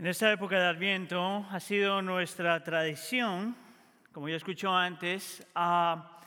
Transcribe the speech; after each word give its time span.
En 0.00 0.06
esta 0.06 0.32
época 0.32 0.58
de 0.58 0.64
Adviento 0.64 1.46
ha 1.50 1.60
sido 1.60 2.00
nuestra 2.00 2.64
tradición, 2.64 3.54
como 4.12 4.30
ya 4.30 4.36
escuchó 4.36 4.74
antes, 4.74 5.46
a 5.54 6.22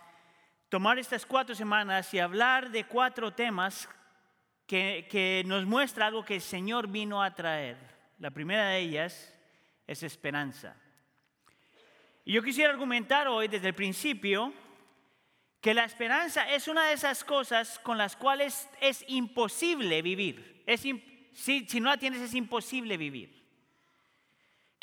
tomar 0.70 1.00
estas 1.00 1.26
cuatro 1.26 1.56
semanas 1.56 2.14
y 2.14 2.20
hablar 2.20 2.70
de 2.70 2.84
cuatro 2.84 3.34
temas 3.34 3.90
que, 4.68 5.42
nos 5.48 5.66
muestra 5.66 6.06
algo 6.06 6.24
que 6.24 6.36
el 6.36 6.42
Señor 6.42 6.88
vino 6.88 7.24
a 7.24 7.34
traer. 7.34 7.78
La 8.20 8.30
primera 8.30 8.68
de 8.68 8.78
ellas 8.78 9.34
es 9.88 10.04
esperanza. 10.04 10.76
Y 12.26 12.34
yo 12.34 12.44
quisiera 12.44 12.70
argumentar 12.70 13.28
hoy 13.28 13.48
desde 13.48 13.70
el 13.70 13.74
principio 13.74 14.54
que 15.60 15.74
la 15.74 15.86
esperanza 15.86 16.48
es 16.48 16.68
una 16.68 16.90
de 16.90 16.94
esas 16.94 17.24
cosas 17.24 17.80
con 17.80 17.98
las 17.98 18.16
cuales 18.16 18.70
es 18.82 19.04
imposible 19.08 20.04
vivir. 20.04 20.64
Si, 20.78 21.66
si 21.68 21.80
no 21.80 21.90
la 21.90 21.98
tienes 21.98 22.22
es 22.22 22.36
imposible 22.36 22.98
vivir 22.98 23.42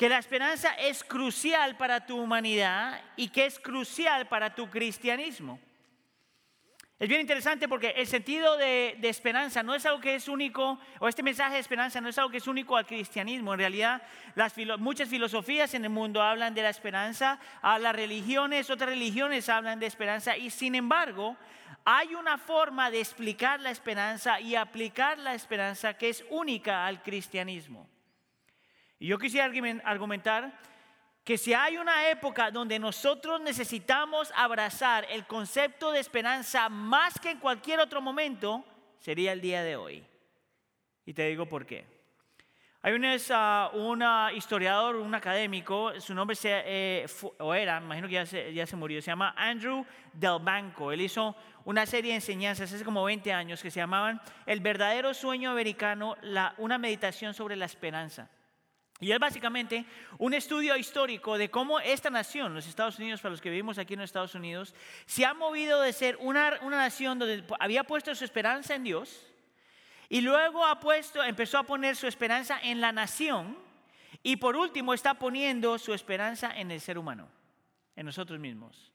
que 0.00 0.08
la 0.08 0.16
esperanza 0.16 0.72
es 0.76 1.04
crucial 1.04 1.76
para 1.76 2.06
tu 2.06 2.18
humanidad 2.18 2.98
y 3.16 3.28
que 3.28 3.44
es 3.44 3.58
crucial 3.58 4.26
para 4.28 4.54
tu 4.54 4.70
cristianismo. 4.70 5.60
Es 6.98 7.06
bien 7.06 7.20
interesante 7.20 7.68
porque 7.68 7.90
el 7.90 8.06
sentido 8.06 8.56
de, 8.56 8.96
esperanza 9.02 9.62
no 9.62 9.74
es 9.74 9.84
algo 9.84 10.00
que 10.00 10.14
es 10.14 10.26
único, 10.26 10.80
o 11.00 11.06
este 11.06 11.22
mensaje 11.22 11.56
de 11.56 11.60
esperanza 11.60 12.00
no 12.00 12.08
es 12.08 12.16
algo 12.16 12.30
que 12.30 12.38
es 12.38 12.46
único 12.46 12.78
al 12.78 12.86
cristianismo. 12.86 13.52
En 13.52 13.58
realidad, 13.58 14.00
muchas 14.78 15.06
filosofías 15.06 15.74
en 15.74 15.84
el 15.84 15.90
mundo 15.90 16.22
hablan 16.22 16.54
de 16.54 16.62
la 16.62 16.70
esperanza, 16.70 17.38
a 17.60 17.78
las 17.78 17.94
religiones, 17.94 18.70
otras 18.70 18.88
religiones 18.88 19.50
hablan 19.50 19.80
de 19.80 19.86
esperanza, 19.86 20.34
y 20.34 20.48
sin 20.48 20.76
embargo, 20.76 21.36
hay 21.84 22.14
una 22.14 22.38
forma 22.38 22.90
de 22.90 23.00
explicar 23.00 23.60
la 23.60 23.70
esperanza 23.70 24.40
y 24.40 24.54
aplicar 24.54 25.18
la 25.18 25.34
esperanza 25.34 25.92
que 25.92 26.08
es 26.08 26.24
única 26.30 26.86
al 26.86 27.02
cristianismo. 27.02 27.86
Y 29.00 29.08
yo 29.08 29.18
quisiera 29.18 29.50
argumentar 29.84 30.52
que 31.24 31.38
si 31.38 31.54
hay 31.54 31.78
una 31.78 32.10
época 32.10 32.50
donde 32.50 32.78
nosotros 32.78 33.40
necesitamos 33.40 34.30
abrazar 34.36 35.06
el 35.10 35.26
concepto 35.26 35.90
de 35.90 36.00
esperanza 36.00 36.68
más 36.68 37.18
que 37.18 37.30
en 37.30 37.38
cualquier 37.38 37.80
otro 37.80 38.02
momento, 38.02 38.62
sería 38.98 39.32
el 39.32 39.40
día 39.40 39.62
de 39.62 39.76
hoy. 39.76 40.04
Y 41.06 41.14
te 41.14 41.26
digo 41.28 41.46
por 41.46 41.64
qué. 41.64 41.86
Hay 42.82 42.92
un, 42.92 43.04
uh, 43.04 44.36
historiador, 44.36 44.96
un 44.96 45.14
académico, 45.14 45.98
su 45.98 46.14
nombre 46.14 46.36
se, 46.36 46.50
eh, 46.64 47.06
era, 47.56 47.78
imagino 47.78 48.06
que 48.06 48.14
ya 48.14 48.26
se, 48.26 48.52
ya 48.52 48.66
se 48.66 48.76
murió, 48.76 49.00
se 49.00 49.10
llama 49.10 49.34
Andrew 49.36 49.84
Del 50.12 50.38
Banco. 50.42 50.92
Él 50.92 51.00
hizo 51.00 51.34
una 51.64 51.86
serie 51.86 52.12
de 52.12 52.16
enseñanzas 52.16 52.72
hace 52.72 52.84
como 52.84 53.02
20 53.04 53.32
años 53.32 53.62
que 53.62 53.70
se 53.70 53.80
llamaban 53.80 54.20
El 54.44 54.60
verdadero 54.60 55.14
sueño 55.14 55.50
americano, 55.50 56.16
una 56.58 56.76
meditación 56.76 57.32
sobre 57.32 57.56
la 57.56 57.64
esperanza. 57.64 58.28
Y 59.00 59.12
es 59.12 59.18
básicamente 59.18 59.86
un 60.18 60.34
estudio 60.34 60.76
histórico 60.76 61.38
de 61.38 61.50
cómo 61.50 61.80
esta 61.80 62.10
nación, 62.10 62.54
los 62.54 62.66
Estados 62.66 62.98
Unidos, 62.98 63.20
para 63.22 63.30
los 63.30 63.40
que 63.40 63.48
vivimos 63.48 63.78
aquí 63.78 63.94
en 63.94 64.00
los 64.00 64.10
Estados 64.10 64.34
Unidos, 64.34 64.74
se 65.06 65.24
ha 65.24 65.32
movido 65.32 65.80
de 65.80 65.94
ser 65.94 66.18
una, 66.20 66.58
una 66.60 66.76
nación 66.76 67.18
donde 67.18 67.42
había 67.58 67.84
puesto 67.84 68.14
su 68.14 68.24
esperanza 68.24 68.74
en 68.74 68.84
Dios 68.84 69.26
y 70.10 70.20
luego 70.20 70.66
ha 70.66 70.80
puesto, 70.80 71.24
empezó 71.24 71.56
a 71.56 71.62
poner 71.62 71.96
su 71.96 72.06
esperanza 72.06 72.60
en 72.62 72.82
la 72.82 72.92
nación 72.92 73.56
y 74.22 74.36
por 74.36 74.54
último 74.54 74.92
está 74.92 75.14
poniendo 75.14 75.78
su 75.78 75.94
esperanza 75.94 76.52
en 76.54 76.70
el 76.70 76.80
ser 76.80 76.98
humano, 76.98 77.26
en 77.96 78.04
nosotros 78.04 78.38
mismos. 78.38 78.92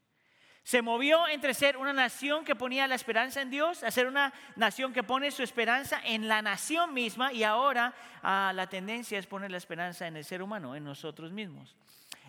Se 0.65 0.81
movió 0.81 1.27
entre 1.27 1.53
ser 1.53 1.77
una 1.77 1.93
nación 1.93 2.43
que 2.43 2.55
ponía 2.55 2.87
la 2.87 2.95
esperanza 2.95 3.39
en 3.39 3.51
Dios 3.51 3.83
a 3.83 3.91
ser 3.91 4.07
una 4.07 4.33
nación 4.55 4.93
que 4.93 5.03
pone 5.03 5.29
su 5.29 5.43
esperanza 5.43 6.01
en 6.03 6.27
la 6.27 6.41
nación 6.41 6.91
misma 6.91 7.31
y 7.31 7.43
ahora 7.43 7.93
ah, 8.23 8.51
la 8.55 8.65
tendencia 8.65 9.19
es 9.19 9.27
poner 9.27 9.51
la 9.51 9.57
esperanza 9.57 10.07
en 10.07 10.17
el 10.17 10.25
ser 10.25 10.41
humano, 10.41 10.75
en 10.75 10.83
nosotros 10.83 11.31
mismos. 11.31 11.75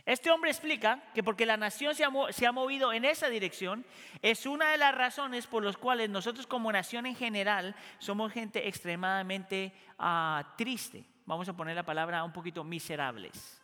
Este 0.04 0.30
hombre 0.30 0.50
explica 0.50 1.02
que 1.14 1.22
porque 1.22 1.46
la 1.46 1.56
nación 1.56 1.94
se 1.94 2.04
ha, 2.04 2.52
movido 2.52 2.92
en 2.92 3.06
esa 3.06 3.30
dirección, 3.30 3.86
es 4.20 4.44
una 4.44 4.70
de 4.70 4.76
las 4.76 4.94
razones 4.94 5.46
por 5.46 5.64
las 5.64 5.78
cuales 5.78 6.10
nosotros 6.10 6.46
como 6.46 6.70
nación 6.70 7.06
en 7.06 7.16
general 7.16 7.74
somos 7.98 8.34
gente 8.34 8.68
extremadamente 8.68 9.72
ah, 9.98 10.52
triste. 10.58 11.06
Vamos 11.24 11.48
a 11.48 11.56
poner 11.56 11.74
la 11.74 11.86
palabra 11.86 12.22
un 12.22 12.34
poquito 12.34 12.62
miserables. 12.64 13.62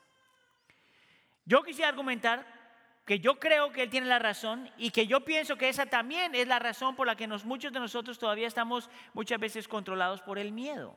Yo 1.45 1.63
quisiera 1.63 1.91
argumentar 1.91 2.62
que 3.05 3.19
yo 3.19 3.41
creo 3.41 3.73
que 3.73 3.83
Él 3.83 3.91
tiene 3.91 4.07
la 4.07 4.19
razón 4.19 4.71
y 4.79 4.91
que 4.91 5.07
yo 5.07 5.25
pienso 5.25 5.57
que 5.57 5.69
esa 5.69 5.87
también 5.87 6.35
es 6.35 6.47
la 6.47 6.59
razón 6.59 6.95
por 6.95 7.07
la 7.07 7.17
que 7.17 7.27
muchos 7.27 7.73
de 7.73 7.81
nosotros 7.81 8.19
todavía 8.19 8.47
estamos 8.47 8.89
muchas 9.13 9.41
veces 9.41 9.67
controlados 9.67 10.21
por 10.21 10.39
el 10.39 10.53
miedo. 10.53 10.97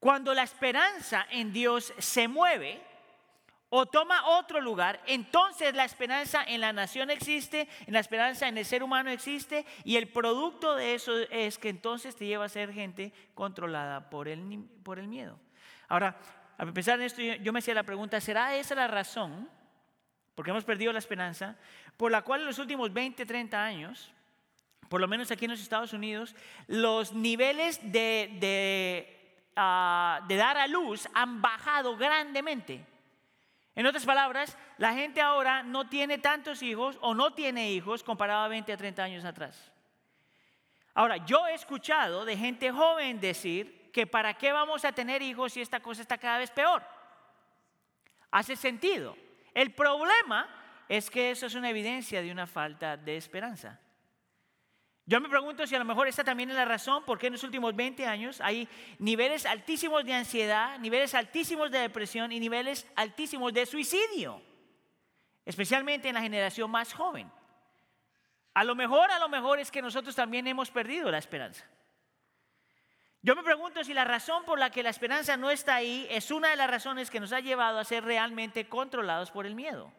Cuando 0.00 0.34
la 0.34 0.42
esperanza 0.42 1.26
en 1.30 1.52
Dios 1.52 1.94
se 1.98 2.26
mueve 2.26 2.82
o 3.68 3.86
toma 3.86 4.26
otro 4.26 4.60
lugar, 4.60 5.00
entonces 5.06 5.74
la 5.76 5.84
esperanza 5.84 6.42
en 6.42 6.60
la 6.60 6.72
nación 6.72 7.08
existe, 7.10 7.68
en 7.86 7.94
la 7.94 8.00
esperanza 8.00 8.48
en 8.48 8.58
el 8.58 8.64
ser 8.64 8.82
humano 8.82 9.10
existe 9.10 9.64
y 9.84 9.96
el 9.96 10.08
producto 10.08 10.74
de 10.74 10.94
eso 10.94 11.16
es 11.30 11.56
que 11.56 11.68
entonces 11.68 12.16
te 12.16 12.26
lleva 12.26 12.46
a 12.46 12.48
ser 12.48 12.72
gente 12.72 13.12
controlada 13.34 14.10
por 14.10 14.26
el, 14.26 14.64
por 14.82 14.98
el 14.98 15.06
miedo. 15.06 15.38
Ahora, 15.86 16.18
a 16.58 16.66
pesar 16.66 16.98
de 16.98 17.06
esto, 17.06 17.22
yo 17.22 17.52
me 17.52 17.60
hacía 17.60 17.74
la 17.74 17.84
pregunta, 17.84 18.20
¿será 18.20 18.56
esa 18.56 18.74
la 18.74 18.88
razón? 18.88 19.48
Porque 20.34 20.50
hemos 20.50 20.64
perdido 20.64 20.92
la 20.92 20.98
esperanza, 20.98 21.56
por 21.96 22.10
la 22.10 22.22
cual 22.22 22.40
en 22.40 22.46
los 22.46 22.58
últimos 22.58 22.92
20, 22.92 23.26
30 23.26 23.62
años, 23.62 24.12
por 24.88 25.00
lo 25.00 25.08
menos 25.08 25.30
aquí 25.30 25.44
en 25.44 25.52
los 25.52 25.60
Estados 25.60 25.92
Unidos, 25.92 26.34
los 26.66 27.12
niveles 27.12 27.80
de, 27.92 29.46
ah, 29.56 30.20
de, 30.28 30.36
dar 30.36 30.56
a 30.58 30.66
luz 30.66 31.08
han 31.14 31.40
bajado 31.40 31.96
grandemente. 31.96 32.84
En 33.74 33.86
otras 33.86 34.04
palabras, 34.04 34.56
la 34.76 34.92
gente 34.92 35.20
ahora 35.22 35.62
no 35.62 35.88
tiene 35.88 36.18
tantos 36.18 36.62
hijos 36.62 36.98
o 37.00 37.14
no 37.14 37.32
tiene 37.32 37.72
hijos 37.72 38.02
comparado 38.02 38.42
a 38.42 38.48
20 38.48 38.72
a 38.72 38.76
30 38.76 39.02
años 39.02 39.24
atrás. 39.24 39.72
Ahora, 40.94 41.16
yo 41.18 41.46
he 41.46 41.54
escuchado 41.54 42.26
de 42.26 42.36
gente 42.36 42.70
joven 42.70 43.18
decir 43.18 43.90
que 43.92 44.06
para 44.06 44.34
qué 44.34 44.52
vamos 44.52 44.84
a 44.84 44.92
tener 44.92 45.22
hijos 45.22 45.54
si 45.54 45.62
esta 45.62 45.80
cosa 45.80 46.02
está 46.02 46.18
cada 46.18 46.38
vez 46.38 46.50
peor. 46.50 46.82
Hace 48.30 48.56
sentido. 48.56 49.16
El 49.54 49.72
problema 49.74 50.48
es 50.88 51.10
que 51.10 51.30
eso 51.30 51.46
es 51.46 51.54
una 51.54 51.70
evidencia 51.70 52.22
de 52.22 52.30
una 52.30 52.46
falta 52.46 52.96
de 52.96 53.16
esperanza. 53.16 53.80
Yo 55.04 55.20
me 55.20 55.28
pregunto 55.28 55.66
si 55.66 55.74
a 55.74 55.78
lo 55.80 55.84
mejor 55.84 56.06
esta 56.06 56.22
también 56.22 56.50
es 56.50 56.56
la 56.56 56.64
razón 56.64 57.04
por 57.04 57.18
qué 57.18 57.26
en 57.26 57.32
los 57.32 57.42
últimos 57.42 57.74
20 57.74 58.06
años 58.06 58.40
hay 58.40 58.68
niveles 58.98 59.46
altísimos 59.46 60.04
de 60.04 60.14
ansiedad, 60.14 60.78
niveles 60.78 61.14
altísimos 61.14 61.70
de 61.70 61.80
depresión 61.80 62.30
y 62.30 62.38
niveles 62.38 62.86
altísimos 62.94 63.52
de 63.52 63.66
suicidio, 63.66 64.40
especialmente 65.44 66.08
en 66.08 66.14
la 66.14 66.22
generación 66.22 66.70
más 66.70 66.92
joven. 66.94 67.30
A 68.54 68.64
lo 68.64 68.74
mejor, 68.74 69.10
a 69.10 69.18
lo 69.18 69.28
mejor 69.28 69.58
es 69.58 69.70
que 69.70 69.82
nosotros 69.82 70.14
también 70.14 70.46
hemos 70.46 70.70
perdido 70.70 71.10
la 71.10 71.18
esperanza. 71.18 71.64
Yo 73.24 73.36
me 73.36 73.44
pregunto 73.44 73.84
si 73.84 73.94
la 73.94 74.04
razón 74.04 74.44
por 74.44 74.58
la 74.58 74.70
que 74.70 74.82
la 74.82 74.90
esperanza 74.90 75.36
no 75.36 75.52
está 75.52 75.76
ahí 75.76 76.08
es 76.10 76.32
una 76.32 76.48
de 76.48 76.56
las 76.56 76.68
razones 76.68 77.08
que 77.08 77.20
nos 77.20 77.32
ha 77.32 77.38
llevado 77.38 77.78
a 77.78 77.84
ser 77.84 78.04
realmente 78.04 78.68
controlados 78.68 79.30
por 79.30 79.46
el 79.46 79.54
miedo, 79.54 79.92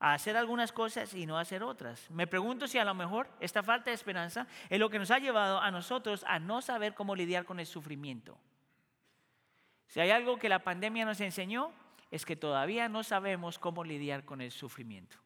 a 0.00 0.12
hacer 0.12 0.36
algunas 0.36 0.70
cosas 0.70 1.14
y 1.14 1.24
no 1.24 1.38
hacer 1.38 1.62
otras. 1.62 2.10
Me 2.10 2.26
pregunto 2.26 2.68
si 2.68 2.76
a 2.78 2.84
lo 2.84 2.92
mejor 2.92 3.30
esta 3.40 3.62
falta 3.62 3.90
de 3.90 3.94
esperanza 3.94 4.46
es 4.68 4.78
lo 4.78 4.90
que 4.90 4.98
nos 4.98 5.10
ha 5.10 5.18
llevado 5.18 5.60
a 5.60 5.70
nosotros 5.70 6.24
a 6.28 6.38
no 6.38 6.60
saber 6.60 6.92
cómo 6.92 7.16
lidiar 7.16 7.46
con 7.46 7.58
el 7.58 7.66
sufrimiento. 7.66 8.38
Si 9.86 10.00
hay 10.00 10.10
algo 10.10 10.38
que 10.38 10.50
la 10.50 10.58
pandemia 10.58 11.06
nos 11.06 11.22
enseñó, 11.22 11.72
es 12.10 12.26
que 12.26 12.36
todavía 12.36 12.90
no 12.90 13.02
sabemos 13.02 13.58
cómo 13.58 13.82
lidiar 13.82 14.26
con 14.26 14.42
el 14.42 14.50
sufrimiento. 14.50 15.16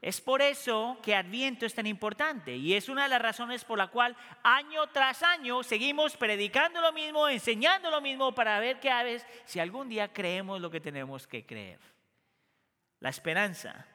Es 0.00 0.20
por 0.20 0.42
eso 0.42 0.96
que 1.02 1.16
Adviento 1.16 1.66
es 1.66 1.74
tan 1.74 1.86
importante 1.86 2.54
y 2.54 2.74
es 2.74 2.88
una 2.88 3.04
de 3.04 3.08
las 3.08 3.20
razones 3.20 3.64
por 3.64 3.78
la 3.78 3.88
cual 3.88 4.16
año 4.44 4.86
tras 4.88 5.24
año 5.24 5.64
seguimos 5.64 6.16
predicando 6.16 6.80
lo 6.80 6.92
mismo, 6.92 7.28
enseñando 7.28 7.90
lo 7.90 8.00
mismo 8.00 8.32
para 8.32 8.60
ver 8.60 8.78
qué 8.78 8.92
veces 9.02 9.26
si 9.44 9.58
algún 9.58 9.88
día 9.88 10.12
creemos 10.12 10.60
lo 10.60 10.70
que 10.70 10.80
tenemos 10.80 11.26
que 11.26 11.44
creer. 11.44 11.80
La 13.00 13.08
esperanza. 13.08 13.86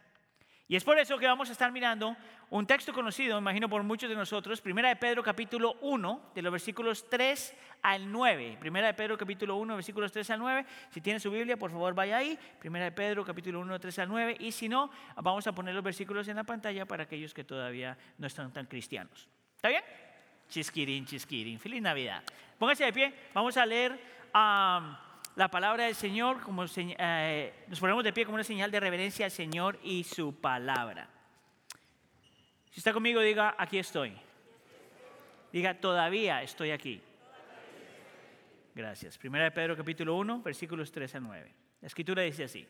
Y 0.67 0.75
es 0.75 0.83
por 0.83 0.97
eso 0.97 1.17
que 1.17 1.27
vamos 1.27 1.49
a 1.49 1.51
estar 1.51 1.71
mirando 1.71 2.15
un 2.49 2.65
texto 2.65 2.93
conocido, 2.93 3.37
imagino 3.37 3.67
por 3.67 3.83
muchos 3.83 4.09
de 4.09 4.15
nosotros, 4.15 4.61
Primera 4.61 4.89
de 4.89 4.95
Pedro 4.95 5.21
capítulo 5.21 5.75
1, 5.81 6.31
de 6.33 6.41
los 6.41 6.51
versículos 6.51 7.09
3 7.09 7.55
al 7.81 8.09
9. 8.11 8.57
Primera 8.59 8.87
de 8.87 8.93
Pedro 8.93 9.17
capítulo 9.17 9.57
1, 9.57 9.75
versículos 9.75 10.11
3 10.11 10.29
al 10.29 10.39
9. 10.39 10.65
Si 10.89 11.01
tiene 11.01 11.19
su 11.19 11.29
Biblia, 11.29 11.57
por 11.57 11.71
favor 11.71 11.93
vaya 11.93 12.17
ahí. 12.17 12.39
Primera 12.59 12.85
de 12.85 12.91
Pedro 12.91 13.25
capítulo 13.25 13.59
1, 13.59 13.79
3 13.79 13.99
al 13.99 14.07
9. 14.07 14.37
Y 14.39 14.51
si 14.51 14.69
no, 14.69 14.89
vamos 15.17 15.45
a 15.47 15.51
poner 15.51 15.75
los 15.75 15.83
versículos 15.83 16.27
en 16.27 16.37
la 16.37 16.43
pantalla 16.43 16.85
para 16.85 17.03
aquellos 17.03 17.33
que 17.33 17.43
todavía 17.43 17.97
no 18.17 18.27
están 18.27 18.53
tan 18.53 18.65
cristianos. 18.65 19.27
¿Está 19.55 19.67
bien? 19.67 19.83
Chisquirín, 20.47 21.05
chisquirín. 21.05 21.59
Feliz 21.59 21.81
Navidad. 21.81 22.23
Póngase 22.57 22.85
de 22.85 22.93
pie. 22.93 23.13
Vamos 23.33 23.57
a 23.57 23.65
leer 23.65 23.99
la 25.35 25.49
palabra 25.49 25.85
del 25.85 25.95
Señor. 25.95 26.41
Como, 26.41 26.65
eh, 26.77 27.53
nos 27.67 27.79
ponemos 27.79 28.03
de 28.03 28.13
pie 28.13 28.25
como 28.25 28.35
una 28.35 28.43
señal 28.43 28.71
de 28.71 28.79
reverencia 28.79 29.25
al 29.25 29.31
Señor 29.31 29.79
y 29.83 30.03
su 30.03 30.35
palabra. 30.39 31.09
Si 32.69 32.79
está 32.79 32.93
conmigo, 32.93 33.21
diga, 33.21 33.55
aquí 33.57 33.77
estoy. 33.77 34.13
Diga, 35.51 35.79
todavía 35.79 36.41
estoy 36.41 36.71
aquí. 36.71 37.01
Gracias. 38.73 39.17
Primera 39.17 39.43
de 39.43 39.51
Pedro 39.51 39.77
capítulo 39.77 40.15
1, 40.15 40.41
versículos 40.41 40.91
3 40.91 41.15
a 41.15 41.19
9. 41.19 41.53
La 41.81 41.87
escritura 41.87 42.23
dice 42.23 42.45
así. 42.45 42.67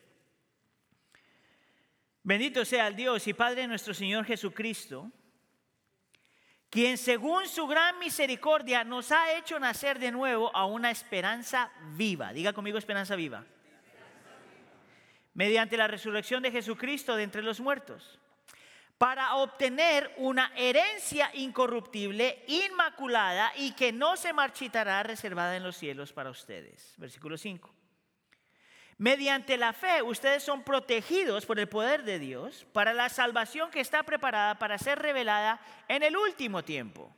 Bendito 2.23 2.65
sea 2.65 2.87
el 2.87 2.95
Dios 2.95 3.27
y 3.27 3.33
Padre 3.33 3.67
nuestro 3.67 3.93
Señor 3.93 4.25
Jesucristo, 4.25 5.11
quien 6.73 6.97
según 6.97 7.47
su 7.47 7.67
gran 7.67 7.99
misericordia 7.99 8.83
nos 8.83 9.11
ha 9.11 9.37
hecho 9.37 9.59
nacer 9.59 9.99
de 9.99 10.11
nuevo 10.11 10.49
a 10.55 10.65
una 10.65 10.89
esperanza 10.89 11.71
viva. 11.91 12.33
Diga 12.33 12.51
conmigo 12.51 12.79
esperanza 12.79 13.15
viva. 13.15 13.45
Mediante 15.35 15.77
la 15.77 15.87
resurrección 15.87 16.41
de 16.41 16.49
Jesucristo 16.49 17.15
de 17.15 17.21
entre 17.21 17.43
los 17.43 17.59
muertos 17.59 18.19
para 18.97 19.35
obtener 19.35 20.15
una 20.17 20.51
herencia 20.55 21.29
incorruptible, 21.35 22.43
inmaculada 22.47 23.51
y 23.55 23.73
que 23.73 23.91
no 23.91 24.17
se 24.17 24.33
marchitará 24.33 25.03
reservada 25.03 25.55
en 25.55 25.61
los 25.61 25.77
cielos 25.77 26.11
para 26.11 26.31
ustedes. 26.31 26.95
Versículo 26.97 27.37
5. 27.37 27.82
Mediante 29.03 29.57
la 29.57 29.73
fe 29.73 30.01
ustedes 30.01 30.43
son 30.43 30.63
protegidos 30.63 31.45
por 31.45 31.59
el 31.59 31.67
poder 31.67 32.05
de 32.05 32.19
Dios 32.19 32.65
para 32.71 32.93
la 32.93 33.09
salvación 33.09 33.69
que 33.69 33.81
está 33.81 34.03
preparada 34.03 34.57
para 34.57 34.77
ser 34.77 34.97
revelada 34.97 35.59
en 35.89 36.03
el 36.03 36.15
último 36.15 36.63
tiempo, 36.63 37.13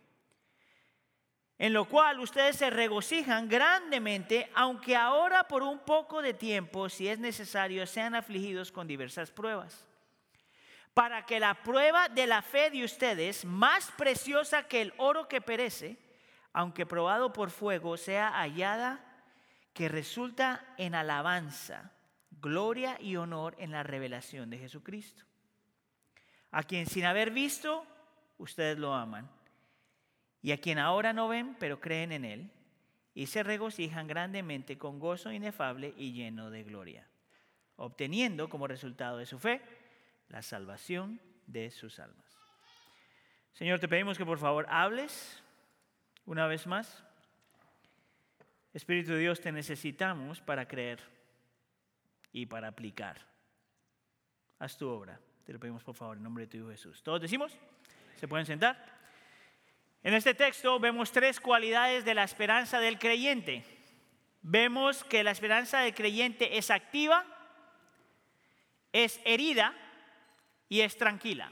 en 1.59 1.73
lo 1.73 1.85
cual 1.85 2.19
ustedes 2.21 2.55
se 2.55 2.71
regocijan 2.71 3.47
grandemente, 3.47 4.49
aunque 4.55 4.95
ahora 4.95 5.47
por 5.47 5.61
un 5.61 5.77
poco 5.77 6.23
de 6.23 6.33
tiempo, 6.33 6.89
si 6.89 7.07
es 7.07 7.19
necesario, 7.19 7.85
sean 7.85 8.15
afligidos 8.15 8.71
con 8.71 8.87
diversas 8.87 9.29
pruebas. 9.29 9.87
Para 10.95 11.27
que 11.27 11.39
la 11.39 11.53
prueba 11.61 12.09
de 12.09 12.25
la 12.25 12.41
fe 12.41 12.71
de 12.71 12.83
ustedes, 12.83 13.45
más 13.45 13.91
preciosa 13.91 14.63
que 14.63 14.81
el 14.81 14.93
oro 14.97 15.27
que 15.27 15.39
perece, 15.39 15.97
aunque 16.51 16.87
probado 16.87 17.31
por 17.31 17.51
fuego, 17.51 17.95
sea 17.95 18.31
hallada 18.31 19.14
que 19.75 19.89
resulta 19.89 20.73
en 20.77 20.95
alabanza, 20.95 21.91
gloria 22.31 22.97
y 23.01 23.17
honor 23.17 23.55
en 23.59 23.71
la 23.71 23.83
revelación 23.83 24.49
de 24.49 24.57
Jesucristo, 24.57 25.25
a 26.51 26.63
quien 26.63 26.85
sin 26.85 27.03
haber 27.03 27.29
visto, 27.31 27.85
ustedes 28.37 28.79
lo 28.79 28.93
aman, 28.93 29.29
y 30.41 30.53
a 30.53 30.61
quien 30.61 30.79
ahora 30.79 31.11
no 31.11 31.27
ven, 31.27 31.57
pero 31.59 31.81
creen 31.81 32.13
en 32.13 32.23
Él, 32.23 32.51
y 33.13 33.27
se 33.27 33.43
regocijan 33.43 34.07
grandemente 34.07 34.77
con 34.77 34.97
gozo 34.97 35.33
inefable 35.33 35.93
y 35.97 36.13
lleno 36.13 36.49
de 36.49 36.63
gloria, 36.63 37.09
obteniendo 37.75 38.47
como 38.47 38.67
resultado 38.67 39.17
de 39.17 39.25
su 39.25 39.39
fe, 39.39 39.61
la 40.29 40.41
salvación 40.41 41.19
de 41.47 41.69
sus 41.69 41.99
almas. 41.99 42.25
Señor, 43.51 43.81
te 43.81 43.89
pedimos 43.89 44.17
que 44.17 44.25
por 44.25 44.39
favor 44.39 44.65
hables 44.69 45.43
una 46.25 46.47
vez 46.47 46.65
más. 46.65 47.03
Espíritu 48.75 49.13
de 49.13 49.19
Dios, 49.19 49.39
te 49.39 49.53
necesitamos 49.53 50.41
para 50.41 50.67
creer 50.67 50.99
y 52.33 52.45
para 52.45 52.67
aplicar. 52.67 53.25
Haz 54.59 54.77
tu 54.77 54.89
obra. 54.89 55.17
Te 55.45 55.53
lo 55.53 55.59
pedimos 55.61 55.81
por 55.81 55.95
favor 55.95 56.17
en 56.17 56.23
nombre 56.23 56.43
de 56.43 56.51
tu 56.51 56.57
Hijo 56.57 56.69
Jesús. 56.71 57.01
¿Todos 57.01 57.21
decimos? 57.21 57.57
¿Se 58.17 58.27
pueden 58.27 58.45
sentar? 58.45 58.85
En 60.03 60.13
este 60.13 60.33
texto 60.33 60.77
vemos 60.77 61.13
tres 61.13 61.39
cualidades 61.39 62.03
de 62.03 62.15
la 62.15 62.25
esperanza 62.25 62.81
del 62.81 62.99
creyente. 62.99 63.63
Vemos 64.41 65.05
que 65.05 65.23
la 65.23 65.31
esperanza 65.31 65.79
del 65.79 65.93
creyente 65.93 66.57
es 66.57 66.69
activa, 66.69 67.25
es 68.91 69.21
herida 69.23 69.73
y 70.67 70.81
es 70.81 70.97
tranquila. 70.97 71.49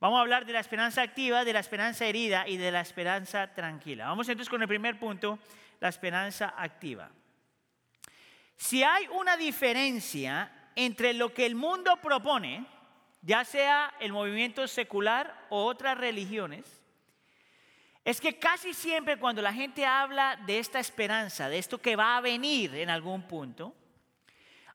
Vamos 0.00 0.18
a 0.18 0.20
hablar 0.20 0.44
de 0.44 0.52
la 0.52 0.60
esperanza 0.60 1.00
activa, 1.00 1.46
de 1.46 1.54
la 1.54 1.60
esperanza 1.60 2.04
herida 2.04 2.46
y 2.46 2.58
de 2.58 2.72
la 2.72 2.82
esperanza 2.82 3.54
tranquila. 3.54 4.08
Vamos 4.08 4.28
entonces 4.28 4.50
con 4.50 4.60
el 4.60 4.68
primer 4.68 4.98
punto, 4.98 5.38
la 5.80 5.88
esperanza 5.88 6.54
activa. 6.56 7.10
Si 8.56 8.82
hay 8.82 9.06
una 9.08 9.36
diferencia 9.36 10.50
entre 10.74 11.14
lo 11.14 11.32
que 11.32 11.46
el 11.46 11.54
mundo 11.54 11.96
propone, 12.02 12.66
ya 13.22 13.44
sea 13.44 13.94
el 14.00 14.12
movimiento 14.12 14.66
secular 14.66 15.46
o 15.50 15.64
otras 15.64 15.96
religiones, 15.98 16.80
es 18.04 18.20
que 18.20 18.38
casi 18.38 18.74
siempre 18.74 19.18
cuando 19.18 19.42
la 19.42 19.52
gente 19.52 19.84
habla 19.84 20.36
de 20.46 20.58
esta 20.58 20.80
esperanza, 20.80 21.48
de 21.48 21.58
esto 21.58 21.78
que 21.78 21.96
va 21.96 22.16
a 22.16 22.20
venir 22.20 22.74
en 22.74 22.90
algún 22.90 23.22
punto, 23.22 23.74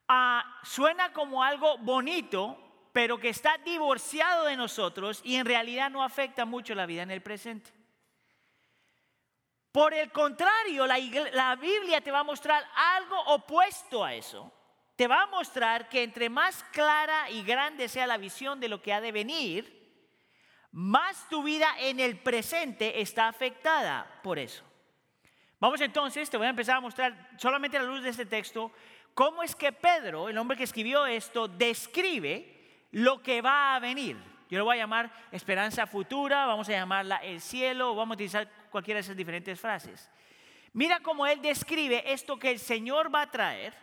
ah, 0.08 0.60
suena 0.64 1.12
como 1.14 1.44
algo 1.44 1.78
bonito 1.80 2.60
pero 2.94 3.20
que 3.20 3.30
está 3.30 3.58
divorciado 3.66 4.46
de 4.46 4.56
nosotros 4.56 5.20
y 5.26 5.36
en 5.36 5.48
realidad 5.48 5.90
no 5.90 6.04
afecta 6.04 6.46
mucho 6.46 6.76
la 6.76 6.86
vida 6.86 7.02
en 7.02 7.12
el 7.12 7.22
presente. 7.22 7.72
Por 9.74 9.96
el 9.96 10.12
contrario, 10.12 10.86
la, 10.86 11.56
Biblia 11.56 12.00
te 12.00 12.12
va 12.12 12.20
a 12.20 12.24
mostrar 12.24 12.64
algo 12.76 13.20
opuesto 13.22 14.06
a 14.06 14.14
eso. 14.14 14.54
Te 14.96 15.08
va 15.08 15.24
a 15.24 15.28
mostrar 15.28 15.90
que 15.90 16.04
entre 16.04 16.30
más 16.30 16.64
clara 16.66 17.28
y 17.32 17.42
grande 17.42 17.90
sea 17.90 18.06
la 18.06 18.18
visión 18.18 18.60
de 18.60 18.70
lo 18.70 18.84
que 18.84 18.94
ha 18.94 19.02
de 19.02 19.12
venir, 19.12 19.82
más 20.72 21.28
tu 21.28 21.42
vida 21.42 21.68
en 21.80 22.00
el 22.00 22.20
presente 22.20 23.02
está 23.02 23.28
afectada 23.28 24.22
por 24.22 24.38
eso. 24.38 24.64
Vamos 25.60 25.82
entonces, 25.82 26.30
te 26.30 26.38
voy 26.38 26.46
a 26.46 26.52
empezar 26.52 26.78
a 26.78 26.82
mostrar 26.82 27.32
solamente 27.38 27.76
a 27.76 27.82
la 27.82 27.90
luz 27.90 28.04
de 28.04 28.10
este 28.10 28.28
texto, 28.28 28.72
cómo 29.16 29.42
es 29.42 29.56
que 29.56 29.72
Pedro, 29.72 30.30
el 30.30 30.38
hombre 30.38 30.56
que 30.56 30.66
escribió 30.66 31.08
esto, 31.08 31.48
describe 31.48 32.86
lo 32.92 33.24
que 33.24 33.42
va 33.42 33.74
a 33.74 33.80
venir. 33.80 34.18
Yo 34.52 34.60
lo 34.60 34.66
voy 34.66 34.78
a 34.78 34.82
llamar 34.82 35.12
esperanza 35.32 35.88
futura, 35.88 36.46
vamos 36.46 36.70
a 36.70 36.74
llamarla 36.74 37.16
el 37.24 37.42
cielo, 37.42 37.96
vamos 37.96 38.14
a 38.14 38.18
utilizar 38.18 38.63
cualquiera 38.74 38.98
de 38.98 39.04
esas 39.04 39.16
diferentes 39.16 39.58
frases. 39.60 40.10
Mira 40.74 41.00
cómo 41.00 41.28
él 41.28 41.42
describe 41.42 42.12
esto 42.12 42.38
que 42.38 42.50
el 42.50 42.60
Señor 42.60 43.14
va 43.14 43.22
a 43.22 43.32
traer 43.32 43.74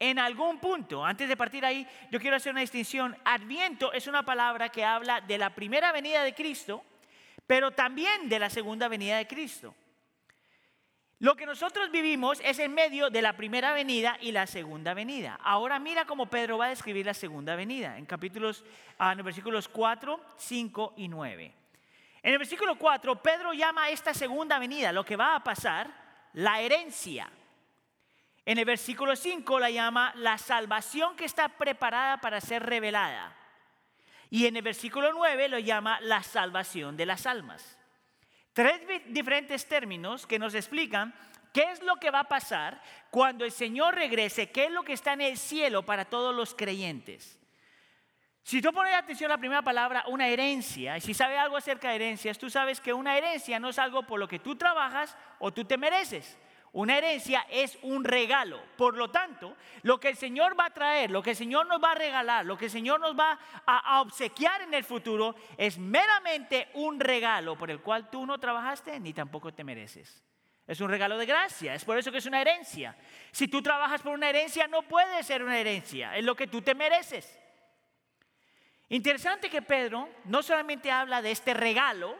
en 0.00 0.18
algún 0.18 0.58
punto. 0.58 1.04
Antes 1.04 1.28
de 1.28 1.36
partir 1.36 1.64
ahí, 1.64 1.86
yo 2.10 2.20
quiero 2.20 2.36
hacer 2.36 2.50
una 2.50 2.60
distinción. 2.60 3.16
Adviento 3.24 3.92
es 3.92 4.08
una 4.08 4.24
palabra 4.24 4.68
que 4.68 4.84
habla 4.84 5.20
de 5.20 5.38
la 5.38 5.54
primera 5.54 5.92
venida 5.92 6.24
de 6.24 6.34
Cristo, 6.34 6.84
pero 7.46 7.70
también 7.70 8.28
de 8.28 8.40
la 8.40 8.50
segunda 8.50 8.88
venida 8.88 9.16
de 9.16 9.28
Cristo. 9.28 9.74
Lo 11.20 11.36
que 11.36 11.46
nosotros 11.46 11.92
vivimos 11.92 12.40
es 12.44 12.58
en 12.58 12.74
medio 12.74 13.08
de 13.08 13.22
la 13.22 13.36
primera 13.36 13.72
venida 13.72 14.18
y 14.20 14.32
la 14.32 14.48
segunda 14.48 14.92
venida. 14.92 15.38
Ahora 15.42 15.78
mira 15.78 16.04
cómo 16.04 16.26
Pedro 16.26 16.58
va 16.58 16.66
a 16.66 16.70
describir 16.70 17.06
la 17.06 17.14
segunda 17.14 17.54
venida 17.54 17.96
en 17.96 18.04
capítulos, 18.04 18.64
ah, 18.98 19.12
en 19.12 19.24
versículos 19.24 19.68
4, 19.68 20.20
5 20.36 20.94
y 20.96 21.08
9. 21.08 21.63
En 22.24 22.32
el 22.32 22.38
versículo 22.38 22.76
4, 22.76 23.22
Pedro 23.22 23.52
llama 23.52 23.84
a 23.84 23.90
esta 23.90 24.14
segunda 24.14 24.58
venida, 24.58 24.92
lo 24.92 25.04
que 25.04 25.14
va 25.14 25.36
a 25.36 25.44
pasar, 25.44 25.90
la 26.32 26.58
herencia. 26.58 27.28
En 28.46 28.56
el 28.56 28.64
versículo 28.64 29.14
5 29.14 29.60
la 29.60 29.68
llama 29.68 30.10
la 30.16 30.38
salvación 30.38 31.16
que 31.16 31.26
está 31.26 31.50
preparada 31.50 32.22
para 32.22 32.40
ser 32.40 32.62
revelada. 32.62 33.36
Y 34.30 34.46
en 34.46 34.56
el 34.56 34.62
versículo 34.62 35.12
9 35.12 35.50
lo 35.50 35.58
llama 35.58 36.00
la 36.00 36.22
salvación 36.22 36.96
de 36.96 37.04
las 37.04 37.26
almas. 37.26 37.76
Tres 38.54 38.80
diferentes 39.08 39.68
términos 39.68 40.26
que 40.26 40.38
nos 40.38 40.54
explican 40.54 41.14
qué 41.52 41.72
es 41.72 41.82
lo 41.82 41.96
que 41.96 42.10
va 42.10 42.20
a 42.20 42.28
pasar 42.28 42.80
cuando 43.10 43.44
el 43.44 43.52
Señor 43.52 43.96
regrese, 43.96 44.50
qué 44.50 44.64
es 44.64 44.70
lo 44.70 44.82
que 44.82 44.94
está 44.94 45.12
en 45.12 45.20
el 45.20 45.36
cielo 45.36 45.82
para 45.82 46.06
todos 46.06 46.34
los 46.34 46.54
creyentes. 46.54 47.38
Si 48.44 48.60
tú 48.60 48.74
pones 48.74 48.92
atención 48.92 49.30
a 49.30 49.34
la 49.36 49.38
primera 49.38 49.62
palabra, 49.62 50.04
una 50.06 50.28
herencia, 50.28 50.98
y 50.98 51.00
si 51.00 51.14
sabes 51.14 51.38
algo 51.38 51.56
acerca 51.56 51.88
de 51.88 51.94
herencias, 51.94 52.36
tú 52.36 52.50
sabes 52.50 52.78
que 52.78 52.92
una 52.92 53.16
herencia 53.16 53.58
no 53.58 53.70
es 53.70 53.78
algo 53.78 54.02
por 54.02 54.20
lo 54.20 54.28
que 54.28 54.38
tú 54.38 54.54
trabajas 54.54 55.16
o 55.38 55.50
tú 55.50 55.64
te 55.64 55.78
mereces. 55.78 56.36
Una 56.72 56.98
herencia 56.98 57.46
es 57.48 57.78
un 57.80 58.04
regalo. 58.04 58.60
Por 58.76 58.98
lo 58.98 59.10
tanto, 59.10 59.56
lo 59.80 59.98
que 59.98 60.10
el 60.10 60.16
Señor 60.16 60.60
va 60.60 60.66
a 60.66 60.74
traer, 60.74 61.10
lo 61.10 61.22
que 61.22 61.30
el 61.30 61.36
Señor 61.36 61.66
nos 61.66 61.82
va 61.82 61.92
a 61.92 61.94
regalar, 61.94 62.44
lo 62.44 62.58
que 62.58 62.66
el 62.66 62.70
Señor 62.70 63.00
nos 63.00 63.18
va 63.18 63.38
a, 63.64 64.02
obsequiar 64.02 64.60
en 64.60 64.74
el 64.74 64.84
futuro 64.84 65.34
es 65.56 65.78
meramente 65.78 66.68
un 66.74 67.00
regalo 67.00 67.56
por 67.56 67.70
el 67.70 67.80
cual 67.80 68.10
tú 68.10 68.26
no 68.26 68.36
trabajaste 68.38 69.00
ni 69.00 69.14
tampoco 69.14 69.54
te 69.54 69.64
mereces. 69.64 70.22
Es 70.66 70.82
un 70.82 70.90
regalo 70.90 71.16
de 71.16 71.24
gracia, 71.24 71.74
es 71.74 71.84
por 71.84 71.96
eso 71.96 72.12
que 72.12 72.18
es 72.18 72.26
una 72.26 72.42
herencia. 72.42 72.94
Si 73.30 73.48
tú 73.48 73.62
trabajas 73.62 74.02
por 74.02 74.12
una 74.12 74.28
herencia, 74.28 74.66
no 74.66 74.82
puede 74.82 75.22
ser 75.22 75.42
una 75.42 75.58
herencia, 75.58 76.14
es 76.14 76.24
lo 76.24 76.34
que 76.34 76.46
tú 76.46 76.60
te 76.60 76.74
mereces. 76.74 77.40
Interesante 78.88 79.48
que 79.48 79.62
Pedro 79.62 80.08
no 80.24 80.42
solamente 80.42 80.90
habla 80.90 81.22
de 81.22 81.30
este 81.30 81.54
regalo, 81.54 82.16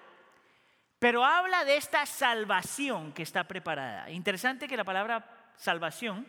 pero 0.99 1.25
habla 1.25 1.65
de 1.65 1.77
esta 1.77 2.07
salvación 2.07 3.13
que 3.13 3.23
está 3.23 3.45
preparada. 3.45 4.11
Interesante 4.11 4.67
que 4.67 4.77
la 4.77 4.85
palabra 4.85 5.53
salvación 5.57 6.27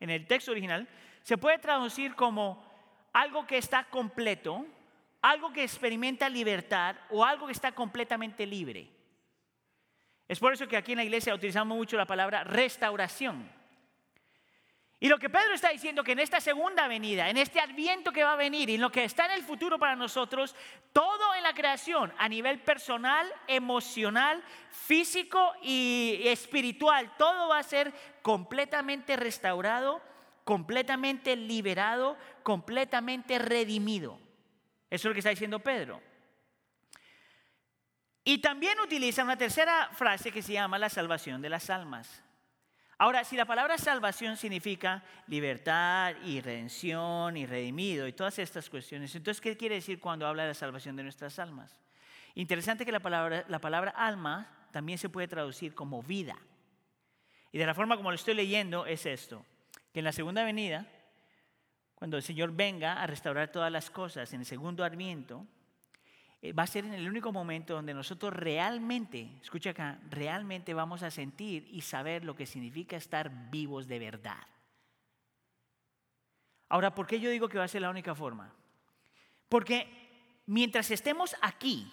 en 0.00 0.10
el 0.10 0.26
texto 0.26 0.50
original 0.50 0.86
se 1.22 1.38
puede 1.38 1.58
traducir 1.58 2.14
como 2.14 2.64
algo 3.12 3.46
que 3.46 3.58
está 3.58 3.84
completo, 3.84 4.66
algo 5.22 5.52
que 5.52 5.64
experimenta 5.64 6.28
libertad 6.28 6.96
o 7.10 7.24
algo 7.24 7.46
que 7.46 7.52
está 7.52 7.72
completamente 7.72 8.46
libre. 8.46 8.90
Es 10.28 10.38
por 10.38 10.52
eso 10.52 10.68
que 10.68 10.76
aquí 10.76 10.92
en 10.92 10.98
la 10.98 11.04
iglesia 11.04 11.34
utilizamos 11.34 11.76
mucho 11.76 11.96
la 11.96 12.06
palabra 12.06 12.44
restauración. 12.44 13.50
Y 15.00 15.08
lo 15.08 15.18
que 15.18 15.30
Pedro 15.30 15.54
está 15.54 15.68
diciendo 15.68 16.02
que 16.02 16.12
en 16.12 16.18
esta 16.18 16.40
segunda 16.40 16.88
venida, 16.88 17.30
en 17.30 17.36
este 17.36 17.60
adviento 17.60 18.10
que 18.10 18.24
va 18.24 18.32
a 18.32 18.36
venir 18.36 18.68
y 18.68 18.74
en 18.74 18.80
lo 18.80 18.90
que 18.90 19.04
está 19.04 19.26
en 19.26 19.32
el 19.32 19.44
futuro 19.44 19.78
para 19.78 19.94
nosotros, 19.94 20.56
todo 20.92 21.34
en 21.36 21.44
la 21.44 21.54
creación, 21.54 22.12
a 22.18 22.28
nivel 22.28 22.58
personal, 22.60 23.32
emocional, 23.46 24.42
físico 24.72 25.52
y 25.62 26.22
espiritual, 26.24 27.12
todo 27.16 27.48
va 27.48 27.58
a 27.58 27.62
ser 27.62 27.92
completamente 28.22 29.16
restaurado, 29.16 30.02
completamente 30.42 31.36
liberado, 31.36 32.16
completamente 32.42 33.38
redimido. 33.38 34.18
Eso 34.90 35.02
es 35.02 35.04
lo 35.04 35.12
que 35.12 35.20
está 35.20 35.30
diciendo 35.30 35.60
Pedro. 35.60 36.02
Y 38.24 38.38
también 38.38 38.80
utiliza 38.80 39.22
una 39.22 39.38
tercera 39.38 39.90
frase 39.92 40.32
que 40.32 40.42
se 40.42 40.54
llama 40.54 40.76
la 40.76 40.88
salvación 40.88 41.40
de 41.40 41.50
las 41.50 41.70
almas. 41.70 42.24
Ahora, 43.00 43.22
si 43.22 43.36
la 43.36 43.44
palabra 43.44 43.78
salvación 43.78 44.36
significa 44.36 45.04
libertad 45.28 46.16
y 46.24 46.40
redención 46.40 47.36
y 47.36 47.46
redimido 47.46 48.08
y 48.08 48.12
todas 48.12 48.40
estas 48.40 48.68
cuestiones, 48.68 49.14
entonces, 49.14 49.40
¿qué 49.40 49.56
quiere 49.56 49.76
decir 49.76 50.00
cuando 50.00 50.26
habla 50.26 50.42
de 50.42 50.48
la 50.48 50.54
salvación 50.54 50.96
de 50.96 51.04
nuestras 51.04 51.38
almas? 51.38 51.78
Interesante 52.34 52.84
que 52.84 52.90
la 52.90 52.98
palabra, 52.98 53.44
la 53.48 53.60
palabra 53.60 53.92
alma 53.92 54.48
también 54.72 54.98
se 54.98 55.08
puede 55.08 55.28
traducir 55.28 55.76
como 55.76 56.02
vida. 56.02 56.36
Y 57.52 57.58
de 57.58 57.66
la 57.66 57.74
forma 57.74 57.96
como 57.96 58.10
lo 58.10 58.16
estoy 58.16 58.34
leyendo 58.34 58.84
es 58.84 59.06
esto, 59.06 59.46
que 59.92 60.00
en 60.00 60.04
la 60.04 60.12
segunda 60.12 60.42
venida, 60.42 60.84
cuando 61.94 62.16
el 62.16 62.24
Señor 62.24 62.52
venga 62.52 63.00
a 63.00 63.06
restaurar 63.06 63.52
todas 63.52 63.70
las 63.70 63.90
cosas, 63.90 64.32
en 64.32 64.40
el 64.40 64.46
segundo 64.46 64.84
adviento, 64.84 65.46
va 66.56 66.62
a 66.62 66.66
ser 66.66 66.84
en 66.84 66.94
el 66.94 67.08
único 67.08 67.32
momento 67.32 67.74
donde 67.74 67.94
nosotros 67.94 68.32
realmente, 68.32 69.38
escucha 69.42 69.70
acá, 69.70 69.98
realmente 70.08 70.72
vamos 70.72 71.02
a 71.02 71.10
sentir 71.10 71.66
y 71.70 71.80
saber 71.80 72.24
lo 72.24 72.36
que 72.36 72.46
significa 72.46 72.96
estar 72.96 73.50
vivos 73.50 73.88
de 73.88 73.98
verdad. 73.98 74.46
Ahora, 76.68 76.94
¿por 76.94 77.06
qué 77.06 77.18
yo 77.18 77.30
digo 77.30 77.48
que 77.48 77.58
va 77.58 77.64
a 77.64 77.68
ser 77.68 77.82
la 77.82 77.90
única 77.90 78.14
forma? 78.14 78.52
Porque 79.48 80.42
mientras 80.46 80.90
estemos 80.90 81.34
aquí, 81.40 81.90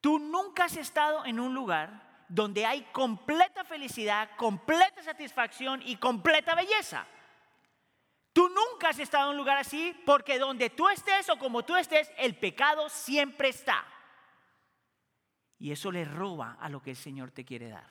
tú 0.00 0.18
nunca 0.18 0.64
has 0.64 0.76
estado 0.76 1.24
en 1.24 1.40
un 1.40 1.54
lugar 1.54 2.26
donde 2.28 2.66
hay 2.66 2.82
completa 2.92 3.64
felicidad, 3.64 4.30
completa 4.36 5.02
satisfacción 5.02 5.80
y 5.84 5.96
completa 5.96 6.54
belleza. 6.54 7.06
Tú 8.34 8.48
nunca 8.48 8.88
has 8.88 8.98
estado 8.98 9.26
en 9.26 9.30
un 9.30 9.36
lugar 9.36 9.58
así 9.58 9.96
porque 10.04 10.40
donde 10.40 10.68
tú 10.68 10.88
estés 10.88 11.30
o 11.30 11.38
como 11.38 11.64
tú 11.64 11.76
estés, 11.76 12.10
el 12.18 12.36
pecado 12.36 12.88
siempre 12.88 13.48
está. 13.48 13.86
Y 15.56 15.70
eso 15.70 15.92
le 15.92 16.04
roba 16.04 16.58
a 16.60 16.68
lo 16.68 16.82
que 16.82 16.90
el 16.90 16.96
Señor 16.96 17.30
te 17.30 17.44
quiere 17.44 17.68
dar. 17.68 17.88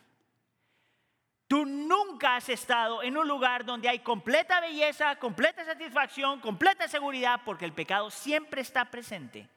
Tú 1.47 1.65
nunca 1.65 2.35
has 2.35 2.49
estado 2.49 3.03
en 3.03 3.17
un 3.17 3.25
lugar 3.25 3.63
donde 3.63 3.87
hay 3.87 3.99
completa 3.99 4.59
belleza, 4.59 5.15
completa 5.15 5.63
satisfacción, 5.63 6.41
completa 6.41 6.89
seguridad, 6.89 7.39
porque 7.45 7.63
el 7.63 7.71
pecado 7.71 8.11
siempre 8.11 8.61
está 8.61 8.91
presente. 8.91 9.47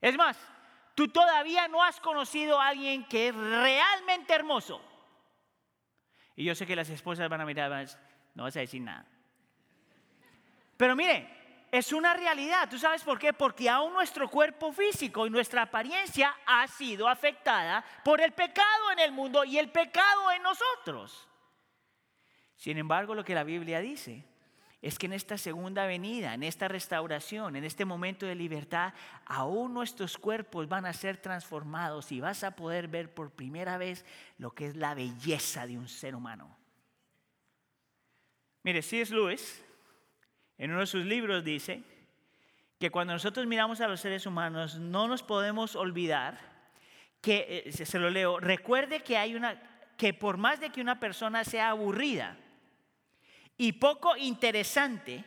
Es 0.00 0.16
más, 0.16 0.38
tú 0.94 1.08
todavía 1.08 1.66
no 1.66 1.82
has 1.82 1.98
conocido 1.98 2.60
a 2.60 2.68
alguien 2.68 3.04
que 3.08 3.28
es 3.28 3.34
realmente 3.34 4.32
hermoso. 4.32 4.80
Y 6.36 6.44
yo 6.44 6.54
sé 6.54 6.66
que 6.66 6.76
las 6.76 6.88
esposas 6.88 7.28
van 7.28 7.40
a 7.40 7.46
mirar, 7.46 7.84
no 8.34 8.44
vas 8.44 8.56
a 8.56 8.60
decir 8.60 8.80
nada. 8.80 9.08
Pero 10.82 10.96
mire, 10.96 11.28
es 11.70 11.92
una 11.92 12.12
realidad. 12.12 12.68
¿Tú 12.68 12.76
sabes 12.76 13.04
por 13.04 13.16
qué? 13.16 13.32
Porque 13.32 13.70
aún 13.70 13.92
nuestro 13.92 14.28
cuerpo 14.28 14.72
físico 14.72 15.24
y 15.28 15.30
nuestra 15.30 15.62
apariencia 15.62 16.34
ha 16.44 16.66
sido 16.66 17.06
afectada 17.06 17.84
por 18.04 18.20
el 18.20 18.32
pecado 18.32 18.90
en 18.90 18.98
el 18.98 19.12
mundo 19.12 19.44
y 19.44 19.58
el 19.58 19.70
pecado 19.70 20.32
en 20.32 20.42
nosotros. 20.42 21.28
Sin 22.56 22.78
embargo, 22.78 23.14
lo 23.14 23.24
que 23.24 23.36
la 23.36 23.44
Biblia 23.44 23.78
dice 23.78 24.24
es 24.80 24.98
que 24.98 25.06
en 25.06 25.12
esta 25.12 25.38
segunda 25.38 25.86
venida, 25.86 26.34
en 26.34 26.42
esta 26.42 26.66
restauración, 26.66 27.54
en 27.54 27.62
este 27.62 27.84
momento 27.84 28.26
de 28.26 28.34
libertad, 28.34 28.92
aún 29.24 29.72
nuestros 29.72 30.18
cuerpos 30.18 30.66
van 30.66 30.84
a 30.84 30.92
ser 30.92 31.18
transformados 31.18 32.10
y 32.10 32.18
vas 32.18 32.42
a 32.42 32.56
poder 32.56 32.88
ver 32.88 33.14
por 33.14 33.30
primera 33.30 33.78
vez 33.78 34.04
lo 34.36 34.50
que 34.50 34.66
es 34.66 34.74
la 34.74 34.94
belleza 34.94 35.64
de 35.64 35.78
un 35.78 35.86
ser 35.86 36.16
humano. 36.16 36.58
Mire, 38.64 38.80
es 38.80 39.10
Lewis 39.12 39.62
en 40.62 40.70
uno 40.70 40.78
de 40.78 40.86
sus 40.86 41.04
libros 41.04 41.42
dice 41.42 41.82
que 42.78 42.92
cuando 42.92 43.14
nosotros 43.14 43.48
miramos 43.48 43.80
a 43.80 43.88
los 43.88 43.98
seres 43.98 44.26
humanos 44.26 44.76
no 44.76 45.08
nos 45.08 45.24
podemos 45.24 45.74
olvidar 45.74 46.38
que, 47.20 47.64
eh, 47.66 47.72
se 47.72 47.98
lo 47.98 48.10
leo, 48.10 48.38
recuerde 48.38 49.00
que 49.00 49.18
hay 49.18 49.34
una, 49.34 49.60
que 49.96 50.14
por 50.14 50.36
más 50.36 50.60
de 50.60 50.70
que 50.70 50.80
una 50.80 51.00
persona 51.00 51.42
sea 51.42 51.70
aburrida 51.70 52.36
y 53.58 53.72
poco 53.72 54.16
interesante, 54.16 55.24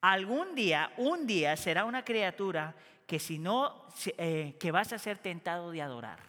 algún 0.00 0.52
día, 0.56 0.92
un 0.96 1.24
día 1.24 1.56
será 1.56 1.84
una 1.84 2.04
criatura 2.04 2.74
que 3.06 3.20
si 3.20 3.38
no, 3.38 3.86
eh, 4.16 4.56
que 4.58 4.72
vas 4.72 4.92
a 4.92 4.98
ser 4.98 5.18
tentado 5.18 5.70
de 5.70 5.80
adorar. 5.80 6.27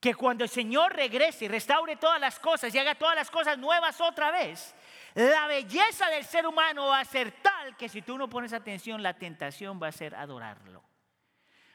Que 0.00 0.14
cuando 0.14 0.44
el 0.44 0.50
Señor 0.50 0.94
regrese 0.94 1.46
y 1.46 1.48
restaure 1.48 1.96
todas 1.96 2.20
las 2.20 2.38
cosas 2.38 2.74
y 2.74 2.78
haga 2.78 2.94
todas 2.94 3.16
las 3.16 3.30
cosas 3.30 3.58
nuevas 3.58 4.00
otra 4.00 4.30
vez, 4.30 4.74
la 5.14 5.46
belleza 5.46 6.08
del 6.10 6.24
ser 6.24 6.46
humano 6.46 6.86
va 6.86 7.00
a 7.00 7.04
ser 7.04 7.32
tal 7.42 7.76
que 7.76 7.88
si 7.88 8.02
tú 8.02 8.16
no 8.16 8.28
pones 8.28 8.52
atención, 8.52 9.02
la 9.02 9.14
tentación 9.14 9.80
va 9.82 9.88
a 9.88 9.92
ser 9.92 10.14
adorarlo. 10.14 10.84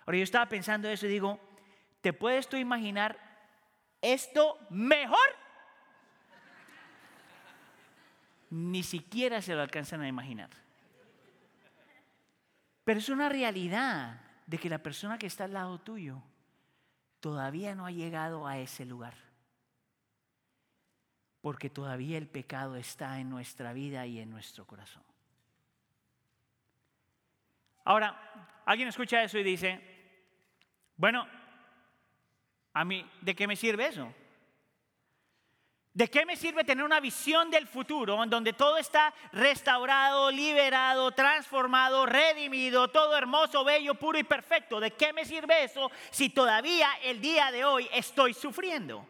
Ahora 0.05 0.17
yo 0.17 0.23
estaba 0.23 0.47
pensando 0.47 0.89
eso 0.89 1.05
y 1.05 1.09
digo, 1.09 1.39
¿te 2.01 2.13
puedes 2.13 2.47
tú 2.47 2.55
imaginar 2.57 3.17
esto 4.01 4.57
mejor? 4.69 5.17
Ni 8.49 8.83
siquiera 8.83 9.41
se 9.41 9.55
lo 9.55 9.61
alcanzan 9.61 10.01
a 10.01 10.07
imaginar. 10.07 10.49
Pero 12.83 12.99
es 12.99 13.09
una 13.09 13.29
realidad 13.29 14.21
de 14.45 14.57
que 14.57 14.69
la 14.69 14.79
persona 14.79 15.17
que 15.17 15.27
está 15.27 15.45
al 15.45 15.53
lado 15.53 15.79
tuyo 15.79 16.21
todavía 17.23 17.73
no 17.73 17.85
ha 17.85 17.91
llegado 17.91 18.45
a 18.45 18.57
ese 18.57 18.83
lugar 18.85 19.13
porque 21.39 21.69
todavía 21.69 22.17
el 22.17 22.27
pecado 22.27 22.75
está 22.75 23.17
en 23.21 23.29
nuestra 23.29 23.71
vida 23.71 24.05
y 24.05 24.19
en 24.19 24.29
nuestro 24.29 24.67
corazón. 24.67 25.03
Ahora, 27.85 28.61
alguien 28.65 28.89
escucha 28.89 29.23
eso 29.23 29.37
y 29.37 29.43
dice, 29.43 29.79
bueno, 30.97 31.25
a 32.73 32.83
mí, 32.83 33.09
¿de 33.21 33.35
qué 33.35 33.47
me 33.47 33.55
sirve 33.55 33.87
eso? 33.87 34.13
¿De 35.93 36.09
qué 36.09 36.25
me 36.25 36.35
sirve 36.35 36.63
tener 36.63 36.83
una 36.83 36.99
visión 36.99 37.51
del 37.51 37.67
futuro 37.67 38.23
en 38.23 38.29
donde 38.29 38.53
todo 38.53 38.77
está 38.77 39.13
restaurado, 39.31 40.31
liberado, 40.31 41.11
transformado, 41.11 42.07
redimido, 42.07 42.87
todo 42.87 43.15
hermoso, 43.15 43.63
bello, 43.63 43.93
puro 43.93 44.17
y 44.17 44.23
perfecto? 44.23 44.79
¿De 44.79 44.91
qué 44.91 45.13
me 45.13 45.23
sirve 45.23 45.65
eso 45.65 45.91
si 46.09 46.29
todavía 46.29 46.89
el 47.03 47.21
día 47.21 47.51
de 47.51 47.63
hoy 47.63 47.87
estoy 47.93 48.33
sufriendo? 48.33 49.07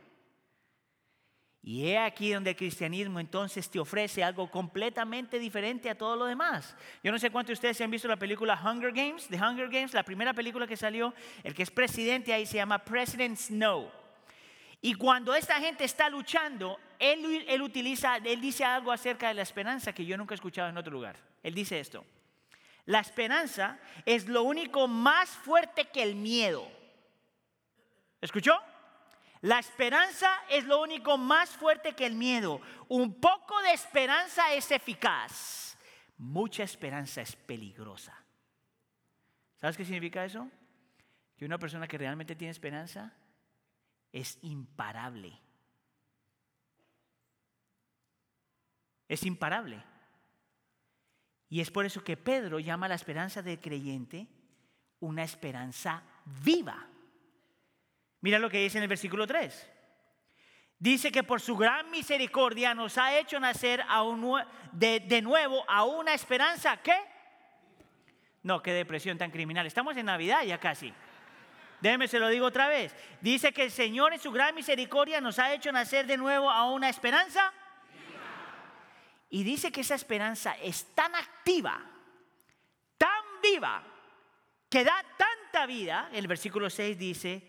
Y 1.62 1.88
he 1.88 1.98
aquí 1.98 2.34
donde 2.34 2.50
el 2.50 2.58
cristianismo 2.58 3.22
entonces 3.22 3.70
te 3.70 3.80
ofrece 3.80 4.22
algo 4.22 4.52
completamente 4.52 5.40
diferente 5.40 5.90
a 5.90 5.98
todo 5.98 6.18
lo 6.18 6.25
demás. 6.25 6.75
Yo 7.02 7.13
no 7.13 7.18
sé 7.18 7.30
cuántos 7.30 7.52
de 7.52 7.54
ustedes 7.54 7.80
han 7.80 7.92
visto 7.92 8.10
la 8.10 8.18
película 8.18 8.60
Hunger 8.62 8.92
Games, 8.92 9.30
The 9.30 9.38
Hunger 9.38 9.70
Games, 9.70 9.94
la 9.94 10.04
primera 10.04 10.34
película 10.34 10.68
que 10.68 10.75
salió, 10.75 11.13
el 11.46 11.56
que 11.56 11.63
es 11.63 11.72
presidente 11.72 12.34
ahí 12.34 12.46
se 12.46 12.58
llama 12.58 12.84
President 12.84 13.38
Snow. 13.38 14.02
Y 14.86 14.96
cuando 14.96 15.34
esta 15.34 15.62
gente 15.62 15.86
está 15.86 16.10
luchando, 16.10 16.78
él, 17.00 17.46
él 17.48 17.62
utiliza, 17.62 18.18
él 18.18 18.42
dice 18.42 18.66
algo 18.66 18.92
acerca 18.92 19.30
de 19.30 19.34
la 19.34 19.42
esperanza 19.42 19.94
que 19.94 20.06
yo 20.06 20.18
nunca 20.18 20.34
he 20.34 20.36
escuchado 20.36 20.68
en 20.68 20.78
otro 20.78 20.92
lugar. 20.92 21.16
Él 21.42 21.54
dice 21.54 21.80
esto, 21.80 22.06
la 22.86 23.00
esperanza 23.00 23.80
es 24.06 24.28
lo 24.28 24.44
único 24.44 24.90
más 24.90 25.30
fuerte 25.30 25.86
que 25.86 26.04
el 26.04 26.16
miedo. 26.16 26.70
¿Escuchó? 28.20 28.60
La 29.40 29.60
esperanza 29.60 30.30
es 30.50 30.66
lo 30.66 30.82
único 30.82 31.18
más 31.18 31.52
fuerte 31.52 31.94
que 31.94 32.06
el 32.06 32.16
miedo. 32.16 32.60
Un 32.90 33.22
poco 33.22 33.62
de 33.62 33.72
esperanza 33.72 34.54
es 34.54 34.70
eficaz. 34.70 35.78
Mucha 36.18 36.63
esperanza 36.63 37.22
es 37.22 37.38
peligrosa. 37.38 38.22
¿Sabes 39.56 39.78
qué 39.78 39.86
significa 39.86 40.25
eso? 40.25 40.46
Que 41.38 41.46
una 41.46 41.58
persona 41.58 41.88
que 41.88 41.98
realmente 41.98 42.36
tiene 42.36 42.52
esperanza 42.52 43.13
es 44.13 44.38
imparable. 44.41 45.38
Es 49.10 49.24
imparable. 49.25 49.84
Y 51.50 51.60
es 51.60 51.70
por 51.70 51.86
eso 51.86 52.03
que 52.03 52.15
Pedro 52.15 52.60
llama 52.60 52.88
la 52.88 52.96
esperanza 52.96 53.41
del 53.41 53.60
creyente 53.60 54.27
una 55.03 55.24
esperanza 55.24 56.01
viva. 56.43 56.88
Mira 58.22 58.39
lo 58.39 58.50
que 58.50 58.60
dice 58.60 58.77
en 58.77 58.84
el 58.84 58.88
versículo 58.88 59.27
3. 59.27 59.70
Dice 60.79 61.12
que 61.12 61.24
por 61.24 61.41
su 61.41 61.58
gran 61.58 61.91
misericordia 61.91 62.74
nos 62.74 62.98
ha 62.98 63.17
hecho 63.17 63.39
nacer 63.39 63.84
de, 64.72 65.22
nuevo 65.22 65.63
a 65.70 65.84
una 65.84 66.13
esperanza. 66.13 66.77
¿Qué? 66.77 66.96
No, 68.43 68.62
qué 68.62 68.72
depresión 68.72 69.17
tan 69.17 69.32
criminal. 69.32 69.65
Estamos 69.65 69.96
en 69.98 70.05
Navidad 70.05 70.43
ya 70.43 70.58
casi. 70.58 70.93
Déjeme 71.84 72.08
se 72.08 72.18
lo 72.18 72.30
digo 72.30 72.46
otra 72.46 72.70
vez. 72.70 72.96
Dice 73.20 73.52
que 73.52 73.63
el 73.63 73.70
Señor 73.70 74.13
en 74.13 74.20
su 74.22 74.32
gran 74.32 74.56
misericordia 74.56 75.20
nos 75.20 75.38
ha 75.38 75.54
hecho 75.54 75.70
nacer 75.70 76.08
de 76.08 76.16
nuevo 76.16 76.50
a 76.50 76.72
una 76.72 76.88
esperanza. 76.88 77.52
Y 79.30 79.44
dice 79.44 79.70
que 79.70 79.82
esa 79.82 79.96
esperanza 79.96 80.54
es 80.62 80.96
tan 80.96 81.13
activa, 81.13 81.84
tan 82.98 83.24
viva, 83.42 83.84
que 84.70 84.86
da 84.86 84.96
tanta 85.18 85.66
vida. 85.66 86.10
El 86.13 86.25
versículo 86.28 86.70
6 86.70 86.98
dice, 86.98 87.44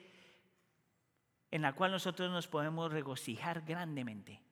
en 1.52 1.62
la 1.62 1.72
cual 1.72 1.92
nosotros 1.92 2.28
nos 2.32 2.48
podemos 2.48 2.90
regocijar 2.90 3.60
grandemente. 3.60 4.42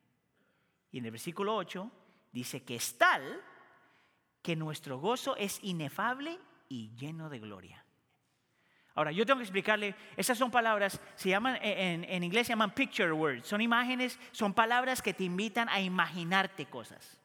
Y 0.92 0.98
en 0.98 1.06
el 1.06 1.10
versículo 1.10 1.56
8 1.56 1.90
dice 2.30 2.62
que 2.62 2.76
es 2.76 2.96
tal 2.98 3.42
que 4.42 4.54
nuestro 4.54 5.00
gozo 5.00 5.34
es 5.34 5.58
inefable 5.64 6.38
y 6.68 6.94
lleno 6.94 7.28
de 7.28 7.40
gloria. 7.40 7.81
Ahora, 8.94 9.10
yo 9.10 9.24
tengo 9.24 9.38
que 9.38 9.44
explicarle, 9.44 9.94
esas 10.16 10.36
son 10.36 10.50
palabras, 10.50 11.00
se 11.14 11.30
llaman, 11.30 11.58
en, 11.62 12.04
en, 12.04 12.22
inglés 12.22 12.46
se 12.46 12.52
llaman 12.52 12.74
picture 12.74 13.12
words, 13.12 13.46
son 13.46 13.62
imágenes, 13.62 14.18
son 14.32 14.52
palabras 14.52 15.00
que 15.00 15.14
te 15.14 15.24
invitan 15.24 15.68
a 15.70 15.80
imaginarte 15.80 16.66
cosas. 16.66 17.18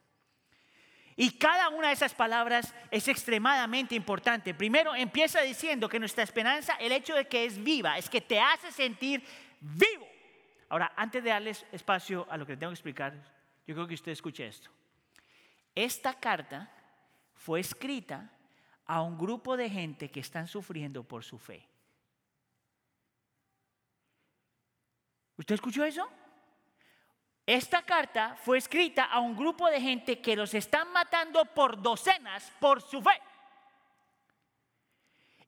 Y 1.20 1.32
cada 1.32 1.70
una 1.70 1.88
de 1.88 1.96
esas 1.96 2.14
palabras 2.14 2.74
es 2.92 3.08
extremadamente 3.08 3.96
importante. 3.96 4.54
Primero 4.54 4.94
empieza 4.94 5.42
diciendo 5.42 5.90
que 5.90 6.00
nuestra 6.00 6.24
esperanza, 6.24 6.76
el 6.80 6.92
hecho 6.92 7.16
de 7.16 7.28
que 7.28 7.44
es 7.46 7.62
viva, 7.62 7.98
es 7.98 8.08
que 8.08 8.22
te 8.22 8.40
hace 8.40 8.72
sentir 8.72 9.24
vivo. 9.60 10.08
Ahora, 10.70 10.94
antes 10.96 11.24
de 11.24 11.32
darles 11.32 11.66
espacio 11.72 12.28
a 12.30 12.38
lo 12.38 12.46
que 12.46 12.56
tengo 12.56 12.70
que 12.70 12.76
explicar, 12.76 13.14
yo 13.66 13.74
creo 13.74 13.88
que 13.88 13.96
usted 13.96 14.12
escuche 14.12 14.46
esto. 14.46 14.70
Esta 15.74 16.14
carta 16.14 16.72
fue 17.34 17.60
escrita 17.60 18.30
a 18.88 19.02
un 19.02 19.18
grupo 19.18 19.58
de 19.58 19.70
gente 19.70 20.10
que 20.10 20.22
están 20.22 20.48
sufriendo 20.48 21.04
por 21.04 21.24
su 21.24 21.38
fe. 21.38 21.68
¿Usted 25.38 25.56
escuchó 25.56 25.84
eso? 25.84 26.10
Esta 27.46 27.84
carta 27.84 28.36
fue 28.36 28.58
escrita 28.58 29.06
a 29.06 29.20
un 29.20 29.36
grupo 29.36 29.70
de 29.70 29.80
gente 29.80 30.20
que 30.20 30.36
los 30.36 30.54
están 30.54 30.92
matando 30.92 31.46
por 31.46 31.82
docenas 31.82 32.52
por 32.60 32.82
su 32.82 33.02
fe. 33.02 33.22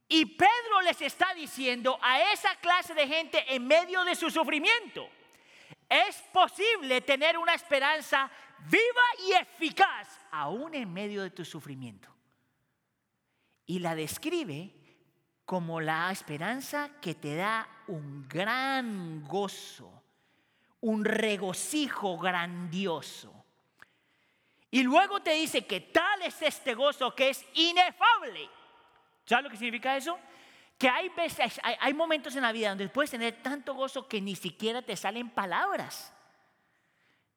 Y 0.07 0.25
Pedro 0.25 0.81
les 0.83 1.01
está 1.01 1.33
diciendo 1.33 1.99
a 2.01 2.31
esa 2.31 2.55
clase 2.55 2.93
de 2.93 3.07
gente 3.07 3.43
en 3.53 3.67
medio 3.67 4.03
de 4.03 4.15
su 4.15 4.29
sufrimiento, 4.29 5.09
es 5.87 6.15
posible 6.33 7.01
tener 7.01 7.37
una 7.37 7.53
esperanza 7.53 8.29
viva 8.59 9.03
y 9.27 9.33
eficaz 9.33 10.19
aún 10.31 10.73
en 10.75 10.91
medio 10.91 11.23
de 11.23 11.31
tu 11.31 11.43
sufrimiento. 11.43 12.18
Y 13.69 13.79
la 13.79 13.93
describe 13.93 14.73
como 15.45 15.79
la 15.79 16.11
esperanza 16.11 16.89
que 16.99 17.13
te 17.13 17.35
da 17.35 17.67
un 17.87 18.27
gran 18.27 19.23
gozo, 19.27 20.03
un 20.81 21.05
regocijo 21.05 22.17
grandioso. 22.17 23.33
Y 24.71 24.83
luego 24.83 25.21
te 25.21 25.33
dice 25.33 25.65
que 25.65 25.81
tal 25.81 26.21
es 26.23 26.41
este 26.41 26.73
gozo 26.73 27.15
que 27.15 27.29
es 27.29 27.45
inefable 27.53 28.49
¿Sabes 29.29 29.43
lo 29.43 29.51
que 29.51 29.57
significa 29.57 29.95
eso? 29.95 30.17
Que 30.75 30.89
hay 30.89 31.09
veces, 31.09 31.59
hay, 31.61 31.93
momentos 31.93 32.35
en 32.35 32.41
la 32.41 32.51
vida 32.51 32.69
donde 32.69 32.89
puedes 32.89 33.11
tener 33.11 33.43
tanto 33.43 33.75
gozo 33.75 34.07
que 34.07 34.19
ni 34.19 34.35
siquiera 34.35 34.81
te 34.81 34.95
salen 34.95 35.29
palabras. 35.29 36.11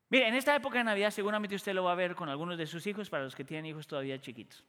Mire, 0.09 0.27
en 0.27 0.35
esta 0.35 0.57
época 0.57 0.79
de 0.79 0.85
Navidad 0.85 1.11
seguramente 1.11 1.55
usted 1.55 1.75
lo 1.75 1.85
va 1.85 1.93
a 1.93 1.95
ver 1.95 2.15
con 2.15 2.31
algunos 2.31 2.57
de 2.57 2.67
sus 2.67 2.87
hijos, 2.87 3.11
para 3.11 3.25
los 3.25 3.35
que 3.35 3.45
tienen 3.45 3.67
hijos 3.67 3.87
todavía 3.87 4.19
chiquitos. 4.19 4.65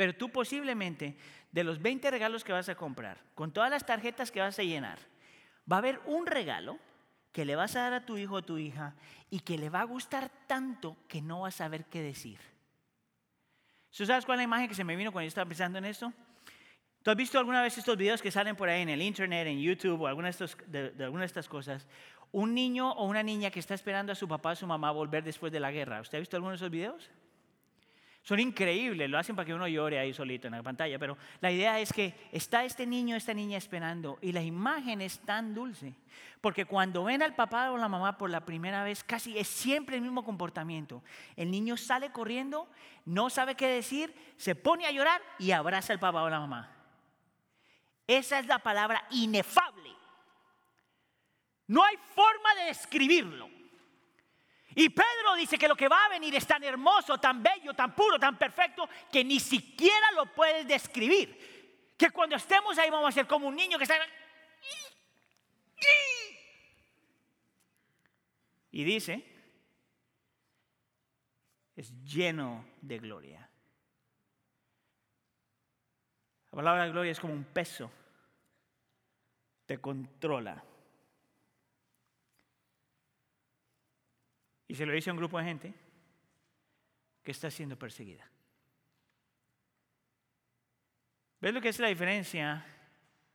Pero 0.00 0.14
tú 0.14 0.30
posiblemente, 0.30 1.14
de 1.52 1.62
los 1.62 1.82
20 1.82 2.10
regalos 2.10 2.42
que 2.42 2.54
vas 2.54 2.70
a 2.70 2.74
comprar, 2.74 3.18
con 3.34 3.52
todas 3.52 3.70
las 3.70 3.84
tarjetas 3.84 4.30
que 4.30 4.40
vas 4.40 4.58
a 4.58 4.62
llenar, 4.62 4.98
va 5.70 5.76
a 5.76 5.78
haber 5.80 6.00
un 6.06 6.24
regalo 6.26 6.78
que 7.32 7.44
le 7.44 7.54
vas 7.54 7.76
a 7.76 7.82
dar 7.82 7.92
a 7.92 8.06
tu 8.06 8.16
hijo 8.16 8.36
o 8.36 8.42
tu 8.42 8.56
hija 8.56 8.94
y 9.28 9.40
que 9.40 9.58
le 9.58 9.68
va 9.68 9.82
a 9.82 9.84
gustar 9.84 10.30
tanto 10.46 10.96
que 11.06 11.20
no 11.20 11.42
vas 11.42 11.56
a 11.56 11.64
saber 11.64 11.84
qué 11.84 12.00
decir. 12.00 12.38
¿Sabes 13.90 14.24
cuál 14.24 14.36
es 14.36 14.38
la 14.38 14.44
imagen 14.44 14.68
que 14.68 14.74
se 14.74 14.84
me 14.84 14.96
vino 14.96 15.12
cuando 15.12 15.26
yo 15.26 15.28
estaba 15.28 15.46
pensando 15.46 15.76
en 15.76 15.84
esto? 15.84 16.10
¿Tú 17.02 17.10
has 17.10 17.16
visto 17.18 17.38
alguna 17.38 17.60
vez 17.60 17.76
estos 17.76 17.98
videos 17.98 18.22
que 18.22 18.30
salen 18.30 18.56
por 18.56 18.70
ahí 18.70 18.80
en 18.80 18.88
el 18.88 19.02
internet, 19.02 19.48
en 19.48 19.60
YouTube 19.60 20.00
o 20.00 20.06
alguna 20.06 20.30
de, 20.30 20.94
alguna 21.04 21.24
de 21.24 21.26
estas 21.26 21.46
cosas? 21.46 21.86
Un 22.32 22.54
niño 22.54 22.90
o 22.92 23.04
una 23.04 23.22
niña 23.22 23.50
que 23.50 23.60
está 23.60 23.74
esperando 23.74 24.12
a 24.12 24.14
su 24.14 24.26
papá 24.26 24.52
o 24.52 24.56
su 24.56 24.66
mamá 24.66 24.92
volver 24.92 25.22
después 25.22 25.52
de 25.52 25.60
la 25.60 25.70
guerra. 25.70 26.00
¿Usted 26.00 26.16
ha 26.16 26.20
visto 26.20 26.38
alguno 26.38 26.52
de 26.52 26.56
esos 26.56 26.70
videos? 26.70 27.10
Son 28.22 28.38
increíbles, 28.38 29.08
lo 29.08 29.18
hacen 29.18 29.34
para 29.34 29.46
que 29.46 29.54
uno 29.54 29.66
llore 29.66 29.98
ahí 29.98 30.12
solito 30.12 30.46
en 30.46 30.54
la 30.54 30.62
pantalla, 30.62 30.98
pero 30.98 31.16
la 31.40 31.50
idea 31.50 31.80
es 31.80 31.90
que 31.92 32.14
está 32.32 32.64
este 32.64 32.86
niño, 32.86 33.16
esta 33.16 33.32
niña 33.32 33.56
esperando 33.56 34.18
y 34.20 34.32
la 34.32 34.42
imagen 34.42 35.00
es 35.00 35.20
tan 35.20 35.54
dulce, 35.54 35.94
porque 36.42 36.66
cuando 36.66 37.04
ven 37.04 37.22
al 37.22 37.34
papá 37.34 37.70
o 37.70 37.78
la 37.78 37.88
mamá 37.88 38.18
por 38.18 38.28
la 38.28 38.44
primera 38.44 38.84
vez, 38.84 39.02
casi 39.04 39.38
es 39.38 39.48
siempre 39.48 39.96
el 39.96 40.02
mismo 40.02 40.22
comportamiento. 40.22 41.02
El 41.34 41.50
niño 41.50 41.78
sale 41.78 42.12
corriendo, 42.12 42.68
no 43.06 43.30
sabe 43.30 43.54
qué 43.54 43.68
decir, 43.68 44.14
se 44.36 44.54
pone 44.54 44.86
a 44.86 44.90
llorar 44.90 45.22
y 45.38 45.52
abraza 45.52 45.94
al 45.94 45.98
papá 45.98 46.22
o 46.22 46.30
la 46.30 46.40
mamá. 46.40 46.70
Esa 48.06 48.38
es 48.38 48.46
la 48.46 48.58
palabra 48.58 49.02
inefable. 49.10 49.90
No 51.68 51.84
hay 51.84 51.96
forma 52.14 52.54
de 52.56 52.64
describirlo. 52.64 53.59
Y 54.80 54.88
Pedro 54.88 55.34
dice 55.36 55.58
que 55.58 55.68
lo 55.68 55.76
que 55.76 55.88
va 55.88 56.06
a 56.06 56.08
venir 56.08 56.34
es 56.34 56.46
tan 56.46 56.64
hermoso, 56.64 57.18
tan 57.18 57.42
bello, 57.42 57.74
tan 57.74 57.94
puro, 57.94 58.18
tan 58.18 58.38
perfecto, 58.38 58.88
que 59.12 59.22
ni 59.22 59.38
siquiera 59.38 60.10
lo 60.12 60.32
puedes 60.32 60.66
describir. 60.66 61.92
Que 61.98 62.08
cuando 62.10 62.36
estemos 62.36 62.78
ahí 62.78 62.88
vamos 62.88 63.10
a 63.10 63.12
ser 63.12 63.26
como 63.26 63.46
un 63.46 63.56
niño 63.56 63.76
que 63.76 63.84
está... 63.84 63.96
Y 68.70 68.82
dice, 68.82 69.22
es 71.76 71.92
lleno 72.02 72.64
de 72.80 72.98
gloria. 73.00 73.50
La 76.52 76.56
palabra 76.56 76.86
gloria 76.86 77.12
es 77.12 77.20
como 77.20 77.34
un 77.34 77.44
peso, 77.44 77.92
te 79.66 79.78
controla. 79.78 80.69
Y 84.70 84.76
se 84.76 84.86
lo 84.86 84.92
dice 84.92 85.10
a 85.10 85.12
un 85.12 85.18
grupo 85.18 85.36
de 85.36 85.44
gente 85.44 85.74
que 87.24 87.32
está 87.32 87.50
siendo 87.50 87.76
perseguida. 87.76 88.30
¿Ves 91.40 91.52
lo 91.52 91.60
que 91.60 91.70
es 91.70 91.80
la 91.80 91.88
diferencia 91.88 92.64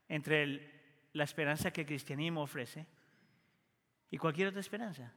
entre 0.08 1.10
la 1.12 1.26
esperanza 1.26 1.72
que 1.72 1.82
el 1.82 1.88
cristianismo 1.88 2.42
ofrece 2.42 2.88
y 4.12 4.18
cualquier 4.18 4.48
otra 4.48 4.62
esperanza? 4.62 5.12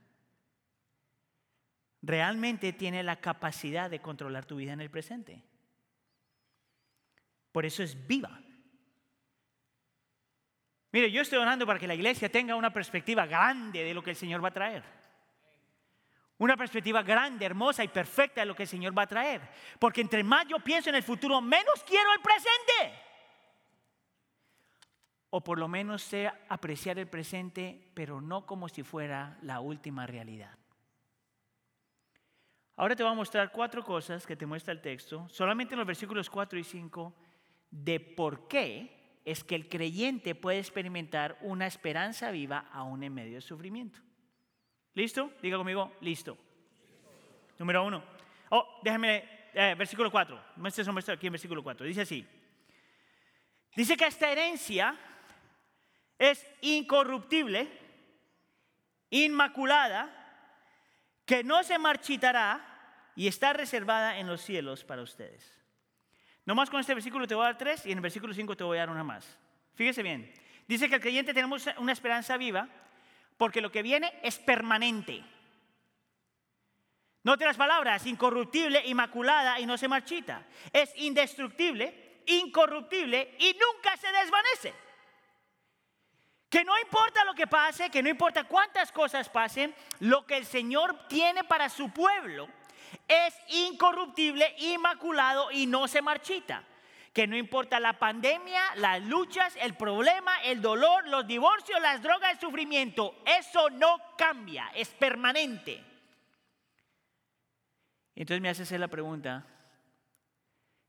Realmente 2.02 2.72
tiene 2.72 3.04
la 3.04 3.20
capacidad 3.20 3.88
de 3.88 4.00
controlar 4.00 4.44
tu 4.44 4.56
vida 4.56 4.72
en 4.72 4.80
el 4.80 4.90
presente. 4.90 5.44
Por 7.52 7.64
eso 7.64 7.84
es 7.84 8.08
viva. 8.08 8.42
Mire, 10.90 11.12
yo 11.12 11.22
estoy 11.22 11.38
orando 11.38 11.64
para 11.64 11.78
que 11.78 11.86
la 11.86 11.94
iglesia 11.94 12.28
tenga 12.28 12.56
una 12.56 12.72
perspectiva 12.72 13.24
grande 13.24 13.84
de 13.84 13.94
lo 13.94 14.02
que 14.02 14.10
el 14.10 14.16
Señor 14.16 14.42
va 14.42 14.48
a 14.48 14.52
traer. 14.52 14.97
Una 16.38 16.56
perspectiva 16.56 17.02
grande, 17.02 17.44
hermosa 17.44 17.82
y 17.82 17.88
perfecta 17.88 18.40
de 18.40 18.46
lo 18.46 18.54
que 18.54 18.62
el 18.62 18.68
Señor 18.68 18.96
va 18.96 19.02
a 19.02 19.08
traer. 19.08 19.40
Porque 19.78 20.00
entre 20.00 20.22
más 20.22 20.46
yo 20.46 20.60
pienso 20.60 20.88
en 20.88 20.96
el 20.96 21.02
futuro, 21.02 21.40
menos 21.40 21.82
quiero 21.84 22.12
el 22.12 22.20
presente. 22.20 23.04
O 25.30 25.42
por 25.42 25.58
lo 25.58 25.66
menos 25.66 26.02
sé 26.02 26.30
apreciar 26.48 26.98
el 26.98 27.08
presente, 27.08 27.90
pero 27.94 28.20
no 28.20 28.46
como 28.46 28.68
si 28.68 28.82
fuera 28.84 29.36
la 29.42 29.60
última 29.60 30.06
realidad. 30.06 30.56
Ahora 32.76 32.94
te 32.94 33.02
voy 33.02 33.10
a 33.10 33.16
mostrar 33.16 33.50
cuatro 33.50 33.84
cosas 33.84 34.24
que 34.24 34.36
te 34.36 34.46
muestra 34.46 34.72
el 34.72 34.80
texto, 34.80 35.28
solamente 35.28 35.74
en 35.74 35.78
los 35.78 35.86
versículos 35.86 36.30
4 36.30 36.60
y 36.60 36.64
5, 36.64 37.12
de 37.72 37.98
por 37.98 38.46
qué 38.46 39.20
es 39.24 39.42
que 39.42 39.56
el 39.56 39.68
creyente 39.68 40.36
puede 40.36 40.60
experimentar 40.60 41.36
una 41.40 41.66
esperanza 41.66 42.30
viva 42.30 42.68
aún 42.72 43.02
en 43.02 43.12
medio 43.12 43.32
del 43.32 43.42
sufrimiento. 43.42 43.98
¿Listo? 44.98 45.30
Diga 45.40 45.56
conmigo, 45.56 45.92
listo. 46.00 46.36
Número 47.56 47.84
uno. 47.84 48.02
Oh, 48.48 48.80
déjame, 48.82 49.48
eh, 49.54 49.76
versículo 49.78 50.10
4. 50.10 50.42
Muestre 50.56 51.14
aquí 51.14 51.28
en 51.28 51.34
versículo 51.34 51.62
4. 51.62 51.86
Dice 51.86 52.00
así. 52.00 52.26
Dice 53.76 53.96
que 53.96 54.06
esta 54.06 54.28
herencia 54.28 54.98
es 56.18 56.44
incorruptible, 56.62 57.68
inmaculada, 59.10 60.10
que 61.24 61.44
no 61.44 61.62
se 61.62 61.78
marchitará 61.78 63.12
y 63.14 63.28
está 63.28 63.52
reservada 63.52 64.18
en 64.18 64.26
los 64.26 64.40
cielos 64.40 64.82
para 64.82 65.02
ustedes. 65.02 65.62
Nomás 66.44 66.70
con 66.70 66.80
este 66.80 66.94
versículo 66.94 67.28
te 67.28 67.36
voy 67.36 67.44
a 67.44 67.50
dar 67.50 67.58
tres 67.58 67.86
y 67.86 67.92
en 67.92 67.98
el 67.98 68.02
versículo 68.02 68.34
5 68.34 68.56
te 68.56 68.64
voy 68.64 68.78
a 68.78 68.80
dar 68.80 68.90
una 68.90 69.04
más. 69.04 69.38
Fíjese 69.76 70.02
bien. 70.02 70.34
Dice 70.66 70.88
que 70.88 70.96
el 70.96 71.00
creyente 71.00 71.32
tenemos 71.32 71.68
una 71.78 71.92
esperanza 71.92 72.36
viva 72.36 72.68
porque 73.38 73.62
lo 73.62 73.72
que 73.72 73.82
viene 73.82 74.12
es 74.22 74.38
permanente. 74.38 75.24
Note 77.22 77.44
las 77.44 77.56
palabras, 77.56 78.04
incorruptible, 78.06 78.82
inmaculada 78.86 79.58
y 79.60 79.66
no 79.66 79.78
se 79.78 79.88
marchita. 79.88 80.46
Es 80.72 80.92
indestructible, 80.96 82.22
incorruptible 82.26 83.36
y 83.38 83.54
nunca 83.54 83.96
se 83.96 84.12
desvanece. 84.12 84.74
Que 86.50 86.64
no 86.64 86.78
importa 86.78 87.24
lo 87.24 87.34
que 87.34 87.46
pase, 87.46 87.90
que 87.90 88.02
no 88.02 88.08
importa 88.08 88.44
cuántas 88.44 88.90
cosas 88.90 89.28
pasen, 89.28 89.74
lo 90.00 90.26
que 90.26 90.36
el 90.36 90.46
Señor 90.46 91.06
tiene 91.08 91.44
para 91.44 91.68
su 91.68 91.90
pueblo 91.90 92.48
es 93.06 93.34
incorruptible, 93.48 94.54
inmaculado 94.58 95.50
y 95.52 95.66
no 95.66 95.86
se 95.86 96.02
marchita. 96.02 96.64
Que 97.18 97.26
no 97.26 97.36
importa 97.36 97.80
la 97.80 97.98
pandemia, 97.98 98.62
las 98.76 99.02
luchas, 99.02 99.56
el 99.60 99.74
problema, 99.74 100.40
el 100.44 100.62
dolor, 100.62 101.08
los 101.08 101.26
divorcios, 101.26 101.82
las 101.82 102.00
drogas, 102.00 102.34
el 102.34 102.38
sufrimiento, 102.38 103.20
eso 103.26 103.70
no 103.70 103.98
cambia, 104.16 104.70
es 104.72 104.90
permanente. 104.90 105.84
Entonces 108.14 108.40
me 108.40 108.50
hace 108.50 108.78
la 108.78 108.86
pregunta, 108.86 109.44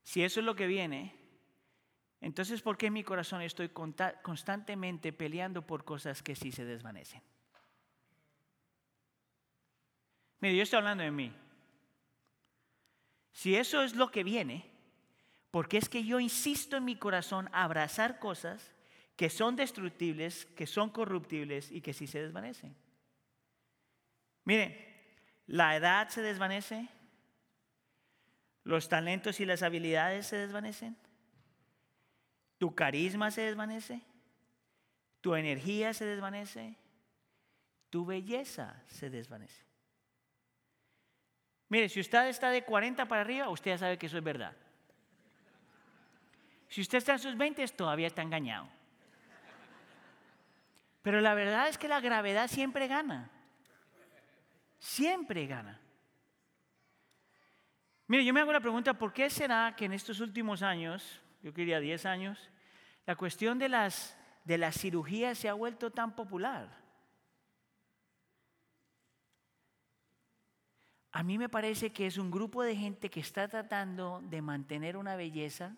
si 0.04 0.22
eso 0.22 0.38
es 0.38 0.46
lo 0.46 0.54
que 0.54 0.68
viene, 0.68 1.16
entonces 2.20 2.62
¿por 2.62 2.78
qué 2.78 2.86
en 2.86 2.92
mi 2.92 3.02
corazón 3.02 3.42
estoy 3.42 3.70
constantemente 3.70 5.12
peleando 5.12 5.66
por 5.66 5.84
cosas 5.84 6.22
que 6.22 6.36
sí 6.36 6.52
se 6.52 6.64
desvanecen? 6.64 7.24
Mire, 10.38 10.54
yo 10.54 10.62
estoy 10.62 10.76
hablando 10.76 11.02
de 11.02 11.10
mí. 11.10 11.32
Si 13.32 13.56
eso 13.56 13.82
es 13.82 13.96
lo 13.96 14.12
que 14.12 14.22
viene, 14.22 14.69
porque 15.50 15.78
es 15.78 15.88
que 15.88 16.04
yo 16.04 16.20
insisto 16.20 16.76
en 16.76 16.84
mi 16.84 16.96
corazón 16.96 17.48
a 17.52 17.64
abrazar 17.64 18.18
cosas 18.18 18.72
que 19.16 19.28
son 19.28 19.56
destructibles, 19.56 20.46
que 20.56 20.66
son 20.66 20.90
corruptibles 20.90 21.70
y 21.70 21.80
que 21.80 21.92
sí 21.92 22.06
se 22.06 22.22
desvanecen. 22.22 22.74
Mire, 24.44 24.86
la 25.46 25.76
edad 25.76 26.08
se 26.08 26.22
desvanece, 26.22 26.88
los 28.64 28.88
talentos 28.88 29.40
y 29.40 29.44
las 29.44 29.62
habilidades 29.62 30.26
se 30.26 30.36
desvanecen. 30.36 30.96
Tu 32.58 32.74
carisma 32.74 33.30
se 33.30 33.42
desvanece. 33.42 34.02
Tu 35.20 35.34
energía 35.34 35.92
se 35.92 36.04
desvanece. 36.04 36.76
Tu 37.90 38.06
belleza 38.06 38.82
se 38.86 39.10
desvanece. 39.10 39.64
Mire, 41.68 41.88
si 41.88 42.00
usted 42.00 42.28
está 42.28 42.50
de 42.50 42.64
40 42.64 43.06
para 43.06 43.20
arriba, 43.22 43.48
usted 43.48 43.76
sabe 43.78 43.98
que 43.98 44.06
eso 44.06 44.18
es 44.18 44.24
verdad. 44.24 44.56
Si 46.70 46.80
usted 46.80 46.98
está 46.98 47.14
en 47.14 47.18
sus 47.18 47.36
20, 47.36 47.66
todavía 47.68 48.06
está 48.06 48.22
engañado. 48.22 48.68
Pero 51.02 51.20
la 51.20 51.34
verdad 51.34 51.68
es 51.68 51.76
que 51.76 51.88
la 51.88 52.00
gravedad 52.00 52.46
siempre 52.46 52.86
gana. 52.86 53.28
Siempre 54.78 55.48
gana. 55.48 55.80
Mire, 58.06 58.24
yo 58.24 58.32
me 58.32 58.40
hago 58.40 58.52
la 58.52 58.60
pregunta, 58.60 58.94
¿por 58.94 59.12
qué 59.12 59.28
será 59.28 59.74
que 59.76 59.86
en 59.86 59.92
estos 59.92 60.20
últimos 60.20 60.62
años, 60.62 61.20
yo 61.42 61.52
quería 61.52 61.80
10 61.80 62.06
años, 62.06 62.50
la 63.04 63.16
cuestión 63.16 63.58
de 63.58 63.68
las, 63.68 64.16
de 64.44 64.58
las 64.58 64.78
cirugías 64.78 65.38
se 65.38 65.48
ha 65.48 65.54
vuelto 65.54 65.90
tan 65.90 66.14
popular? 66.14 66.68
A 71.10 71.24
mí 71.24 71.36
me 71.36 71.48
parece 71.48 71.92
que 71.92 72.06
es 72.06 72.16
un 72.16 72.30
grupo 72.30 72.62
de 72.62 72.76
gente 72.76 73.10
que 73.10 73.20
está 73.20 73.48
tratando 73.48 74.20
de 74.22 74.40
mantener 74.40 74.96
una 74.96 75.16
belleza 75.16 75.76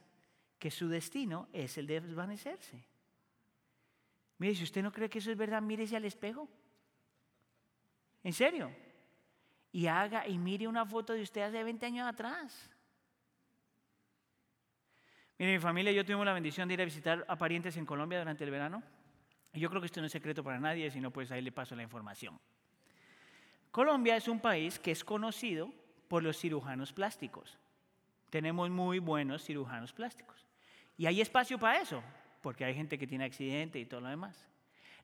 que 0.62 0.70
su 0.70 0.88
destino 0.88 1.48
es 1.52 1.76
el 1.76 1.88
de 1.88 2.00
desvanecerse. 2.00 2.86
Mire, 4.38 4.54
si 4.54 4.62
usted 4.62 4.82
no 4.82 4.92
cree 4.92 5.10
que 5.10 5.18
eso 5.18 5.32
es 5.32 5.36
verdad, 5.36 5.60
mírese 5.60 5.96
al 5.96 6.04
espejo. 6.04 6.48
¿En 8.22 8.32
serio? 8.32 8.70
y 9.72 9.86
haga 9.86 10.28
y 10.28 10.38
mire 10.38 10.68
una 10.68 10.84
foto 10.84 11.14
de 11.14 11.22
usted 11.22 11.40
hace 11.40 11.64
20 11.64 11.86
años 11.86 12.06
atrás. 12.06 12.70
Mire, 15.38 15.54
mi 15.54 15.58
familia 15.58 15.90
y 15.90 15.94
yo 15.96 16.04
tuvimos 16.04 16.26
la 16.26 16.34
bendición 16.34 16.68
de 16.68 16.74
ir 16.74 16.82
a 16.82 16.84
visitar 16.84 17.24
a 17.26 17.36
parientes 17.36 17.76
en 17.78 17.86
Colombia 17.86 18.18
durante 18.18 18.44
el 18.44 18.50
verano. 18.50 18.82
Yo 19.54 19.68
creo 19.70 19.80
que 19.80 19.86
esto 19.86 20.00
no 20.00 20.06
es 20.06 20.12
secreto 20.12 20.44
para 20.44 20.60
nadie, 20.60 20.90
sino 20.90 21.10
pues 21.10 21.32
ahí 21.32 21.42
le 21.42 21.52
paso 21.52 21.74
la 21.74 21.82
información. 21.82 22.38
Colombia 23.70 24.16
es 24.16 24.28
un 24.28 24.40
país 24.40 24.78
que 24.78 24.90
es 24.90 25.02
conocido 25.02 25.72
por 26.08 26.22
los 26.22 26.38
cirujanos 26.38 26.92
plásticos. 26.92 27.58
Tenemos 28.28 28.70
muy 28.70 28.98
buenos 28.98 29.42
cirujanos 29.42 29.92
plásticos. 29.92 30.46
Y 31.02 31.06
hay 31.08 31.20
espacio 31.20 31.58
para 31.58 31.80
eso, 31.80 32.00
porque 32.42 32.64
hay 32.64 32.76
gente 32.76 32.96
que 32.96 33.08
tiene 33.08 33.24
accidente 33.24 33.80
y 33.80 33.86
todo 33.86 34.02
lo 34.02 34.08
demás. 34.08 34.36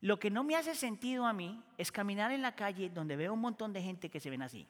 Lo 0.00 0.20
que 0.20 0.30
no 0.30 0.44
me 0.44 0.54
hace 0.54 0.76
sentido 0.76 1.26
a 1.26 1.32
mí 1.32 1.60
es 1.76 1.90
caminar 1.90 2.30
en 2.30 2.40
la 2.40 2.54
calle 2.54 2.88
donde 2.88 3.16
veo 3.16 3.34
un 3.34 3.40
montón 3.40 3.72
de 3.72 3.82
gente 3.82 4.08
que 4.08 4.20
se 4.20 4.30
ven 4.30 4.42
así. 4.42 4.68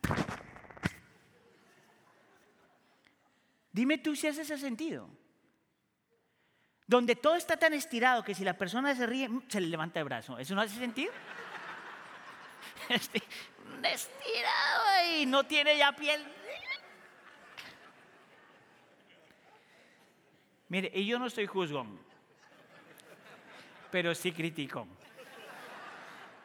Dime 3.73 3.99
tú 3.99 4.17
si 4.17 4.27
hace 4.27 4.41
ese 4.41 4.57
sentido. 4.57 5.11
Donde 6.87 7.15
todo 7.15 7.37
está 7.37 7.59
tan 7.59 7.75
estirado 7.75 8.25
que 8.25 8.35
si 8.35 8.43
la 8.43 8.57
persona 8.57 8.95
se 8.95 9.07
ríe, 9.07 9.29
mm, 9.29 9.43
se 9.49 9.61
le 9.61 9.67
levanta 9.67 9.99
el 9.99 10.07
brazo. 10.07 10.39
¿Eso 10.39 10.55
no 10.55 10.63
hace 10.63 10.79
sentido? 10.79 11.13
estirado 12.89 14.03
y 15.15 15.27
no 15.27 15.45
tiene 15.45 15.77
ya 15.77 15.93
piel. 15.93 16.25
Mire, 20.69 20.91
y 20.95 21.07
yo 21.07 21.19
no 21.19 21.27
estoy 21.27 21.47
juzgón, 21.47 21.99
pero 23.91 24.15
sí 24.15 24.33
critico. 24.33 24.87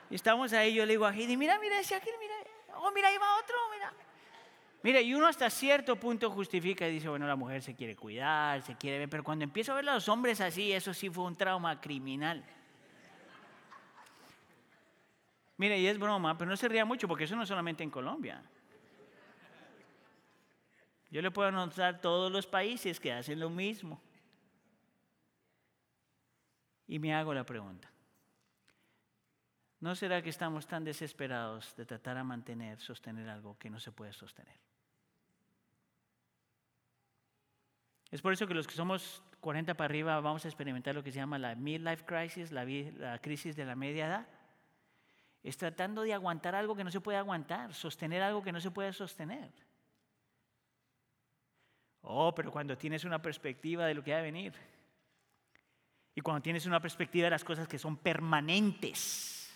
Estamos 0.09 0.53
ahí, 0.53 0.73
yo 0.73 0.85
le 0.85 0.93
digo 0.93 1.05
a 1.05 1.13
Heidi, 1.13 1.35
mira, 1.35 1.59
mira 1.59 1.79
ese 1.79 1.95
aquí, 1.95 2.09
mira, 2.19 2.35
oh, 2.75 2.91
mira, 2.91 3.09
ahí 3.09 3.17
va 3.17 3.37
otro, 3.39 3.55
mira. 3.73 3.93
Mira, 4.83 5.01
y 5.01 5.13
uno 5.13 5.27
hasta 5.27 5.49
cierto 5.49 5.95
punto 5.95 6.29
justifica 6.29 6.87
y 6.87 6.93
dice, 6.93 7.09
bueno, 7.09 7.25
la 7.25 7.35
mujer 7.35 7.61
se 7.61 7.73
quiere 7.73 7.95
cuidar, 7.95 8.61
se 8.61 8.75
quiere 8.75 8.99
ver, 8.99 9.09
pero 9.09 9.23
cuando 9.23 9.43
empiezo 9.43 9.71
a 9.71 9.75
ver 9.75 9.89
a 9.89 9.95
los 9.95 10.07
hombres 10.09 10.39
así, 10.41 10.71
eso 10.71 10.93
sí 10.93 11.09
fue 11.09 11.23
un 11.23 11.35
trauma 11.35 11.79
criminal. 11.79 12.43
Mire, 15.57 15.79
y 15.79 15.87
es 15.87 15.97
broma, 15.97 16.37
pero 16.37 16.49
no 16.49 16.57
se 16.57 16.67
ría 16.67 16.85
mucho 16.85 17.07
porque 17.07 17.23
eso 17.23 17.35
no 17.35 17.43
es 17.43 17.49
solamente 17.49 17.83
en 17.83 17.89
Colombia. 17.89 18.43
Yo 21.09 21.21
le 21.21 21.31
puedo 21.31 21.47
anotar 21.47 22.01
todos 22.01 22.31
los 22.31 22.47
países 22.47 22.99
que 22.99 23.13
hacen 23.13 23.39
lo 23.39 23.49
mismo. 23.49 24.01
Y 26.87 26.99
me 26.99 27.13
hago 27.13 27.33
la 27.33 27.45
pregunta. 27.45 27.89
¿No 29.79 29.95
será 29.95 30.21
que 30.21 30.29
estamos 30.29 30.65
tan 30.65 30.83
desesperados 30.83 31.75
de 31.75 31.85
tratar 31.85 32.17
a 32.17 32.23
mantener, 32.23 32.79
sostener 32.79 33.29
algo 33.29 33.57
que 33.57 33.69
no 33.69 33.79
se 33.79 33.91
puede 33.91 34.13
sostener? 34.13 34.55
Es 38.09 38.21
por 38.21 38.31
eso 38.31 38.47
que 38.47 38.53
los 38.53 38.67
que 38.67 38.75
somos 38.75 39.21
40 39.41 39.73
para 39.73 39.85
arriba 39.85 40.19
vamos 40.21 40.45
a 40.45 40.47
experimentar 40.47 40.95
lo 40.95 41.03
que 41.03 41.11
se 41.11 41.17
llama 41.17 41.37
la 41.37 41.55
midlife 41.55 42.05
crisis, 42.05 42.51
la, 42.51 42.63
la 42.63 43.19
crisis 43.19 43.55
de 43.55 43.65
la 43.65 43.75
media 43.75 44.07
edad. 44.07 44.27
Es 45.41 45.57
tratando 45.57 46.03
de 46.03 46.13
aguantar 46.13 46.55
algo 46.55 46.75
que 46.75 46.85
no 46.85 46.91
se 46.91 47.01
puede 47.01 47.17
aguantar, 47.17 47.73
sostener 47.73 48.21
algo 48.21 48.41
que 48.41 48.53
no 48.53 48.61
se 48.61 48.71
puede 48.71 48.93
sostener. 48.93 49.51
Oh, 52.03 52.33
pero 52.33 52.51
cuando 52.51 52.77
tienes 52.77 53.03
una 53.03 53.21
perspectiva 53.21 53.85
de 53.85 53.95
lo 53.95 54.03
que 54.03 54.13
va 54.13 54.19
a 54.19 54.21
venir 54.21 54.53
y 56.15 56.21
cuando 56.21 56.41
tienes 56.41 56.65
una 56.65 56.79
perspectiva 56.79 57.25
de 57.25 57.31
las 57.31 57.43
cosas 57.43 57.67
que 57.67 57.79
son 57.79 57.97
permanentes, 57.97 59.51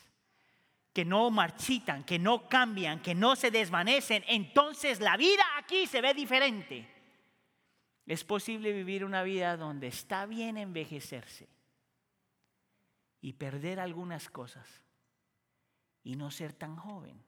que 0.91 1.05
no 1.05 1.29
marchitan, 1.29 2.03
que 2.03 2.17
no 2.17 2.49
cambian, 2.49 3.01
que 3.01 3.13
no 3.13 3.35
se 3.35 3.51
desvanecen, 3.51 4.23
entonces 4.27 4.99
la 4.99 5.15
vida 5.15 5.43
aquí 5.57 5.85
se 5.85 6.01
ve 6.01 6.13
diferente. 6.15 6.87
Es 8.07 8.23
posible 8.23 8.71
vivir 8.71 9.05
una 9.05 9.21
vida 9.21 9.57
donde 9.57 9.87
está 9.87 10.25
bien 10.25 10.57
envejecerse 10.57 11.47
y 13.21 13.33
perder 13.33 13.79
algunas 13.79 14.29
cosas 14.29 14.81
y 16.03 16.15
no 16.15 16.31
ser 16.31 16.53
tan 16.53 16.77
joven 16.77 17.21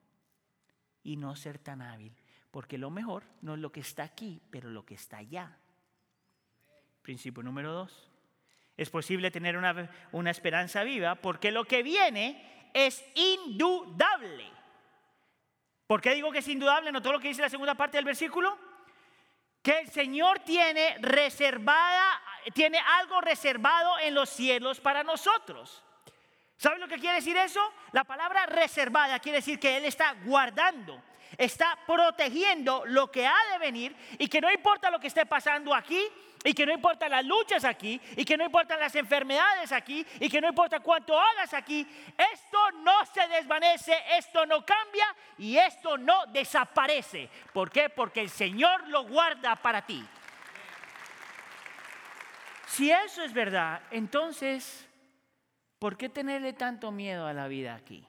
y 1.04 1.16
no 1.16 1.36
ser 1.36 1.58
tan 1.58 1.82
hábil, 1.82 2.16
porque 2.50 2.78
lo 2.78 2.90
mejor 2.90 3.24
no 3.42 3.54
es 3.54 3.60
lo 3.60 3.70
que 3.70 3.80
está 3.80 4.02
aquí, 4.02 4.42
pero 4.50 4.70
lo 4.70 4.84
que 4.84 4.94
está 4.94 5.18
allá. 5.18 5.58
Principio 7.02 7.42
número 7.42 7.72
dos. 7.72 8.09
Es 8.80 8.88
posible 8.88 9.30
tener 9.30 9.58
una, 9.58 9.90
una 10.12 10.30
esperanza 10.30 10.82
viva 10.84 11.14
porque 11.14 11.50
lo 11.50 11.66
que 11.66 11.82
viene 11.82 12.70
es 12.72 13.04
indudable. 13.14 14.50
¿Por 15.86 16.00
qué 16.00 16.14
digo 16.14 16.32
que 16.32 16.38
es 16.38 16.48
indudable? 16.48 16.90
¿No 16.90 17.02
todo 17.02 17.12
lo 17.12 17.20
que 17.20 17.28
dice 17.28 17.42
la 17.42 17.50
segunda 17.50 17.74
parte 17.74 17.98
del 17.98 18.06
versículo? 18.06 18.56
Que 19.60 19.80
el 19.80 19.90
Señor 19.90 20.38
tiene 20.38 20.96
reservada, 21.00 22.22
tiene 22.54 22.78
algo 22.78 23.20
reservado 23.20 23.98
en 23.98 24.14
los 24.14 24.30
cielos 24.30 24.80
para 24.80 25.04
nosotros. 25.04 25.84
¿Saben 26.56 26.80
lo 26.80 26.88
que 26.88 26.98
quiere 26.98 27.16
decir 27.16 27.36
eso? 27.36 27.60
La 27.92 28.04
palabra 28.04 28.46
reservada 28.46 29.18
quiere 29.18 29.40
decir 29.40 29.60
que 29.60 29.76
Él 29.76 29.84
está 29.84 30.14
guardando, 30.24 31.02
está 31.36 31.78
protegiendo 31.86 32.84
lo 32.86 33.10
que 33.10 33.26
ha 33.26 33.38
de 33.52 33.58
venir 33.58 33.96
y 34.18 34.28
que 34.28 34.40
no 34.40 34.50
importa 34.50 34.90
lo 34.90 35.00
que 35.00 35.08
esté 35.08 35.26
pasando 35.26 35.74
aquí, 35.74 36.00
y 36.42 36.54
que 36.54 36.64
no 36.64 36.72
importa 36.72 37.06
las 37.06 37.24
luchas 37.24 37.64
aquí, 37.64 38.00
y 38.16 38.24
que 38.24 38.36
no 38.36 38.44
importan 38.44 38.80
las 38.80 38.94
enfermedades 38.94 39.72
aquí, 39.72 40.06
y 40.20 40.28
que 40.30 40.40
no 40.40 40.48
importa 40.48 40.80
cuánto 40.80 41.20
hagas 41.20 41.52
aquí, 41.52 41.86
esto 42.32 42.58
no 42.82 43.04
se 43.04 43.28
desvanece, 43.28 43.94
esto 44.16 44.46
no 44.46 44.64
cambia 44.64 45.14
y 45.36 45.58
esto 45.58 45.98
no 45.98 46.24
desaparece. 46.26 47.28
¿Por 47.52 47.70
qué? 47.70 47.90
Porque 47.90 48.22
el 48.22 48.30
Señor 48.30 48.88
lo 48.88 49.04
guarda 49.04 49.54
para 49.56 49.84
ti. 49.84 50.02
Si 52.68 52.90
eso 52.90 53.22
es 53.22 53.34
verdad, 53.34 53.82
entonces 53.90 54.86
¿Por 55.80 55.96
qué 55.96 56.10
tenerle 56.10 56.52
tanto 56.52 56.92
miedo 56.92 57.26
a 57.26 57.32
la 57.32 57.48
vida 57.48 57.74
aquí? 57.74 58.06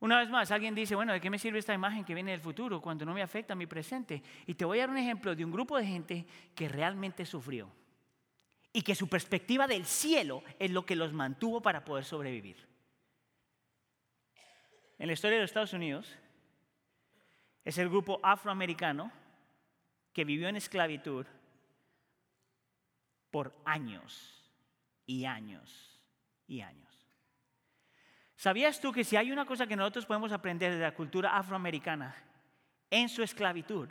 Una 0.00 0.18
vez 0.18 0.30
más, 0.30 0.50
alguien 0.50 0.74
dice, 0.74 0.94
bueno, 0.94 1.12
¿de 1.12 1.20
qué 1.20 1.28
me 1.28 1.38
sirve 1.38 1.58
esta 1.58 1.74
imagen 1.74 2.04
que 2.04 2.14
viene 2.14 2.30
del 2.30 2.40
futuro 2.40 2.80
cuando 2.80 3.04
no 3.04 3.12
me 3.12 3.22
afecta 3.22 3.54
mi 3.54 3.66
presente? 3.66 4.22
Y 4.46 4.54
te 4.54 4.64
voy 4.64 4.78
a 4.78 4.82
dar 4.82 4.90
un 4.90 4.96
ejemplo 4.96 5.36
de 5.36 5.44
un 5.44 5.52
grupo 5.52 5.76
de 5.76 5.86
gente 5.86 6.26
que 6.54 6.68
realmente 6.68 7.26
sufrió 7.26 7.70
y 8.72 8.80
que 8.82 8.94
su 8.94 9.08
perspectiva 9.08 9.66
del 9.66 9.84
cielo 9.84 10.42
es 10.58 10.70
lo 10.70 10.86
que 10.86 10.96
los 10.96 11.12
mantuvo 11.12 11.60
para 11.60 11.84
poder 11.84 12.04
sobrevivir. 12.04 12.66
En 14.98 15.06
la 15.06 15.12
historia 15.12 15.36
de 15.36 15.42
los 15.42 15.50
Estados 15.50 15.72
Unidos 15.74 16.16
es 17.64 17.76
el 17.76 17.88
grupo 17.90 18.20
afroamericano 18.22 19.12
que 20.14 20.24
vivió 20.24 20.48
en 20.48 20.56
esclavitud 20.56 21.26
por 23.30 23.54
años 23.64 24.50
y 25.06 25.24
años 25.24 26.00
y 26.46 26.62
años. 26.62 26.89
¿Sabías 28.40 28.80
tú 28.80 28.90
que 28.90 29.04
si 29.04 29.16
hay 29.16 29.30
una 29.30 29.44
cosa 29.44 29.66
que 29.66 29.76
nosotros 29.76 30.06
podemos 30.06 30.32
aprender 30.32 30.72
de 30.72 30.80
la 30.80 30.94
cultura 30.94 31.36
afroamericana 31.36 32.16
en 32.88 33.10
su 33.10 33.22
esclavitud, 33.22 33.86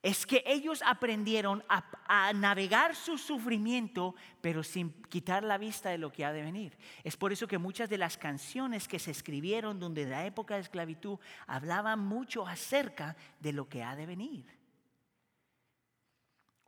es 0.00 0.24
que 0.24 0.42
ellos 0.46 0.80
aprendieron 0.82 1.62
a, 1.68 2.32
navegar 2.32 2.96
su 2.96 3.18
sufrimiento, 3.18 4.14
pero 4.40 4.62
sin 4.62 4.90
quitar 5.02 5.44
la 5.44 5.58
vista 5.58 5.90
de 5.90 5.98
lo 5.98 6.10
que 6.10 6.24
ha 6.24 6.32
de 6.32 6.40
venir. 6.40 6.78
Es 7.04 7.18
por 7.18 7.30
eso 7.30 7.46
que 7.46 7.58
muchas 7.58 7.90
de 7.90 7.98
las 7.98 8.16
canciones 8.16 8.88
que 8.88 8.98
se 8.98 9.10
escribieron 9.10 9.78
durante 9.78 10.06
la 10.06 10.24
época 10.24 10.54
de 10.54 10.62
esclavitud 10.62 11.18
hablaban 11.46 11.98
mucho 11.98 12.46
acerca 12.46 13.16
de 13.38 13.52
lo 13.52 13.68
que 13.68 13.82
ha 13.82 13.94
de 13.96 14.06
venir. 14.06 14.46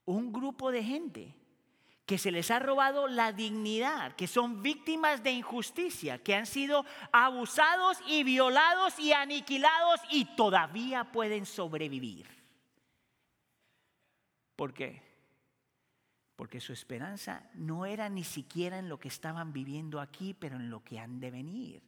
Un 0.05 0.31
grupo 0.35 0.70
de 0.70 0.85
gente 0.85 1.35
que 2.07 2.19
se 2.19 2.31
les 2.31 2.51
ha 2.51 2.59
robado 2.59 3.09
la 3.09 3.33
dignidad, 3.33 4.14
que 4.14 4.27
son 4.27 4.62
víctimas 4.62 5.23
de 5.23 5.33
injusticia, 5.33 6.23
que 6.23 6.35
han 6.35 6.47
sido 6.47 6.85
abusados 7.12 7.99
y 8.07 8.25
violados 8.25 8.99
y 8.99 9.12
aniquilados 9.12 10.01
y 10.11 10.27
todavía 10.37 11.05
pueden 11.12 11.47
sobrevivir. 11.47 12.27
¿Por 14.55 14.75
qué? 14.75 15.03
Porque 16.37 16.61
su 16.61 16.73
esperanza 16.73 17.49
no 17.55 17.87
era 17.87 18.09
ni 18.09 18.25
siquiera 18.25 18.79
en 18.79 18.88
lo 18.88 18.99
que 18.99 19.09
estaban 19.09 19.53
viviendo 19.53 20.01
aquí, 20.01 20.35
pero 20.35 20.57
en 20.57 20.69
lo 20.69 20.85
que 20.85 20.99
han 20.99 21.21
de 21.21 21.31
venir. 21.31 21.83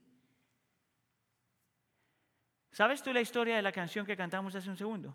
¿Sabes 2.73 3.03
tú 3.03 3.13
la 3.13 3.21
historia 3.21 3.57
de 3.57 3.63
la 3.63 3.73
canción 3.73 4.07
que 4.07 4.17
cantamos 4.17 4.55
hace 4.55 4.71
un 4.71 4.77
segundo? 4.77 5.15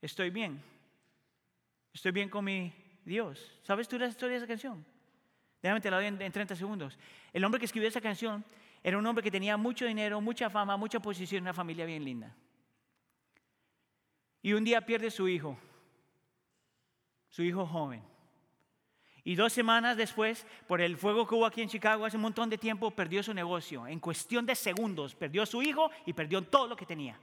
Estoy 0.00 0.30
bien. 0.30 0.75
Estoy 1.96 2.12
bien 2.12 2.28
con 2.28 2.44
mi 2.44 2.74
Dios. 3.06 3.58
¿Sabes 3.62 3.88
tú 3.88 3.98
la 3.98 4.06
historia 4.06 4.32
de 4.32 4.44
esa 4.44 4.46
canción? 4.46 4.84
Déjame 5.62 5.80
te 5.80 5.90
la 5.90 5.96
doy 5.96 6.04
en, 6.04 6.30
30 6.30 6.54
segundos. 6.54 6.98
El 7.32 7.42
hombre 7.42 7.58
que 7.58 7.64
escribió 7.64 7.88
esa 7.88 8.02
canción 8.02 8.44
era 8.82 8.98
un 8.98 9.06
hombre 9.06 9.24
que 9.24 9.30
tenía 9.30 9.56
mucho 9.56 9.86
dinero, 9.86 10.20
mucha 10.20 10.50
fama, 10.50 10.76
mucha 10.76 11.00
posición, 11.00 11.40
una 11.40 11.54
familia 11.54 11.86
bien 11.86 12.04
linda. 12.04 12.36
Y 14.42 14.52
un 14.52 14.62
día 14.62 14.82
pierde 14.82 15.10
su 15.10 15.26
hijo, 15.26 15.58
su 17.30 17.42
hijo 17.42 17.64
joven. 17.64 18.02
Y 19.24 19.34
dos 19.34 19.54
semanas 19.54 19.96
después, 19.96 20.46
por 20.66 20.82
el 20.82 20.98
fuego 20.98 21.26
que 21.26 21.34
hubo 21.34 21.46
aquí 21.46 21.62
en 21.62 21.70
Chicago 21.70 22.04
hace 22.04 22.18
un 22.18 22.24
montón 22.24 22.50
de 22.50 22.58
tiempo, 22.58 22.90
perdió 22.90 23.22
su 23.22 23.32
negocio. 23.32 23.86
En 23.86 24.00
cuestión 24.00 24.44
de 24.44 24.54
segundos, 24.54 25.14
perdió 25.14 25.44
a 25.44 25.46
su 25.46 25.62
hijo 25.62 25.90
y 26.04 26.12
perdió 26.12 26.42
todo 26.42 26.66
lo 26.68 26.76
que 26.76 26.84
tenía. 26.84 27.18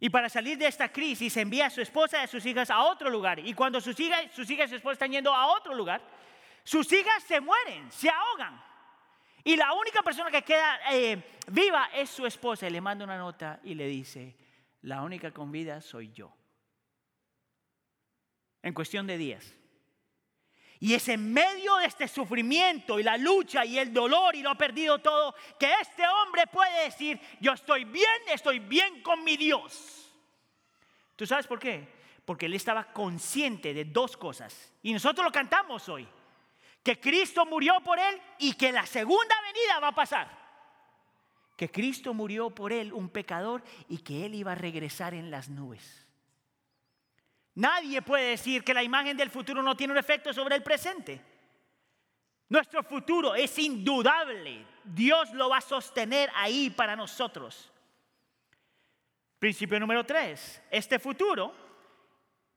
Y 0.00 0.10
para 0.10 0.28
salir 0.28 0.58
de 0.58 0.66
esta 0.66 0.90
crisis 0.90 1.36
envía 1.36 1.66
a 1.66 1.70
su 1.70 1.80
esposa 1.80 2.18
y 2.20 2.24
a 2.24 2.26
sus 2.26 2.44
hijas 2.44 2.70
a 2.70 2.82
otro 2.84 3.08
lugar. 3.08 3.38
Y 3.38 3.54
cuando 3.54 3.80
sus 3.80 3.98
hijas, 4.00 4.26
sus 4.32 4.48
hijas 4.50 4.66
y 4.66 4.70
su 4.70 4.76
esposa 4.76 4.94
están 4.94 5.12
yendo 5.12 5.32
a 5.32 5.46
otro 5.46 5.74
lugar, 5.74 6.02
sus 6.62 6.92
hijas 6.92 7.22
se 7.22 7.40
mueren, 7.40 7.90
se 7.90 8.08
ahogan. 8.10 8.62
Y 9.44 9.56
la 9.56 9.72
única 9.74 10.02
persona 10.02 10.30
que 10.30 10.42
queda 10.42 10.80
eh, 10.90 11.22
viva 11.48 11.90
es 11.94 12.10
su 12.10 12.26
esposa. 12.26 12.66
Y 12.66 12.70
le 12.70 12.80
manda 12.80 13.04
una 13.04 13.18
nota 13.18 13.60
y 13.62 13.74
le 13.74 13.86
dice, 13.86 14.36
la 14.82 15.02
única 15.02 15.30
con 15.30 15.52
vida 15.52 15.80
soy 15.80 16.10
yo. 16.12 16.34
En 18.62 18.72
cuestión 18.72 19.06
de 19.06 19.18
días. 19.18 19.54
Y 20.80 20.94
es 20.94 21.08
en 21.08 21.32
medio 21.32 21.76
de 21.76 21.86
este 21.86 22.08
sufrimiento 22.08 22.98
y 22.98 23.02
la 23.02 23.16
lucha 23.16 23.64
y 23.64 23.78
el 23.78 23.92
dolor 23.92 24.34
y 24.34 24.42
lo 24.42 24.50
ha 24.50 24.54
perdido 24.56 24.98
todo 24.98 25.34
que 25.58 25.72
este 25.80 26.02
hombre 26.06 26.46
puede 26.46 26.84
decir, 26.84 27.18
yo 27.40 27.52
estoy 27.52 27.84
bien, 27.84 28.06
estoy 28.32 28.58
bien 28.58 29.02
con 29.02 29.22
mi 29.24 29.36
Dios. 29.36 30.12
¿Tú 31.16 31.26
sabes 31.26 31.46
por 31.46 31.58
qué? 31.58 31.88
Porque 32.24 32.46
él 32.46 32.54
estaba 32.54 32.92
consciente 32.92 33.72
de 33.72 33.84
dos 33.84 34.16
cosas. 34.16 34.72
Y 34.82 34.92
nosotros 34.92 35.24
lo 35.24 35.32
cantamos 35.32 35.88
hoy. 35.88 36.06
Que 36.82 37.00
Cristo 37.00 37.46
murió 37.46 37.80
por 37.82 37.98
él 37.98 38.20
y 38.38 38.54
que 38.54 38.72
la 38.72 38.84
segunda 38.84 39.34
venida 39.42 39.80
va 39.80 39.88
a 39.88 39.94
pasar. 39.94 40.44
Que 41.56 41.70
Cristo 41.70 42.12
murió 42.12 42.50
por 42.50 42.72
él, 42.72 42.92
un 42.92 43.08
pecador, 43.08 43.62
y 43.88 43.98
que 43.98 44.26
él 44.26 44.34
iba 44.34 44.52
a 44.52 44.56
regresar 44.56 45.14
en 45.14 45.30
las 45.30 45.48
nubes. 45.48 46.03
Nadie 47.56 48.02
puede 48.02 48.30
decir 48.30 48.64
que 48.64 48.74
la 48.74 48.82
imagen 48.82 49.16
del 49.16 49.30
futuro 49.30 49.62
no 49.62 49.76
tiene 49.76 49.92
un 49.92 49.98
efecto 49.98 50.32
sobre 50.32 50.56
el 50.56 50.62
presente. 50.62 51.20
Nuestro 52.48 52.82
futuro 52.82 53.34
es 53.34 53.58
indudable. 53.58 54.66
Dios 54.82 55.32
lo 55.32 55.48
va 55.48 55.58
a 55.58 55.60
sostener 55.60 56.30
ahí 56.34 56.70
para 56.70 56.96
nosotros. 56.96 57.70
Principio 59.38 59.78
número 59.78 60.04
tres. 60.04 60.62
Este 60.70 60.98
futuro 60.98 61.54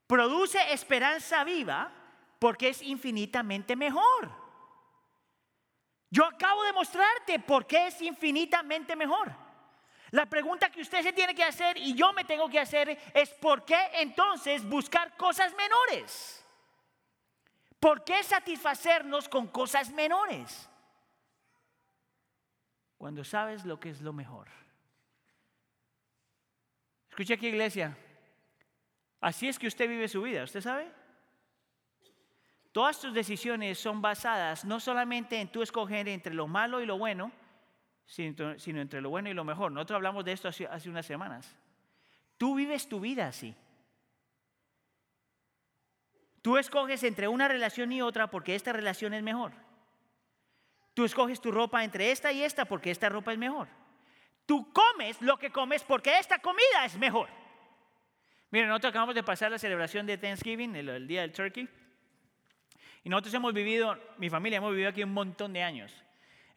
produce 0.08 0.60
esperanza 0.72 1.44
viva 1.44 1.92
porque 2.40 2.70
es 2.70 2.82
infinitamente 2.82 3.76
mejor. 3.76 4.32
Yo 6.10 6.26
acabo 6.26 6.64
de 6.64 6.74
mostrarte 6.74 7.40
por 7.40 7.68
qué 7.68 7.88
es 7.88 8.02
infinitamente 8.02 8.96
mejor. 8.96 9.47
La 10.12 10.26
pregunta 10.26 10.70
que 10.70 10.82
usted 10.82 11.02
se 11.04 11.13
tiene 11.13 11.36
que 11.36 11.43
hacer 11.43 11.78
y 11.78 11.93
yo 11.93 12.13
me 12.13 12.24
tengo 12.24 12.50
que 12.50 12.60
hacer 12.60 12.98
es 13.13 13.30
¿por 13.32 13.65
qué 13.65 13.78
entonces 13.93 14.63
buscar 14.67 15.15
cosas 15.17 15.54
menores? 15.56 16.46
¿Por 17.80 18.04
qué 18.04 18.24
satisfacernos 18.24 19.28
con 19.30 19.48
cosas 19.48 19.91
menores? 19.91 20.70
Cuando 22.98 23.24
sabes 23.24 23.65
lo 23.65 23.80
que 23.80 23.89
es 23.89 24.02
lo 24.02 24.13
mejor. 24.13 24.48
Escuche 27.10 27.34
aquí 27.34 27.48
iglesia. 27.48 27.96
Así 29.20 29.48
es 29.48 29.60
que 29.60 29.67
usted 29.67 29.89
vive 29.89 30.08
su 30.08 30.22
vida, 30.22 30.43
¿usted 30.43 30.62
sabe? 30.62 30.91
Todas 32.72 33.00
tus 33.00 33.13
decisiones 33.13 33.80
son 33.80 34.02
basadas 34.02 34.63
no 34.63 34.80
solamente 34.80 35.39
en 35.41 35.52
tu 35.52 35.63
escoger 35.63 36.08
entre 36.08 36.34
lo 36.34 36.48
malo 36.48 36.82
y 36.82 36.86
lo 36.86 36.98
bueno, 36.98 37.32
sino, 38.08 38.56
entre 38.82 39.02
lo 39.02 39.10
bueno 39.10 39.30
y 39.30 39.34
lo 39.34 39.43
mejor. 39.43 39.72
Nosotros 39.72 39.98
hablamos 39.98 40.26
de 40.26 40.32
esto 40.32 40.48
hace, 40.48 40.89
unas 40.89 41.06
semanas. 41.06 41.56
Tú 42.38 42.56
vives 42.56 42.88
tu 42.88 43.00
vida 43.00 43.28
así. 43.28 43.54
Tú 46.41 46.58
escoges 46.58 47.04
entre 47.04 47.28
una 47.28 47.48
relación 47.48 47.91
y 47.91 48.02
otra 48.02 48.30
porque 48.30 48.56
esta 48.56 48.72
relación 48.72 49.13
es 49.13 49.22
mejor. 49.22 49.52
Tú 50.93 51.04
escoges 51.04 51.41
tu 51.41 51.52
ropa 51.52 51.84
entre 51.84 52.12
esta 52.12 52.32
y 52.32 52.41
esta 52.41 52.65
porque 52.65 52.89
esta 52.89 53.10
ropa 53.10 53.34
es 53.34 53.38
mejor. 53.38 53.67
Tú 54.46 54.72
comes 54.72 55.22
lo 55.22 55.38
que 55.38 55.52
comes 55.52 55.84
porque 55.84 56.17
esta 56.17 56.39
comida 56.39 56.86
es 56.86 56.98
mejor. 56.98 57.28
Miren, 58.50 58.70
nosotros 58.70 58.91
acabamos 58.91 59.13
de 59.13 59.24
pasar 59.24 59.52
la 59.52 59.60
celebración 59.60 60.06
de 60.06 60.17
Thanksgiving, 60.17 60.74
el 60.76 61.06
día 61.06 61.22
del 61.22 61.34
turkey. 61.34 61.67
Y 63.04 63.10
nosotros 63.10 63.34
hemos 63.34 63.54
vivido, 63.54 64.00
mi 64.17 64.30
familia 64.30 64.58
hemos 64.58 64.72
vivido 64.72 64.89
aquí 64.89 65.04
un 65.04 65.13
montón 65.13 65.52
de 65.52 65.63
años. 65.63 65.93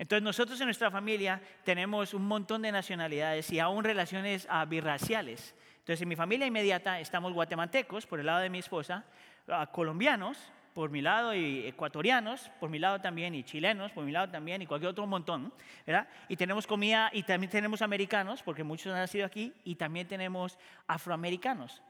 Entonces 0.00 0.22
nosotros 0.22 0.58
en 0.62 0.66
nuestra 0.66 0.90
familia 0.90 1.42
tenemos 1.62 2.14
un 2.14 2.26
montón 2.26 2.62
de 2.62 2.72
nacionalidades 2.72 3.52
y 3.52 3.58
aún 3.58 3.84
relaciones 3.84 4.48
uh, 4.50 4.66
birraciales. 4.66 5.54
Entonces 5.80 6.00
en 6.00 6.08
mi 6.08 6.16
familia 6.16 6.46
inmediata 6.46 6.98
estamos 7.00 7.34
guatemaltecos 7.34 8.06
por 8.06 8.18
el 8.18 8.24
lado 8.24 8.40
de 8.40 8.48
mi 8.48 8.60
esposa, 8.60 9.04
ah, 9.48 9.66
colombianos 9.70 10.38
por 10.72 10.88
mi 10.88 11.02
lado 11.02 11.34
y 11.34 11.66
ecuatorianos 11.66 12.50
por 12.58 12.70
mi 12.70 12.78
lado 12.78 13.02
también 13.02 13.34
y 13.34 13.44
chilenos 13.44 13.92
por 13.92 14.06
mi 14.06 14.10
lado 14.10 14.30
también 14.30 14.62
y 14.62 14.66
cualquier 14.66 14.92
otro 14.92 15.06
montón, 15.06 15.52
¿verdad? 15.86 16.08
Y 16.30 16.36
tenemos 16.36 16.66
comida 16.66 17.10
y 17.12 17.24
también 17.24 17.50
tenemos 17.50 17.82
americanos 17.82 18.42
porque 18.42 18.64
muchos 18.64 18.94
han 18.94 19.00
nacido 19.00 19.26
aquí 19.26 19.52
y 19.64 19.74
también 19.74 20.08
tenemos 20.08 20.58
afroamericanos. 20.86 21.82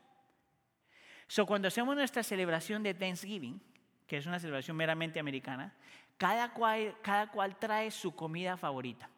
So 1.28 1.46
cuando 1.46 1.68
hacemos 1.68 1.94
nuestra 1.94 2.24
celebración 2.24 2.82
de 2.82 2.92
Thanksgiving, 2.92 3.62
que 4.08 4.16
es 4.16 4.26
una 4.26 4.40
celebración 4.40 4.76
meramente 4.76 5.20
americana, 5.20 5.72
cada 6.20 6.52
cual, 6.52 6.94
cada 7.00 7.30
cual 7.30 7.56
trae 7.56 7.90
su 7.90 8.14
comida 8.14 8.58
favorita. 8.58 9.08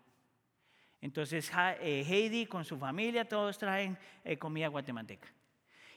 Entonces 1.01 1.51
eh, 1.81 2.05
Heidi 2.09 2.47
con 2.47 2.65
su 2.65 2.79
familia, 2.79 3.29
todos 3.29 3.59
traen 3.59 3.99
eh, 4.23 4.39
comida 4.39 4.69
guatemalteca. 4.69 5.27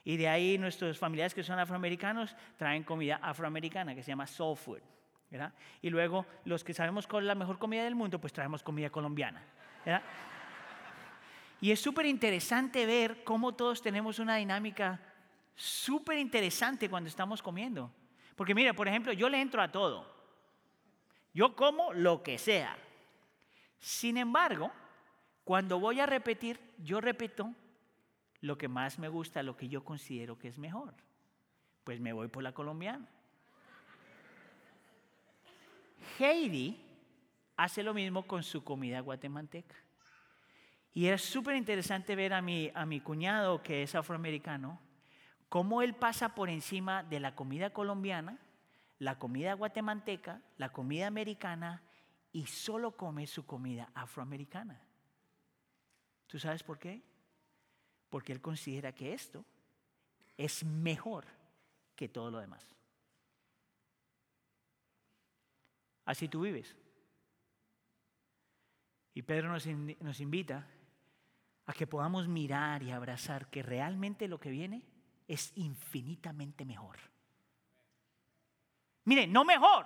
Y 0.03 0.17
de 0.17 0.27
ahí 0.27 0.57
nuestros 0.57 0.97
familiares 0.97 1.35
que 1.35 1.43
son 1.43 1.59
afroamericanos 1.59 2.35
traen 2.57 2.83
comida 2.83 3.19
afroamericana 3.21 3.93
que 3.93 4.01
se 4.01 4.09
llama 4.09 4.25
soul 4.25 4.57
food. 4.57 4.81
Y 5.83 5.91
luego 5.91 6.25
los 6.43 6.63
que 6.63 6.73
sabemos 6.73 7.05
cuál 7.05 7.25
es 7.25 7.27
la 7.27 7.35
mejor 7.35 7.59
comida 7.59 7.83
del 7.83 7.93
mundo, 7.93 8.19
pues 8.19 8.33
traemos 8.33 8.63
comida 8.63 8.89
colombiana. 8.89 9.43
Y 11.61 11.69
es 11.69 11.79
súper 11.79 12.07
interesante 12.07 12.83
ver 12.87 13.23
cómo 13.23 13.53
todos 13.53 13.79
tenemos 13.79 14.17
una 14.17 14.37
dinámica 14.37 14.99
súper 15.53 16.17
interesante 16.17 16.89
cuando 16.89 17.09
estamos 17.09 17.43
comiendo. 17.43 17.91
Porque 18.35 18.55
mira, 18.55 18.73
por 18.73 18.87
ejemplo, 18.87 19.13
yo 19.13 19.29
le 19.29 19.39
entro 19.39 19.61
a 19.61 19.71
todo. 19.71 20.14
Yo 21.35 21.53
como 21.53 21.91
lo 21.91 22.23
que 22.23 22.37
sea. 22.37 22.77
Sin 23.77 24.15
embargo, 24.15 24.71
cuando 25.43 25.79
voy 25.81 25.99
a 25.99 26.05
repetir, 26.05 26.59
yo 26.79 27.01
repito 27.01 27.53
lo 28.39 28.57
que 28.57 28.69
más 28.69 28.97
me 28.97 29.09
gusta, 29.09 29.43
lo 29.43 29.57
que 29.57 29.67
yo 29.67 29.83
considero 29.83 30.39
que 30.39 30.47
es 30.47 30.57
mejor. 30.57 30.93
Pues 31.83 31.99
me 31.99 32.13
voy 32.13 32.29
por 32.29 32.41
la 32.41 32.53
colombiana. 32.53 33.05
Heidi 36.17 36.81
hace 37.57 37.83
lo 37.83 37.93
mismo 37.93 38.25
con 38.25 38.41
su 38.41 38.63
comida 38.63 39.01
guatemalteca. 39.01 39.75
Y 40.93 41.07
es 41.07 41.21
súper 41.21 41.57
interesante 41.57 42.15
ver 42.15 42.33
a 42.33 42.41
mi, 42.41 42.71
a 42.73 42.85
mi 42.85 43.01
cuñado, 43.01 43.61
que 43.61 43.83
es 43.83 43.93
afroamericano, 43.93 44.79
cómo 45.49 45.81
él 45.81 45.95
pasa 45.95 46.33
por 46.33 46.49
encima 46.49 47.03
de 47.03 47.19
la 47.19 47.35
comida 47.35 47.71
colombiana, 47.71 48.39
la 48.99 49.19
comida 49.19 49.53
guatemalteca, 49.53 50.41
la 50.57 50.71
comida 50.71 51.07
americana 51.07 51.83
y 52.31 52.45
solo 52.45 52.95
come 52.95 53.27
su 53.27 53.45
comida 53.45 53.89
afroamericana. 53.93 54.81
¿Tú 56.27 56.39
sabes 56.39 56.63
por 56.63 56.79
qué? 56.79 57.01
Porque 58.09 58.31
él 58.31 58.41
considera 58.41 58.93
que 58.93 59.13
esto 59.13 59.45
es 60.37 60.63
mejor 60.63 61.25
que 61.95 62.09
todo 62.09 62.31
lo 62.31 62.39
demás. 62.39 62.75
Así 66.05 66.27
tú 66.27 66.41
vives. 66.41 66.75
Y 69.13 69.21
Pedro 69.21 69.49
nos, 69.49 69.65
nos 69.65 70.19
invita 70.19 70.67
a 71.65 71.73
que 71.73 71.87
podamos 71.87 72.27
mirar 72.27 72.83
y 72.83 72.91
abrazar 72.91 73.49
que 73.49 73.63
realmente 73.63 74.27
lo 74.27 74.39
que 74.39 74.51
viene 74.51 74.83
es 75.27 75.51
infinitamente 75.55 76.65
mejor. 76.65 76.97
Mire, 79.05 79.27
no 79.27 79.45
mejor, 79.45 79.85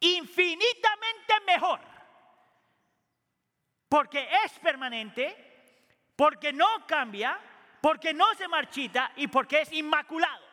infinitamente 0.00 1.34
mejor. 1.46 1.80
Porque 3.88 4.28
es 4.44 4.58
permanente, 4.60 5.36
porque 6.16 6.52
no 6.52 6.86
cambia, 6.86 7.38
porque 7.80 8.14
no 8.14 8.32
se 8.34 8.48
marchita 8.48 9.12
y 9.16 9.28
porque 9.28 9.62
es 9.62 9.72
inmaculado 9.72 10.44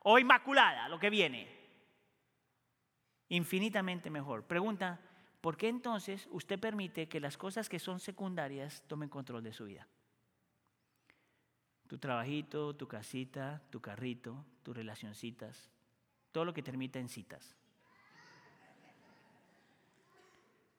o 0.00 0.18
inmaculada 0.18 0.88
lo 0.88 0.98
que 0.98 1.10
viene. 1.10 1.48
Infinitamente 3.28 4.10
mejor. 4.10 4.46
Pregunta, 4.46 5.00
¿por 5.40 5.56
qué 5.56 5.68
entonces 5.68 6.28
usted 6.30 6.60
permite 6.60 7.08
que 7.08 7.20
las 7.20 7.36
cosas 7.36 7.68
que 7.68 7.78
son 7.78 7.98
secundarias 7.98 8.82
tomen 8.86 9.08
control 9.08 9.42
de 9.42 9.52
su 9.52 9.64
vida? 9.64 9.88
Tu 11.88 11.98
trabajito, 11.98 12.76
tu 12.76 12.86
casita, 12.86 13.62
tu 13.70 13.80
carrito, 13.80 14.44
tus 14.62 14.76
relacioncitas, 14.76 15.70
todo 16.34 16.44
lo 16.44 16.52
que 16.52 16.64
termina 16.64 16.98
en 16.98 17.08
citas. 17.08 17.56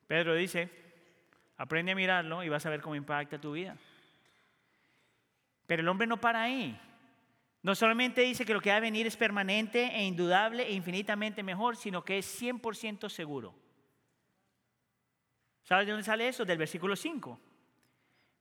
Pedro 0.05 0.35
dice, 0.35 0.69
aprende 1.55 1.93
a 1.93 1.95
mirarlo 1.95 2.43
y 2.43 2.49
vas 2.49 2.65
a 2.65 2.69
ver 2.69 2.81
cómo 2.81 2.93
impacta 2.93 3.39
tu 3.39 3.53
vida. 3.53 3.77
Pero 5.65 5.81
el 5.81 5.87
hombre 5.87 6.07
no 6.07 6.19
para 6.19 6.43
ahí. 6.43 6.77
No 7.63 7.73
solamente 7.73 8.21
dice 8.21 8.45
que 8.45 8.53
lo 8.53 8.59
que 8.59 8.69
va 8.69 8.75
a 8.75 8.81
venir 8.81 9.07
es 9.07 9.15
permanente 9.15 9.85
e 9.95 10.03
indudable 10.03 10.67
e 10.67 10.73
infinitamente 10.73 11.41
mejor, 11.41 11.77
sino 11.77 12.03
que 12.03 12.17
es 12.17 12.41
100% 12.41 13.07
seguro. 13.07 13.55
¿Sabes 15.63 15.87
de 15.87 15.93
dónde 15.93 16.03
sale 16.03 16.27
eso? 16.27 16.43
Del 16.43 16.57
versículo 16.57 16.97
5. 16.97 17.39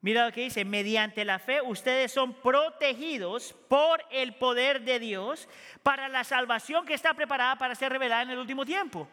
Mira 0.05 0.27
lo 0.27 0.33
que 0.33 0.43
dice, 0.43 0.67
mediante 0.67 1.25
la 1.25 1.39
fe 1.39 1.63
ustedes 1.63 2.13
son 2.13 2.35
protegidos 2.35 3.55
por 3.71 4.05
el 4.11 4.35
poder 4.35 4.83
de 4.83 4.99
Dios 4.99 5.49
para 5.83 6.09
la 6.09 6.25
salvación 6.25 6.85
que 6.85 6.93
está 6.93 7.15
preparada 7.15 7.57
para 7.57 7.75
ser 7.75 7.91
revelada 7.91 8.21
en 8.21 8.29
el 8.29 8.39
último 8.39 8.67
tiempo. 8.67 9.09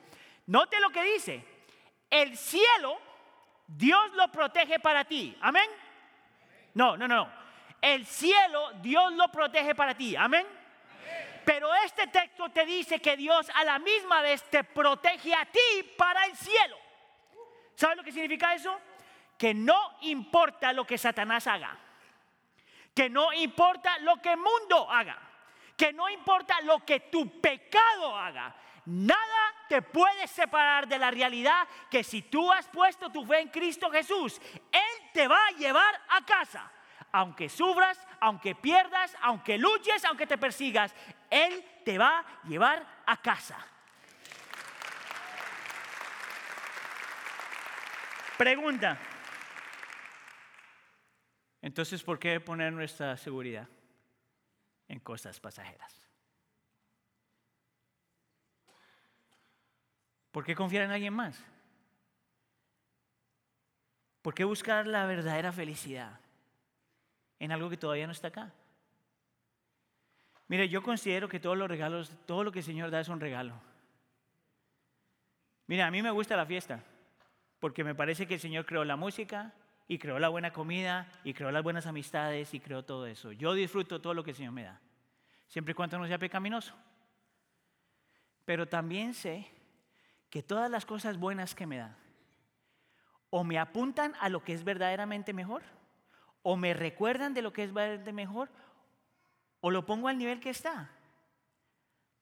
Note 0.48 0.82
lo 0.82 0.90
que 0.90 1.02
dice, 1.02 1.46
el 2.10 2.36
cielo 2.36 3.00
Dios 3.68 4.02
lo 4.16 4.30
protege 4.34 4.82
para 4.82 5.06
ti. 5.06 5.34
Amén. 5.40 5.70
No, 6.74 6.98
no, 6.98 7.08
no. 7.08 7.32
El 7.82 8.06
cielo 8.06 8.74
Dios 8.82 9.14
lo 9.14 9.30
protege 9.30 9.74
para 9.74 9.96
ti. 9.96 10.14
Amén. 10.18 10.46
Pero 11.46 11.74
este 11.86 12.08
texto 12.08 12.50
te 12.50 12.66
dice 12.66 13.00
que 13.00 13.16
Dios 13.16 13.50
a 13.56 13.64
la 13.64 13.80
misma 13.80 14.22
vez 14.22 14.44
te 14.50 14.66
protege 14.66 15.34
a 15.36 15.46
ti 15.46 15.84
para 15.98 16.26
el 16.26 16.36
cielo. 16.36 16.78
¿Sabes 17.76 17.96
lo 17.96 18.04
que 18.04 18.12
significa 18.12 18.54
eso? 18.54 18.78
Que 19.42 19.56
no 19.56 19.98
importa 20.02 20.72
lo 20.72 20.86
que 20.86 21.00
Satanás 21.00 21.48
haga, 21.48 21.76
que 22.94 23.10
no 23.10 23.34
importa 23.34 23.98
lo 24.02 24.18
que 24.18 24.34
el 24.34 24.38
mundo 24.38 24.88
haga, 24.88 25.18
que 25.76 25.92
no 25.92 26.08
importa 26.08 26.62
lo 26.62 26.86
que 26.86 27.00
tu 27.00 27.42
pecado 27.42 28.16
haga, 28.16 28.56
nada 28.86 29.56
te 29.68 29.82
puede 29.82 30.28
separar 30.28 30.88
de 30.88 31.00
la 31.00 31.10
realidad 31.10 31.68
que 31.90 32.04
si 32.04 32.22
tú 32.22 32.52
has 32.52 32.68
puesto 32.68 33.10
tu 33.10 33.26
fe 33.26 33.40
en 33.40 33.48
Cristo 33.48 33.90
Jesús, 33.90 34.40
Él 34.72 35.10
te 35.12 35.28
va 35.28 35.44
a 35.48 35.52
llevar 35.58 36.00
a 36.10 36.24
casa. 36.24 36.72
Aunque 37.12 37.50
sufras, 37.50 38.00
aunque 38.20 38.54
pierdas, 38.54 39.18
aunque 39.24 39.58
luches, 39.58 40.06
aunque 40.06 40.28
te 40.28 40.38
persigas, 40.38 40.94
Él 41.32 41.66
te 41.84 41.98
va 41.98 42.20
a 42.20 42.26
llevar 42.44 42.86
a 43.08 43.18
casa. 43.18 43.58
Pregunta. 48.38 49.00
Entonces, 51.62 52.04
¿por 52.04 52.18
qué 52.18 52.40
poner 52.40 52.74
nuestra 52.74 53.16
seguridad 53.18 53.68
en 54.88 55.00
cosas 55.00 55.40
pasajeras? 55.40 56.02
¿Por 60.32 60.46
qué 60.46 60.56
confiar 60.56 60.86
en 60.86 60.92
alguien 60.92 61.14
más? 61.14 61.44
¿Por 64.22 64.34
qué 64.34 64.44
buscar 64.44 64.88
la 64.88 65.06
verdadera 65.06 65.52
felicidad 65.52 66.20
en 67.40 67.52
algo 67.52 67.70
que 67.70 67.78
todavía 67.78 68.08
no 68.08 68.14
está 68.14 68.30
acá? 68.30 68.52
Mire, 70.48 70.68
yo 70.70 70.82
considero 70.84 71.30
que 71.30 71.40
todos 71.40 71.58
los 71.58 71.70
regalos, 71.70 72.12
todo 72.26 72.44
lo 72.44 72.52
que 72.52 72.60
el 72.60 72.66
Señor 72.66 72.92
da 72.92 73.00
es 73.00 73.08
un 73.08 73.20
regalo. 73.20 73.54
Mire, 75.68 75.84
a 75.84 75.92
mí 75.92 76.02
me 76.02 76.12
gusta 76.12 76.36
la 76.36 76.46
fiesta 76.46 76.84
porque 77.60 77.84
me 77.84 77.96
parece 77.96 78.28
que 78.28 78.34
el 78.34 78.40
Señor 78.40 78.66
creó 78.66 78.84
la 78.84 78.96
música 78.96 79.54
y 79.92 80.00
creó 80.00 80.20
la 80.20 80.30
buena 80.30 80.54
comida 80.54 81.06
y 81.26 81.34
creó 81.34 81.52
las 81.52 81.64
buenas 81.64 81.86
amistades 81.86 82.54
y 82.54 82.62
creó 82.62 82.86
todo 82.86 83.08
eso. 83.08 83.34
Yo 83.34 83.54
disfruto 83.54 84.00
todo 84.00 84.14
lo 84.14 84.24
que 84.24 84.30
el 84.30 84.38
Señor 84.38 84.54
me 84.54 84.64
da, 84.64 84.80
siempre 85.50 85.74
y 85.74 85.76
cuando 85.76 86.00
no 86.00 86.08
sea 86.08 86.18
pecaminoso. 86.18 86.74
Pero 88.46 88.70
también 88.70 89.14
sé 89.14 89.50
que 90.30 90.44
todas 90.44 90.72
las 90.72 90.86
cosas 90.86 91.18
buenas 91.18 91.54
que 91.54 91.68
me 91.68 91.76
da 91.76 91.98
o 93.32 93.44
me 93.44 93.60
apuntan 93.60 94.14
a 94.22 94.30
lo 94.30 94.46
que 94.46 94.54
es 94.54 94.64
verdaderamente 94.64 95.34
mejor, 95.34 95.62
o 96.42 96.56
me 96.56 96.74
recuerdan 96.74 97.34
de 97.34 97.42
lo 97.42 97.52
que 97.52 97.66
es 97.66 97.74
verdaderamente 97.74 98.14
mejor, 98.14 98.50
o 99.60 99.72
lo 99.72 99.86
pongo 99.86 100.08
al 100.08 100.18
nivel 100.18 100.40
que 100.40 100.52
está. 100.52 100.90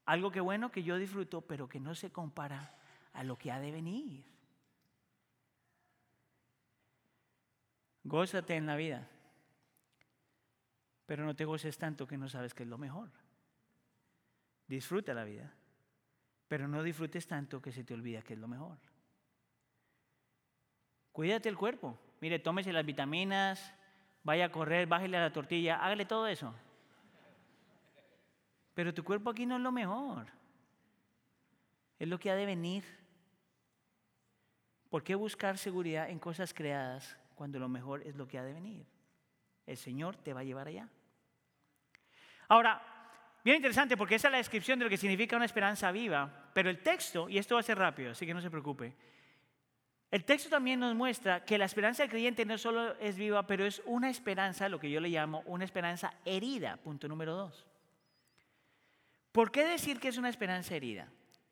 Algo 0.05 0.31
que 0.31 0.39
bueno 0.39 0.71
que 0.71 0.81
yo 0.81 0.97
disfruto, 0.97 1.41
pero 1.41 1.69
que 1.69 1.79
no 1.79 1.93
se 1.93 2.11
compara 2.11 2.75
a 3.13 3.23
lo 3.23 3.37
que 3.37 3.51
ha 3.51 3.59
de 3.59 3.71
venir. 3.71 4.38
Gózate 8.03 8.55
en 8.55 8.65
la 8.65 8.75
vida, 8.75 9.07
pero 11.05 11.25
no 11.25 11.35
te 11.35 11.45
goces 11.45 11.77
tanto 11.77 12.07
que 12.07 12.17
no 12.17 12.29
sabes 12.29 12.53
qué 12.53 12.63
es 12.63 12.69
lo 12.69 12.77
mejor. 12.77 13.09
Disfruta 14.67 15.13
la 15.13 15.23
vida, 15.23 15.53
pero 16.47 16.67
no 16.67 16.83
disfrutes 16.83 17.27
tanto 17.27 17.61
que 17.61 17.71
se 17.71 17.83
te 17.83 17.93
olvida 17.93 18.21
qué 18.21 18.33
es 18.33 18.39
lo 18.39 18.47
mejor. 18.47 18.77
Cuídate 21.11 21.49
el 21.49 21.57
cuerpo. 21.57 21.99
Mire, 22.21 22.39
tómese 22.39 22.71
las 22.71 22.85
vitaminas, 22.85 23.73
vaya 24.23 24.45
a 24.45 24.51
correr, 24.51 24.87
bájale 24.87 25.17
a 25.17 25.21
la 25.21 25.33
tortilla, 25.33 25.83
hágale 25.83 26.05
todo 26.05 26.27
eso. 26.27 26.53
Pero 28.73 28.93
tu 28.93 29.03
cuerpo 29.03 29.29
aquí 29.29 29.45
no 29.45 29.57
es 29.57 29.61
lo 29.61 29.71
mejor. 29.71 30.27
Es 31.97 32.07
lo 32.07 32.17
que 32.17 32.31
ha 32.31 32.35
de 32.35 32.45
venir. 32.45 32.85
¿Por 34.89 35.03
qué 35.03 35.15
buscar 35.15 35.57
seguridad 35.57 36.09
en 36.09 36.19
cosas 36.19 36.53
creadas 36.53 37.18
cuando 37.39 37.57
lo 37.57 37.69
mejor 37.69 38.05
es 38.05 38.17
lo 38.17 38.27
que 38.27 38.37
ha 38.37 38.43
de 38.43 38.51
venir. 38.51 38.85
El 39.65 39.77
Señor 39.77 40.17
te 40.17 40.33
va 40.33 40.41
a 40.41 40.43
llevar 40.43 40.67
allá. 40.67 40.89
Ahora, 42.49 42.81
bien 43.45 43.55
interesante 43.55 43.95
porque 43.95 44.15
esa 44.15 44.27
es 44.27 44.33
la 44.33 44.39
descripción 44.39 44.77
de 44.77 44.83
lo 44.83 44.89
que 44.89 44.97
significa 44.97 45.37
una 45.37 45.45
esperanza 45.45 45.89
viva, 45.93 46.51
pero 46.53 46.69
el 46.69 46.83
texto, 46.83 47.29
y 47.29 47.37
esto 47.37 47.55
va 47.55 47.61
a 47.61 47.63
ser 47.63 47.77
rápido, 47.77 48.11
así 48.11 48.25
que 48.25 48.33
no 48.33 48.41
se 48.41 48.51
preocupe, 48.51 48.93
el 50.11 50.25
texto 50.25 50.49
también 50.49 50.81
nos 50.81 50.93
muestra 50.95 51.45
que 51.45 51.57
la 51.57 51.63
esperanza 51.63 52.03
del 52.03 52.09
creyente 52.09 52.43
no 52.43 52.57
solo 52.57 52.97
es 52.99 53.15
viva, 53.15 53.47
pero 53.47 53.65
es 53.65 53.81
una 53.85 54.09
esperanza, 54.09 54.67
lo 54.67 54.77
que 54.77 54.91
yo 54.91 54.99
le 54.99 55.07
llamo 55.07 55.41
una 55.45 55.63
esperanza 55.63 56.13
herida, 56.25 56.75
punto 56.75 57.07
número 57.07 57.35
dos. 57.35 57.65
¿Por 59.31 59.49
qué 59.49 59.63
decir 59.63 60.01
que 60.01 60.09
es 60.09 60.17
una 60.17 60.27
esperanza 60.27 60.75
herida? 60.75 61.07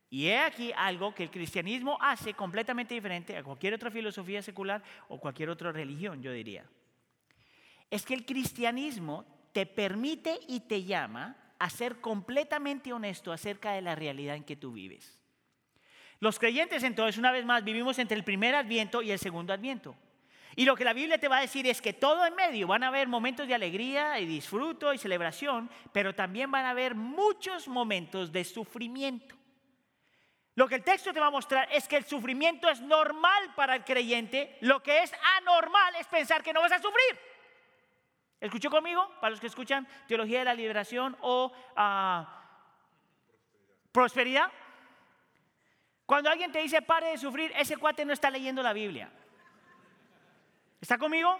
Y 0.09 0.27
he 0.27 0.39
aquí 0.39 0.71
algo 0.75 1.13
que 1.13 1.23
el 1.23 1.31
cristianismo 1.31 1.97
hace 2.01 2.33
completamente 2.33 2.93
diferente 2.93 3.35
a 3.35 3.43
cualquier 3.43 3.73
otra 3.73 3.91
filosofía 3.91 4.41
secular 4.41 4.81
o 5.09 5.19
cualquier 5.19 5.49
otra 5.49 5.71
religión, 5.71 6.21
yo 6.21 6.31
diría. 6.31 6.65
Es 7.89 8.05
que 8.05 8.13
el 8.13 8.25
cristianismo 8.25 9.25
te 9.51 9.65
permite 9.65 10.39
y 10.47 10.61
te 10.61 10.83
llama 10.83 11.35
a 11.59 11.69
ser 11.69 11.99
completamente 11.99 12.93
honesto 12.93 13.31
acerca 13.31 13.73
de 13.73 13.81
la 13.81 13.95
realidad 13.95 14.35
en 14.35 14.43
que 14.43 14.55
tú 14.55 14.71
vives. 14.71 15.19
Los 16.19 16.39
creyentes 16.39 16.83
entonces, 16.83 17.17
una 17.17 17.31
vez 17.31 17.45
más, 17.45 17.63
vivimos 17.63 17.99
entre 17.99 18.17
el 18.17 18.23
primer 18.23 18.55
adviento 18.55 19.01
y 19.01 19.11
el 19.11 19.19
segundo 19.19 19.53
adviento. 19.53 19.95
Y 20.55 20.65
lo 20.65 20.75
que 20.75 20.83
la 20.83 20.93
Biblia 20.93 21.19
te 21.19 21.27
va 21.27 21.37
a 21.37 21.41
decir 21.41 21.67
es 21.67 21.81
que 21.81 21.93
todo 21.93 22.25
en 22.25 22.33
medio 22.33 22.65
van 22.65 22.83
a 22.83 22.87
haber 22.87 23.07
momentos 23.07 23.47
de 23.47 23.53
alegría 23.53 24.19
y 24.19 24.25
disfruto 24.25 24.91
y 24.91 24.97
celebración, 24.97 25.69
pero 25.91 26.15
también 26.15 26.49
van 26.49 26.65
a 26.65 26.71
haber 26.71 26.95
muchos 26.95 27.67
momentos 27.67 28.31
de 28.31 28.43
sufrimiento. 28.43 29.36
Lo 30.57 30.67
que 30.67 30.73
el 30.73 30.83
texto 30.83 31.13
te 31.13 31.19
va 31.19 31.27
a 31.27 31.31
mostrar 31.31 31.69
es 31.71 31.87
que 31.87 31.97
el 31.97 32.05
sufrimiento 32.05 32.67
es 32.67 32.81
normal 32.81 33.53
para 33.55 33.75
el 33.75 33.83
creyente, 33.83 34.57
lo 34.61 34.81
que 34.81 35.03
es 35.03 35.13
anormal 35.37 35.93
es 35.99 36.07
pensar 36.07 36.41
que 36.41 36.51
no 36.51 36.61
vas 36.61 36.71
a 36.71 36.81
sufrir. 36.81 37.19
¿Escuchó 38.41 38.71
conmigo? 38.71 39.07
Para 39.21 39.29
los 39.29 39.39
que 39.39 39.45
escuchan 39.45 39.87
Teología 40.07 40.39
de 40.39 40.45
la 40.45 40.55
Liberación 40.55 41.15
o 41.21 41.51
ah, 41.75 42.43
prosperidad. 43.91 44.51
Cuando 46.07 46.31
alguien 46.31 46.51
te 46.51 46.57
dice 46.57 46.81
pare 46.81 47.09
de 47.09 47.19
sufrir, 47.19 47.53
ese 47.55 47.77
cuate 47.77 48.03
no 48.03 48.13
está 48.13 48.31
leyendo 48.31 48.63
la 48.63 48.73
Biblia. 48.73 49.11
¿Está 50.81 50.97
conmigo? 50.97 51.39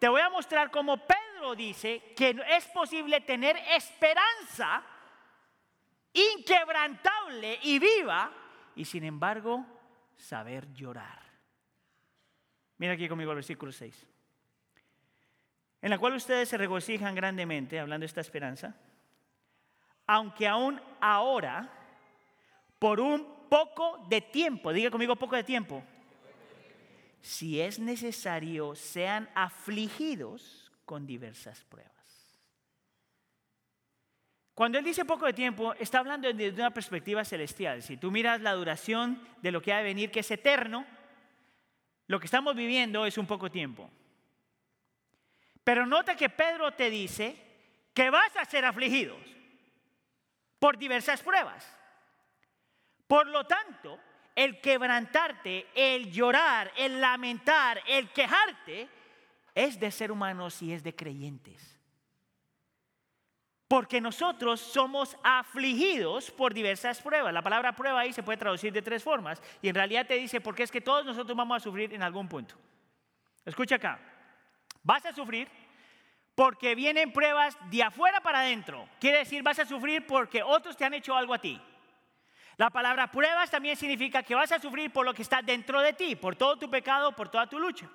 Te 0.00 0.08
voy 0.08 0.20
a 0.20 0.30
mostrar 0.30 0.72
cómo 0.72 0.96
Pedro 0.96 1.54
dice 1.54 2.12
que 2.16 2.36
es 2.48 2.66
posible 2.66 3.20
tener 3.20 3.56
esperanza 3.68 4.82
inquebrantable 6.12 7.60
y 7.62 7.78
viva 7.78 8.32
y 8.78 8.84
sin 8.84 9.02
embargo 9.02 9.66
saber 10.16 10.72
llorar. 10.72 11.20
Mira 12.78 12.92
aquí 12.92 13.08
conmigo 13.08 13.32
el 13.32 13.36
versículo 13.36 13.72
6. 13.72 14.06
En 15.82 15.90
la 15.90 15.98
cual 15.98 16.14
ustedes 16.14 16.48
se 16.48 16.56
regocijan 16.56 17.14
grandemente, 17.16 17.80
hablando 17.80 18.02
de 18.02 18.06
esta 18.06 18.20
esperanza, 18.20 18.76
aunque 20.06 20.46
aún 20.46 20.80
ahora, 21.00 21.68
por 22.78 23.00
un 23.00 23.48
poco 23.48 24.06
de 24.08 24.20
tiempo, 24.20 24.72
diga 24.72 24.90
conmigo 24.90 25.16
poco 25.16 25.34
de 25.34 25.44
tiempo, 25.44 25.82
si 27.20 27.60
es 27.60 27.80
necesario, 27.80 28.76
sean 28.76 29.28
afligidos 29.34 30.70
con 30.84 31.04
diversas 31.04 31.64
pruebas. 31.64 31.97
Cuando 34.58 34.76
él 34.76 34.84
dice 34.84 35.04
poco 35.04 35.24
de 35.24 35.34
tiempo, 35.34 35.72
está 35.74 36.00
hablando 36.00 36.32
desde 36.32 36.60
una 36.60 36.72
perspectiva 36.72 37.24
celestial. 37.24 37.80
Si 37.80 37.96
tú 37.96 38.10
miras 38.10 38.40
la 38.40 38.54
duración 38.54 39.24
de 39.40 39.52
lo 39.52 39.62
que 39.62 39.72
ha 39.72 39.76
de 39.76 39.84
venir, 39.84 40.10
que 40.10 40.18
es 40.18 40.30
eterno, 40.32 40.84
lo 42.08 42.18
que 42.18 42.24
estamos 42.24 42.56
viviendo 42.56 43.06
es 43.06 43.16
un 43.18 43.26
poco 43.28 43.52
tiempo. 43.52 43.88
Pero 45.62 45.86
nota 45.86 46.16
que 46.16 46.28
Pedro 46.28 46.72
te 46.72 46.90
dice 46.90 47.36
que 47.94 48.10
vas 48.10 48.36
a 48.36 48.44
ser 48.46 48.64
afligidos 48.64 49.20
por 50.58 50.76
diversas 50.76 51.22
pruebas. 51.22 51.64
Por 53.06 53.28
lo 53.28 53.46
tanto, 53.46 54.00
el 54.34 54.60
quebrantarte, 54.60 55.68
el 55.72 56.10
llorar, 56.10 56.72
el 56.76 57.00
lamentar, 57.00 57.80
el 57.86 58.10
quejarte, 58.10 58.88
es 59.54 59.78
de 59.78 59.92
ser 59.92 60.10
humanos 60.10 60.60
y 60.62 60.72
es 60.72 60.82
de 60.82 60.96
creyentes. 60.96 61.77
Porque 63.68 64.00
nosotros 64.00 64.60
somos 64.60 65.16
afligidos 65.22 66.30
por 66.30 66.54
diversas 66.54 67.00
pruebas. 67.02 67.34
La 67.34 67.42
palabra 67.42 67.72
prueba 67.76 68.00
ahí 68.00 68.14
se 68.14 68.22
puede 68.22 68.38
traducir 68.38 68.72
de 68.72 68.80
tres 68.80 69.04
formas. 69.04 69.42
Y 69.60 69.68
en 69.68 69.74
realidad 69.74 70.06
te 70.06 70.14
dice, 70.14 70.40
porque 70.40 70.62
es 70.62 70.70
que 70.70 70.80
todos 70.80 71.04
nosotros 71.04 71.36
vamos 71.36 71.58
a 71.58 71.60
sufrir 71.60 71.92
en 71.92 72.02
algún 72.02 72.26
punto. 72.28 72.54
Escucha 73.44 73.76
acá. 73.76 73.98
Vas 74.82 75.04
a 75.04 75.12
sufrir 75.12 75.48
porque 76.34 76.74
vienen 76.74 77.12
pruebas 77.12 77.58
de 77.70 77.82
afuera 77.82 78.20
para 78.20 78.40
adentro. 78.40 78.88
Quiere 78.98 79.18
decir, 79.18 79.42
vas 79.42 79.58
a 79.58 79.66
sufrir 79.66 80.06
porque 80.06 80.42
otros 80.42 80.76
te 80.76 80.84
han 80.84 80.94
hecho 80.94 81.14
algo 81.14 81.34
a 81.34 81.38
ti. 81.38 81.60
La 82.56 82.70
palabra 82.70 83.10
pruebas 83.10 83.50
también 83.50 83.76
significa 83.76 84.22
que 84.22 84.34
vas 84.34 84.50
a 84.50 84.58
sufrir 84.58 84.92
por 84.92 85.04
lo 85.04 85.12
que 85.12 85.22
está 85.22 85.42
dentro 85.42 85.80
de 85.80 85.92
ti, 85.92 86.16
por 86.16 86.36
todo 86.36 86.56
tu 86.56 86.70
pecado, 86.70 87.12
por 87.12 87.28
toda 87.28 87.46
tu 87.46 87.58
lucha. 87.58 87.88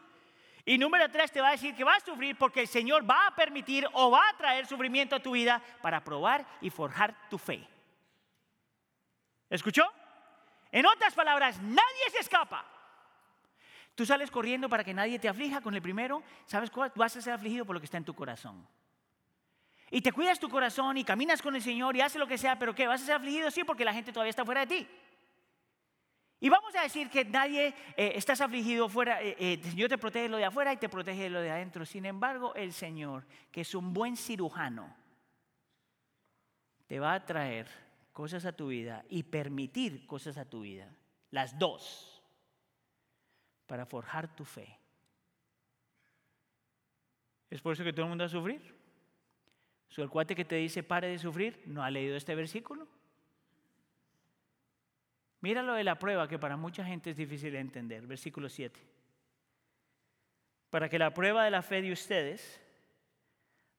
Y 0.66 0.78
número 0.78 1.10
tres 1.10 1.32
te 1.32 1.42
va 1.42 1.50
a 1.50 1.52
decir 1.52 1.76
que 1.76 1.84
vas 1.84 2.02
a 2.02 2.06
sufrir 2.06 2.38
porque 2.38 2.62
el 2.62 2.68
Señor 2.68 3.10
va 3.10 3.28
a 3.28 3.36
permitir 3.36 3.88
o 3.94 4.10
va 4.10 4.30
a 4.30 4.38
traer 4.38 4.66
sufrimiento 4.66 5.16
a 5.16 5.20
tu 5.20 5.32
vida 5.32 5.62
para 5.82 6.04
probar 6.04 6.46
y 6.62 6.70
forjar 6.70 7.30
tu 7.30 7.38
fe. 7.38 7.68
¿Escuchó? 9.50 9.84
En 10.72 10.86
otras 10.86 11.14
palabras, 11.14 11.62
nadie 11.62 12.10
se 12.12 12.20
escapa. 12.20 12.66
Tú 13.94 14.06
sales 14.06 14.32
corriendo 14.32 14.70
para 14.70 14.84
que 14.84 14.94
nadie 14.94 15.20
te 15.20 15.30
aflija 15.30 15.62
con 15.62 15.76
el 15.76 15.82
primero. 15.82 16.24
¿Sabes 16.46 16.72
cuál? 16.72 16.92
Vas 16.96 17.16
a 17.18 17.22
ser 17.22 17.34
afligido 17.34 17.66
por 17.66 17.76
lo 17.76 17.80
que 17.80 17.86
está 17.86 17.98
en 17.98 18.06
tu 18.06 18.16
corazón. 18.16 18.66
Y 19.92 20.02
te 20.02 20.12
cuidas 20.12 20.40
tu 20.40 20.50
corazón 20.50 20.98
y 20.98 21.04
caminas 21.04 21.42
con 21.42 21.56
el 21.56 21.62
Señor 21.62 21.96
y 21.96 22.02
haces 22.02 22.20
lo 22.20 22.26
que 22.26 22.40
sea, 22.40 22.58
pero 22.58 22.74
¿qué? 22.74 22.88
¿Vas 22.88 23.04
a 23.04 23.06
ser 23.06 23.16
afligido? 23.16 23.52
Sí, 23.52 23.64
porque 23.64 23.86
la 23.86 23.94
gente 23.94 24.12
todavía 24.12 24.32
está 24.32 24.44
fuera 24.44 24.66
de 24.66 24.68
ti. 24.76 24.88
Y 26.44 26.50
vamos 26.50 26.76
a 26.76 26.82
decir 26.82 27.10
que 27.10 27.24
nadie 27.24 27.74
eh, 27.96 28.12
estás 28.16 28.42
afligido 28.42 28.90
fuera, 28.90 29.24
eh, 29.24 29.34
eh, 29.40 29.88
te 29.88 29.98
protege 29.98 30.28
lo 30.28 30.36
de 30.36 30.44
afuera 30.44 30.74
y 30.74 30.78
te 30.78 30.90
protege 30.90 31.30
lo 31.30 31.40
de 31.40 31.50
adentro. 31.50 31.86
Sin 31.86 32.06
embargo, 32.06 32.54
el 32.56 32.74
Señor, 32.74 33.26
que 33.50 33.62
es 33.62 33.74
un 33.74 33.94
buen 33.94 34.18
cirujano, 34.18 34.94
te 36.86 37.00
va 37.00 37.14
a 37.14 37.26
traer 37.26 37.70
cosas 38.12 38.44
a 38.44 38.52
tu 38.52 38.68
vida 38.68 39.06
y 39.08 39.24
permitir 39.24 40.06
cosas 40.06 40.36
a 40.38 40.44
tu 40.44 40.64
vida. 40.64 40.94
Las 41.32 41.58
dos. 41.58 42.22
Para 43.66 43.86
forjar 43.86 44.36
tu 44.36 44.44
fe. 44.44 44.78
Es 47.50 47.62
por 47.62 47.72
eso 47.72 47.86
que 47.86 47.94
todo 47.94 48.04
el 48.04 48.10
mundo 48.10 48.24
va 48.24 48.26
a 48.26 48.30
sufrir. 48.30 48.76
el 49.96 50.10
cuate 50.10 50.36
que 50.36 50.44
te 50.44 50.56
dice 50.56 50.84
pare 50.84 51.08
de 51.08 51.20
sufrir 51.20 51.64
no 51.68 51.82
ha 51.82 51.90
leído 51.90 52.18
este 52.18 52.36
versículo. 52.36 52.86
Mira 55.44 55.62
lo 55.62 55.74
de 55.74 55.84
la 55.84 56.00
prueba 56.00 56.26
que 56.26 56.40
para 56.40 56.56
mucha 56.56 56.86
gente 56.86 57.10
es 57.10 57.18
difícil 57.18 57.52
de 57.52 57.60
entender. 57.60 58.08
Versículo 58.08 58.48
7. 58.48 58.80
Para 60.70 60.88
que 60.88 60.98
la 60.98 61.14
prueba 61.14 61.44
de 61.44 61.52
la 61.52 61.62
fe 61.62 61.82
de 61.82 61.92
ustedes, 61.92 62.62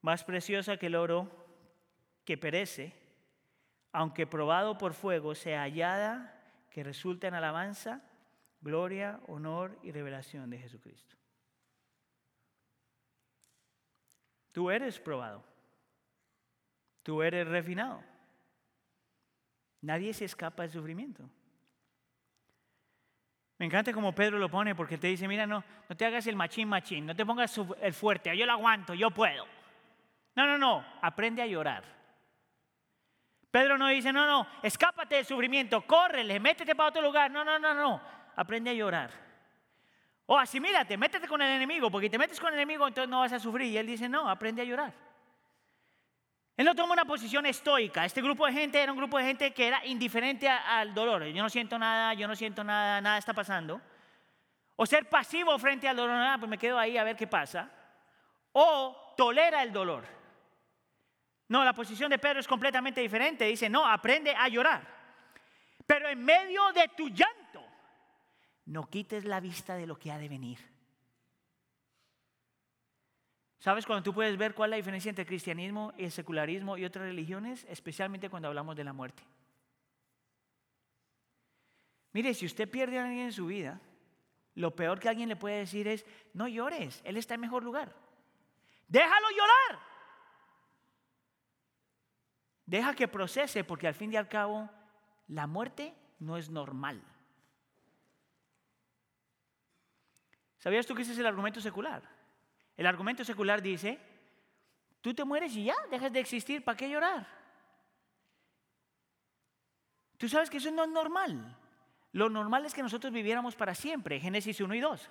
más 0.02 0.24
preciosa 0.24 0.76
que 0.76 0.88
el 0.88 0.94
oro 0.94 1.26
que 2.26 2.36
perece, 2.36 2.92
aunque 3.92 4.26
probado 4.26 4.76
por 4.76 4.92
fuego, 4.92 5.34
sea 5.34 5.62
hallada 5.62 6.38
que 6.68 6.84
resulte 6.84 7.28
en 7.28 7.34
alabanza, 7.34 8.02
gloria, 8.60 9.18
honor 9.26 9.78
y 9.82 9.90
revelación 9.90 10.50
de 10.50 10.58
Jesucristo. 10.58 11.16
Tú 14.52 14.70
eres 14.70 15.00
probado. 15.00 15.42
Tú 17.02 17.22
eres 17.22 17.48
refinado. 17.48 18.04
Nadie 19.80 20.12
se 20.12 20.26
escapa 20.26 20.64
del 20.64 20.70
sufrimiento. 20.70 21.26
Me 23.58 23.66
encanta 23.66 23.92
como 23.92 24.14
Pedro 24.14 24.38
lo 24.38 24.48
pone 24.48 24.74
porque 24.74 24.98
te 24.98 25.06
dice, 25.06 25.28
mira, 25.28 25.46
no, 25.46 25.62
no 25.88 25.96
te 25.96 26.04
hagas 26.04 26.26
el 26.26 26.34
machín 26.34 26.68
machín, 26.68 27.06
no 27.06 27.14
te 27.14 27.24
pongas 27.24 27.58
el 27.80 27.94
fuerte, 27.94 28.36
yo 28.36 28.46
lo 28.46 28.52
aguanto, 28.52 28.94
yo 28.94 29.10
puedo. 29.10 29.46
No, 30.34 30.46
no, 30.46 30.58
no, 30.58 30.84
aprende 31.00 31.42
a 31.42 31.46
llorar. 31.46 31.84
Pedro 33.50 33.78
no 33.78 33.86
dice, 33.86 34.12
no, 34.12 34.26
no, 34.26 34.48
escápate 34.64 35.14
del 35.14 35.24
sufrimiento, 35.24 35.82
córrele, 35.82 36.40
métete 36.40 36.74
para 36.74 36.88
otro 36.88 37.02
lugar. 37.02 37.30
No, 37.30 37.44
no, 37.44 37.56
no, 37.56 37.72
no, 37.72 38.00
aprende 38.34 38.70
a 38.70 38.74
llorar. 38.74 39.10
O 40.26 40.36
asimílate, 40.36 40.96
métete 40.96 41.28
con 41.28 41.40
el 41.40 41.50
enemigo, 41.50 41.88
porque 41.90 42.10
te 42.10 42.18
metes 42.18 42.40
con 42.40 42.48
el 42.48 42.54
enemigo 42.54 42.88
entonces 42.88 43.08
no 43.08 43.20
vas 43.20 43.32
a 43.32 43.38
sufrir. 43.38 43.70
Y 43.70 43.78
él 43.78 43.86
dice, 43.86 44.08
no, 44.08 44.28
aprende 44.28 44.62
a 44.62 44.64
llorar. 44.64 45.03
Él 46.56 46.64
no 46.64 46.74
toma 46.74 46.92
una 46.92 47.04
posición 47.04 47.46
estoica. 47.46 48.04
Este 48.04 48.22
grupo 48.22 48.46
de 48.46 48.52
gente 48.52 48.80
era 48.80 48.92
un 48.92 48.98
grupo 48.98 49.18
de 49.18 49.24
gente 49.24 49.52
que 49.52 49.66
era 49.66 49.84
indiferente 49.86 50.48
al 50.48 50.94
dolor. 50.94 51.24
Yo 51.24 51.42
no 51.42 51.50
siento 51.50 51.78
nada, 51.78 52.14
yo 52.14 52.28
no 52.28 52.36
siento 52.36 52.62
nada, 52.62 53.00
nada 53.00 53.18
está 53.18 53.34
pasando. 53.34 53.80
O 54.76 54.86
ser 54.86 55.08
pasivo 55.08 55.58
frente 55.58 55.88
al 55.88 55.96
dolor, 55.96 56.16
nada, 56.16 56.38
pues 56.38 56.48
me 56.48 56.58
quedo 56.58 56.78
ahí 56.78 56.96
a 56.96 57.04
ver 57.04 57.16
qué 57.16 57.26
pasa. 57.26 57.70
O 58.52 59.14
tolera 59.16 59.62
el 59.62 59.72
dolor. 59.72 60.04
No, 61.48 61.64
la 61.64 61.72
posición 61.72 62.10
de 62.10 62.18
Pedro 62.18 62.40
es 62.40 62.48
completamente 62.48 63.00
diferente. 63.00 63.44
Dice, 63.44 63.68
no, 63.68 63.86
aprende 63.86 64.34
a 64.34 64.48
llorar. 64.48 64.86
Pero 65.86 66.08
en 66.08 66.24
medio 66.24 66.72
de 66.72 66.88
tu 66.96 67.08
llanto, 67.08 67.64
no 68.66 68.88
quites 68.88 69.24
la 69.24 69.40
vista 69.40 69.74
de 69.74 69.86
lo 69.86 69.98
que 69.98 70.10
ha 70.10 70.18
de 70.18 70.28
venir. 70.28 70.73
¿Sabes 73.64 73.86
cuando 73.86 74.02
tú 74.02 74.12
puedes 74.12 74.36
ver 74.36 74.54
cuál 74.54 74.68
es 74.68 74.70
la 74.72 74.76
diferencia 74.76 75.08
entre 75.08 75.24
cristianismo 75.24 75.94
y 75.96 76.10
secularismo 76.10 76.76
y 76.76 76.84
otras 76.84 77.06
religiones? 77.06 77.64
Especialmente 77.66 78.28
cuando 78.28 78.48
hablamos 78.48 78.76
de 78.76 78.84
la 78.84 78.92
muerte. 78.92 79.22
Mire, 82.12 82.34
si 82.34 82.44
usted 82.44 82.70
pierde 82.70 82.98
a 82.98 83.06
alguien 83.06 83.24
en 83.24 83.32
su 83.32 83.46
vida, 83.46 83.80
lo 84.54 84.76
peor 84.76 85.00
que 85.00 85.08
alguien 85.08 85.30
le 85.30 85.36
puede 85.36 85.60
decir 85.60 85.88
es, 85.88 86.04
no 86.34 86.46
llores, 86.46 87.00
Él 87.04 87.16
está 87.16 87.36
en 87.36 87.40
mejor 87.40 87.64
lugar. 87.64 87.96
Déjalo 88.86 89.30
llorar. 89.30 89.80
Deja 92.66 92.94
que 92.94 93.08
procese 93.08 93.64
porque 93.64 93.88
al 93.88 93.94
fin 93.94 94.12
y 94.12 94.16
al 94.16 94.28
cabo 94.28 94.68
la 95.28 95.46
muerte 95.46 95.94
no 96.18 96.36
es 96.36 96.50
normal. 96.50 97.02
¿Sabías 100.58 100.84
tú 100.84 100.94
que 100.94 101.00
ese 101.00 101.12
es 101.12 101.18
el 101.18 101.24
argumento 101.24 101.62
secular? 101.62 102.13
El 102.76 102.86
argumento 102.86 103.24
secular 103.24 103.62
dice, 103.62 103.98
tú 105.00 105.14
te 105.14 105.24
mueres 105.24 105.54
y 105.54 105.64
ya, 105.64 105.76
dejas 105.90 106.12
de 106.12 106.20
existir, 106.20 106.64
¿para 106.64 106.76
qué 106.76 106.88
llorar? 106.88 107.26
Tú 110.18 110.28
sabes 110.28 110.50
que 110.50 110.58
eso 110.58 110.70
no 110.70 110.84
es 110.84 110.90
normal. 110.90 111.56
Lo 112.12 112.30
normal 112.30 112.64
es 112.64 112.74
que 112.74 112.82
nosotros 112.82 113.12
viviéramos 113.12 113.56
para 113.56 113.74
siempre, 113.74 114.20
Génesis 114.20 114.60
1 114.60 114.74
y 114.74 114.80
2. 114.80 115.10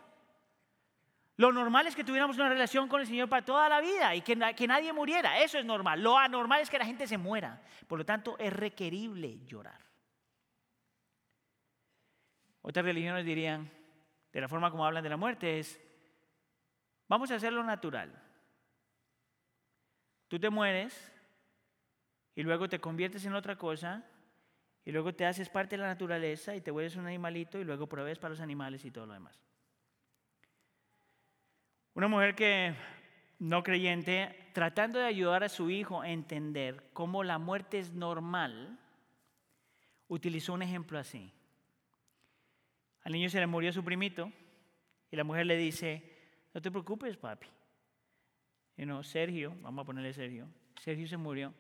Lo 1.37 1.51
normal 1.51 1.87
es 1.87 1.95
que 1.95 2.03
tuviéramos 2.03 2.37
una 2.37 2.49
relación 2.49 2.87
con 2.87 3.01
el 3.01 3.07
Señor 3.07 3.27
para 3.27 3.43
toda 3.43 3.67
la 3.67 3.81
vida 3.81 4.15
y 4.15 4.21
que, 4.21 4.37
que, 4.55 4.67
nadie 4.67 4.93
muriera. 4.93 5.39
Eso 5.39 5.57
es 5.57 5.65
normal. 5.65 6.01
Lo 6.01 6.17
anormal 6.17 6.61
es 6.61 6.69
que 6.69 6.77
la 6.77 6.85
gente 6.85 7.07
se 7.07 7.17
muera. 7.17 7.61
Por 7.87 7.97
lo 7.97 8.05
tanto, 8.05 8.37
es 8.37 8.53
requerible 8.53 9.39
llorar. 9.45 9.81
Otras 12.61 12.85
religiones 12.85 13.25
dirían, 13.25 13.69
de 14.31 14.41
la 14.41 14.47
forma 14.47 14.69
como 14.69 14.85
hablan 14.85 15.03
de 15.03 15.09
la 15.09 15.17
muerte, 15.17 15.59
es, 15.59 15.79
vamos 17.07 17.31
a 17.31 17.35
hacerlo 17.35 17.63
natural. 17.63 18.11
Tú 20.27 20.39
te 20.39 20.49
mueres 20.49 21.11
y 22.35 22.43
luego 22.43 22.67
te 22.67 22.79
conviertes 22.79 23.25
en 23.25 23.33
otra 23.33 23.57
cosa 23.57 24.03
y 24.85 24.91
luego 24.91 25.13
te 25.13 25.25
haces 25.25 25.49
parte 25.49 25.75
de 25.75 25.81
la 25.83 25.87
naturaleza 25.87 26.55
y 26.55 26.61
te 26.61 26.71
vuelves 26.71 26.95
un 26.95 27.07
animalito 27.07 27.59
y 27.59 27.63
luego 27.63 27.87
provees 27.87 28.19
para 28.19 28.31
los 28.31 28.41
animales 28.41 28.83
y 28.85 28.91
todo 28.91 29.05
lo 29.05 29.13
demás. 29.13 29.39
Una 31.93 32.07
mujer 32.07 32.33
que 32.33 32.75
no 33.39 33.61
creyente, 33.61 34.49
tratando 34.53 34.99
de 34.99 35.05
ayudar 35.05 35.43
a 35.43 35.49
su 35.49 35.69
hijo 35.69 36.01
a 36.01 36.09
entender 36.09 36.89
cómo 36.93 37.23
la 37.23 37.37
muerte 37.37 37.77
es 37.77 37.93
normal, 37.93 38.79
utilizó 40.07 40.53
un 40.53 40.63
ejemplo 40.63 40.97
así. 40.97 41.31
Al 43.03 43.13
niño 43.13 43.29
se 43.29 43.39
le 43.39 43.47
murió 43.47 43.71
su 43.71 43.83
primito 43.83 44.31
y 45.11 45.15
la 45.15 45.23
mujer 45.23 45.45
le 45.45 45.57
dice, 45.57 46.12
no 46.53 46.61
te 46.61 46.71
preocupes, 46.71 47.17
papi. 47.17 47.47
Y 48.77 48.85
no, 48.85 49.03
Sergio, 49.03 49.55
vamos 49.61 49.83
a 49.83 49.85
ponerle 49.85 50.13
Sergio, 50.13 50.47
Sergio 50.81 51.07
se 51.07 51.17
murió, 51.17 51.53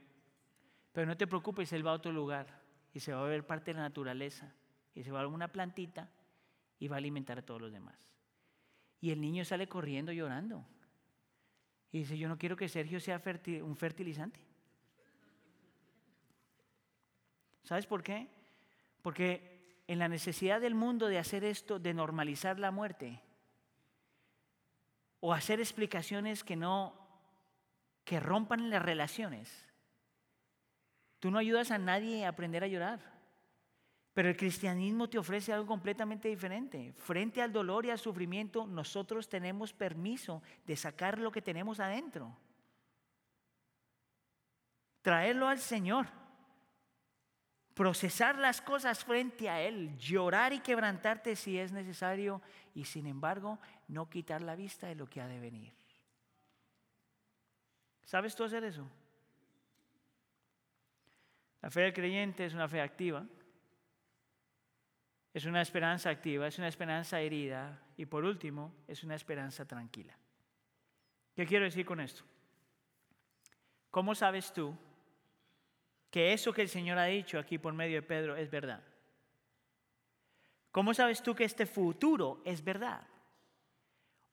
pero 0.91 1.07
no 1.07 1.15
te 1.15 1.27
preocupes, 1.27 1.71
él 1.73 1.85
va 1.85 1.91
a 1.91 1.95
otro 1.95 2.11
lugar 2.11 2.61
y 2.93 2.99
se 2.99 3.13
va 3.13 3.23
a 3.23 3.27
ver 3.27 3.45
parte 3.45 3.71
de 3.71 3.75
la 3.75 3.83
naturaleza 3.83 4.53
y 4.95 5.03
se 5.03 5.11
va 5.11 5.21
a 5.21 5.27
una 5.27 5.47
plantita 5.47 6.09
y 6.79 6.87
va 6.87 6.95
a 6.95 6.99
alimentar 6.99 7.39
a 7.39 7.45
todos 7.45 7.61
los 7.61 7.71
demás. 7.71 8.13
Y 9.01 9.11
el 9.11 9.21
niño 9.21 9.43
sale 9.45 9.67
corriendo 9.67 10.11
llorando. 10.11 10.65
Y 11.91 11.99
dice, 11.99 12.17
yo 12.17 12.27
no 12.27 12.37
quiero 12.37 12.55
que 12.55 12.69
Sergio 12.69 12.99
sea 12.99 13.21
un 13.61 13.75
fertilizante. 13.75 14.39
¿Sabes 17.63 17.85
por 17.85 18.03
qué? 18.03 18.27
Porque 19.01 19.83
en 19.87 19.99
la 19.99 20.07
necesidad 20.07 20.61
del 20.61 20.75
mundo 20.75 21.07
de 21.07 21.19
hacer 21.19 21.43
esto, 21.43 21.79
de 21.79 21.93
normalizar 21.93 22.59
la 22.59 22.71
muerte, 22.71 23.21
o 25.25 25.31
hacer 25.31 25.61
explicaciones 25.61 26.43
que 26.43 26.57
no, 26.57 26.93
que 28.03 28.19
rompan 28.19 28.69
las 28.69 28.81
relaciones, 28.81 29.65
tú 31.19 31.31
no 31.31 31.37
ayudas 31.37 31.71
a 31.71 31.77
nadie 31.77 32.25
a 32.25 32.29
aprender 32.29 32.61
a 32.61 32.67
llorar. 32.67 32.99
Pero 34.13 34.27
el 34.27 34.35
cristianismo 34.35 35.09
te 35.09 35.17
ofrece 35.17 35.53
algo 35.53 35.65
completamente 35.65 36.27
diferente. 36.27 36.91
Frente 36.97 37.41
al 37.41 37.53
dolor 37.53 37.85
y 37.85 37.91
al 37.91 37.99
sufrimiento, 37.99 38.67
nosotros 38.67 39.29
tenemos 39.29 39.71
permiso 39.71 40.43
de 40.65 40.75
sacar 40.75 41.17
lo 41.17 41.31
que 41.31 41.41
tenemos 41.41 41.79
adentro. 41.79 42.35
Traerlo 45.01 45.47
al 45.47 45.59
Señor. 45.59 46.07
Procesar 47.73 48.37
las 48.37 48.61
cosas 48.61 49.05
frente 49.05 49.49
a 49.49 49.61
Él. 49.61 49.97
Llorar 49.97 50.51
y 50.51 50.59
quebrantarte 50.59 51.37
si 51.37 51.57
es 51.57 51.71
necesario. 51.71 52.41
Y 52.73 52.85
sin 52.85 53.07
embargo, 53.07 53.59
no 53.87 54.09
quitar 54.09 54.41
la 54.41 54.55
vista 54.55 54.87
de 54.87 54.95
lo 54.95 55.07
que 55.07 55.21
ha 55.21 55.27
de 55.27 55.39
venir. 55.39 55.73
¿Sabes 58.03 58.35
tú 58.35 58.43
hacer 58.43 58.63
eso? 58.63 58.87
La 61.61 61.71
fe 61.71 61.81
del 61.81 61.93
creyente 61.93 62.45
es 62.45 62.53
una 62.53 62.67
fe 62.67 62.81
activa. 62.81 63.25
Es 65.33 65.45
una 65.45 65.61
esperanza 65.61 66.09
activa, 66.09 66.47
es 66.47 66.57
una 66.59 66.67
esperanza 66.67 67.19
herida 67.19 67.81
y 67.97 68.05
por 68.05 68.23
último 68.23 68.75
es 68.87 69.03
una 69.03 69.15
esperanza 69.15 69.65
tranquila. 69.65 70.15
¿Qué 71.35 71.45
quiero 71.45 71.65
decir 71.65 71.85
con 71.85 71.99
esto? 71.99 72.23
¿Cómo 73.89 74.13
sabes 74.13 74.53
tú 74.53 74.77
que 76.11 76.33
eso 76.33 76.53
que 76.53 76.61
el 76.61 76.69
Señor 76.69 76.99
ha 76.99 77.05
dicho 77.05 77.39
aquí 77.39 77.57
por 77.57 77.73
medio 77.73 77.95
de 77.95 78.07
Pedro 78.07 78.35
es 78.35 78.51
verdad? 78.51 78.83
¿Cómo 80.73 80.95
sabes 80.95 81.21
tú 81.21 81.35
que 81.35 81.43
este 81.43 81.67
futuro 81.67 82.41
es 82.43 82.63
verdad? 82.63 83.05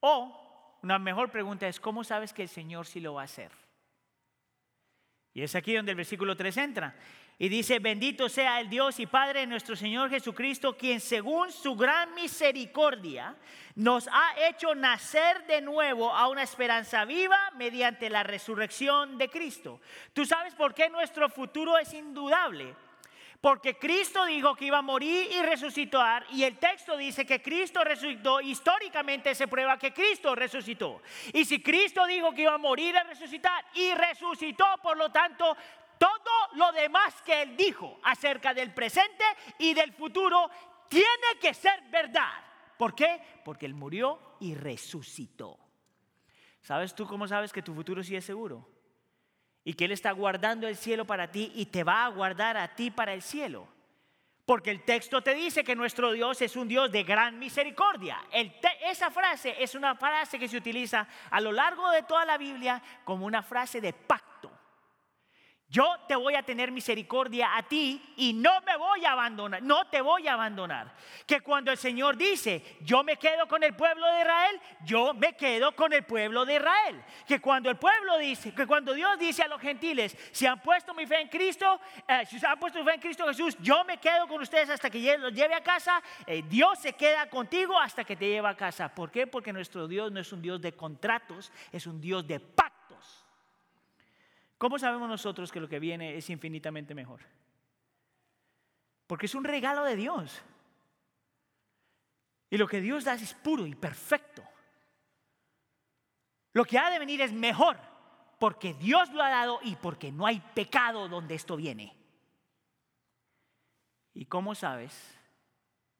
O 0.00 0.78
una 0.82 0.98
mejor 0.98 1.30
pregunta 1.30 1.68
es, 1.68 1.78
¿cómo 1.78 2.02
sabes 2.02 2.32
que 2.32 2.40
el 2.40 2.48
Señor 2.48 2.86
sí 2.86 2.98
lo 2.98 3.12
va 3.12 3.20
a 3.20 3.24
hacer? 3.26 3.52
Y 5.34 5.42
es 5.42 5.54
aquí 5.54 5.74
donde 5.74 5.92
el 5.92 5.96
versículo 5.96 6.34
3 6.34 6.56
entra. 6.56 6.96
Y 7.38 7.50
dice, 7.50 7.78
bendito 7.78 8.30
sea 8.30 8.58
el 8.58 8.70
Dios 8.70 8.98
y 9.00 9.06
Padre 9.06 9.40
de 9.40 9.48
nuestro 9.48 9.76
Señor 9.76 10.08
Jesucristo, 10.08 10.78
quien 10.78 10.98
según 11.00 11.52
su 11.52 11.76
gran 11.76 12.14
misericordia 12.14 13.36
nos 13.74 14.08
ha 14.08 14.48
hecho 14.48 14.74
nacer 14.74 15.46
de 15.46 15.60
nuevo 15.60 16.10
a 16.10 16.28
una 16.28 16.42
esperanza 16.42 17.04
viva 17.04 17.50
mediante 17.56 18.08
la 18.08 18.22
resurrección 18.22 19.18
de 19.18 19.28
Cristo. 19.28 19.82
¿Tú 20.14 20.24
sabes 20.24 20.54
por 20.54 20.72
qué 20.72 20.88
nuestro 20.88 21.28
futuro 21.28 21.76
es 21.76 21.92
indudable? 21.92 22.74
Porque 23.40 23.78
Cristo 23.78 24.26
dijo 24.26 24.54
que 24.54 24.66
iba 24.66 24.78
a 24.78 24.82
morir 24.82 25.30
y 25.32 25.40
resucitar 25.40 26.26
y 26.30 26.44
el 26.44 26.58
texto 26.58 26.94
dice 26.96 27.24
que 27.24 27.40
Cristo 27.40 27.82
resucitó, 27.82 28.38
históricamente 28.40 29.34
se 29.34 29.48
prueba 29.48 29.78
que 29.78 29.94
Cristo 29.94 30.34
resucitó. 30.34 31.00
Y 31.32 31.46
si 31.46 31.62
Cristo 31.62 32.04
dijo 32.06 32.32
que 32.32 32.42
iba 32.42 32.54
a 32.54 32.58
morir 32.58 32.94
y 32.94 33.08
resucitar 33.08 33.64
y 33.74 33.94
resucitó, 33.94 34.66
por 34.82 34.98
lo 34.98 35.10
tanto, 35.10 35.56
todo 35.96 36.32
lo 36.54 36.70
demás 36.72 37.14
que 37.22 37.42
Él 37.42 37.56
dijo 37.56 37.98
acerca 38.02 38.52
del 38.52 38.74
presente 38.74 39.24
y 39.58 39.72
del 39.72 39.92
futuro 39.92 40.50
tiene 40.88 41.38
que 41.40 41.54
ser 41.54 41.82
verdad. 41.90 42.32
¿Por 42.76 42.94
qué? 42.94 43.22
Porque 43.42 43.64
Él 43.64 43.74
murió 43.74 44.36
y 44.40 44.54
resucitó. 44.54 45.58
¿Sabes 46.60 46.94
tú 46.94 47.06
cómo 47.06 47.26
sabes 47.26 47.54
que 47.54 47.62
tu 47.62 47.72
futuro 47.74 48.02
sí 48.02 48.16
es 48.16 48.24
seguro? 48.24 48.79
Y 49.70 49.74
que 49.74 49.84
Él 49.84 49.92
está 49.92 50.10
guardando 50.10 50.66
el 50.66 50.74
cielo 50.74 51.04
para 51.04 51.30
ti 51.30 51.52
y 51.54 51.66
te 51.66 51.84
va 51.84 52.04
a 52.04 52.08
guardar 52.08 52.56
a 52.56 52.74
ti 52.74 52.90
para 52.90 53.14
el 53.14 53.22
cielo. 53.22 53.68
Porque 54.44 54.72
el 54.72 54.82
texto 54.82 55.22
te 55.22 55.32
dice 55.32 55.62
que 55.62 55.76
nuestro 55.76 56.10
Dios 56.10 56.42
es 56.42 56.56
un 56.56 56.66
Dios 56.66 56.90
de 56.90 57.04
gran 57.04 57.38
misericordia. 57.38 58.18
esa 58.82 59.12
frase 59.12 59.54
es 59.62 59.76
una 59.76 59.94
frase 59.94 60.40
que 60.40 60.48
se 60.48 60.56
utiliza 60.56 61.06
a 61.30 61.40
lo 61.40 61.52
largo 61.52 61.88
de 61.92 62.02
toda 62.02 62.24
la 62.24 62.36
Biblia 62.36 62.82
como 63.04 63.26
una 63.26 63.44
frase 63.44 63.80
de 63.80 63.92
pacto. 63.92 64.29
Yo 65.70 65.86
te 66.08 66.16
voy 66.16 66.34
a 66.34 66.42
tener 66.42 66.72
misericordia 66.72 67.56
a 67.56 67.62
ti 67.62 68.02
y 68.16 68.32
no 68.32 68.60
me 68.62 68.76
voy 68.76 69.04
a 69.04 69.12
abandonar, 69.12 69.62
no 69.62 69.86
te 69.86 70.00
voy 70.00 70.26
a 70.26 70.32
abandonar. 70.32 70.92
Que 71.24 71.42
cuando 71.42 71.70
el 71.70 71.78
Señor 71.78 72.16
dice, 72.16 72.78
yo 72.80 73.04
me 73.04 73.16
quedo 73.16 73.46
con 73.46 73.62
el 73.62 73.76
pueblo 73.76 74.04
de 74.08 74.20
Israel, 74.22 74.60
yo 74.84 75.14
me 75.14 75.34
quedo 75.34 75.70
con 75.76 75.92
el 75.92 76.02
pueblo 76.02 76.44
de 76.44 76.56
Israel. 76.56 77.00
Que 77.24 77.40
cuando 77.40 77.70
el 77.70 77.76
pueblo 77.76 78.18
dice, 78.18 78.52
que 78.52 78.66
cuando 78.66 78.94
Dios 78.94 79.16
dice 79.16 79.44
a 79.44 79.46
los 79.46 79.60
gentiles, 79.60 80.16
si 80.32 80.44
han 80.44 80.60
puesto 80.60 80.92
mi 80.92 81.06
fe 81.06 81.20
en 81.20 81.28
Cristo, 81.28 81.80
eh, 82.08 82.26
si 82.26 82.44
han 82.44 82.58
puesto 82.58 82.80
mi 82.80 82.84
fe 82.84 82.94
en 82.94 83.00
Cristo 83.00 83.28
Jesús, 83.28 83.56
yo 83.60 83.84
me 83.84 83.98
quedo 83.98 84.26
con 84.26 84.42
ustedes 84.42 84.70
hasta 84.70 84.90
que 84.90 85.18
los 85.18 85.32
lleve 85.32 85.54
a 85.54 85.62
casa, 85.62 86.02
eh, 86.26 86.42
Dios 86.48 86.80
se 86.80 86.94
queda 86.94 87.30
contigo 87.30 87.78
hasta 87.78 88.02
que 88.02 88.16
te 88.16 88.26
lleve 88.26 88.48
a 88.48 88.56
casa. 88.56 88.92
¿Por 88.92 89.12
qué? 89.12 89.28
Porque 89.28 89.52
nuestro 89.52 89.86
Dios 89.86 90.10
no 90.10 90.18
es 90.18 90.32
un 90.32 90.42
Dios 90.42 90.60
de 90.60 90.72
contratos, 90.72 91.52
es 91.70 91.86
un 91.86 92.00
Dios 92.00 92.26
de 92.26 92.40
pacto. 92.40 92.79
¿Cómo 94.60 94.78
sabemos 94.78 95.08
nosotros 95.08 95.50
que 95.50 95.58
lo 95.58 95.70
que 95.70 95.78
viene 95.78 96.18
es 96.18 96.28
infinitamente 96.28 96.94
mejor? 96.94 97.22
Porque 99.06 99.24
es 99.24 99.34
un 99.34 99.44
regalo 99.44 99.84
de 99.84 99.96
Dios. 99.96 100.42
Y 102.50 102.58
lo 102.58 102.68
que 102.68 102.82
Dios 102.82 103.04
da 103.04 103.14
es 103.14 103.32
puro 103.32 103.64
y 103.64 103.74
perfecto. 103.74 104.44
Lo 106.52 106.66
que 106.66 106.78
ha 106.78 106.90
de 106.90 106.98
venir 106.98 107.22
es 107.22 107.32
mejor 107.32 107.78
porque 108.38 108.74
Dios 108.74 109.10
lo 109.14 109.22
ha 109.22 109.30
dado 109.30 109.60
y 109.62 109.76
porque 109.76 110.12
no 110.12 110.26
hay 110.26 110.40
pecado 110.40 111.08
donde 111.08 111.36
esto 111.36 111.56
viene. 111.56 111.96
¿Y 114.12 114.26
cómo 114.26 114.54
sabes 114.54 115.18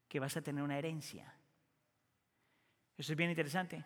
que 0.06 0.20
vas 0.20 0.36
a 0.36 0.42
tener 0.42 0.62
una 0.62 0.76
herencia? 0.76 1.34
Eso 2.98 3.14
es 3.14 3.16
bien 3.16 3.30
interesante. 3.30 3.82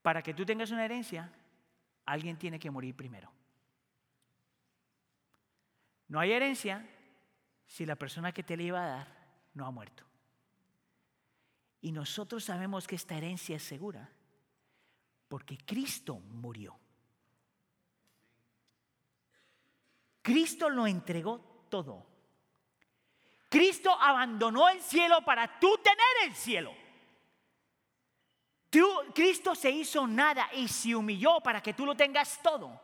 Para 0.00 0.22
que 0.22 0.32
tú 0.32 0.46
tengas 0.46 0.70
una 0.70 0.86
herencia, 0.86 1.30
alguien 2.06 2.38
tiene 2.38 2.58
que 2.58 2.70
morir 2.70 2.94
primero. 2.94 3.30
No 6.08 6.20
hay 6.20 6.32
herencia 6.32 6.88
si 7.66 7.84
la 7.84 7.96
persona 7.96 8.32
que 8.32 8.44
te 8.44 8.56
la 8.56 8.62
iba 8.62 8.82
a 8.82 8.88
dar 8.88 9.08
no 9.54 9.66
ha 9.66 9.70
muerto. 9.70 10.04
Y 11.80 11.92
nosotros 11.92 12.44
sabemos 12.44 12.86
que 12.86 12.94
esta 12.96 13.16
herencia 13.16 13.56
es 13.56 13.62
segura 13.62 14.10
porque 15.28 15.58
Cristo 15.58 16.18
murió. 16.18 16.78
Cristo 20.22 20.70
lo 20.70 20.86
entregó 20.86 21.66
todo. 21.68 22.06
Cristo 23.48 23.96
abandonó 24.00 24.68
el 24.68 24.80
cielo 24.80 25.24
para 25.24 25.58
tú 25.58 25.78
tener 25.82 26.28
el 26.28 26.34
cielo. 26.34 26.72
Cristo 29.14 29.54
se 29.54 29.70
hizo 29.70 30.06
nada 30.06 30.48
y 30.54 30.68
se 30.68 30.94
humilló 30.94 31.40
para 31.40 31.62
que 31.62 31.72
tú 31.72 31.86
lo 31.86 31.94
tengas 31.94 32.40
todo. 32.42 32.80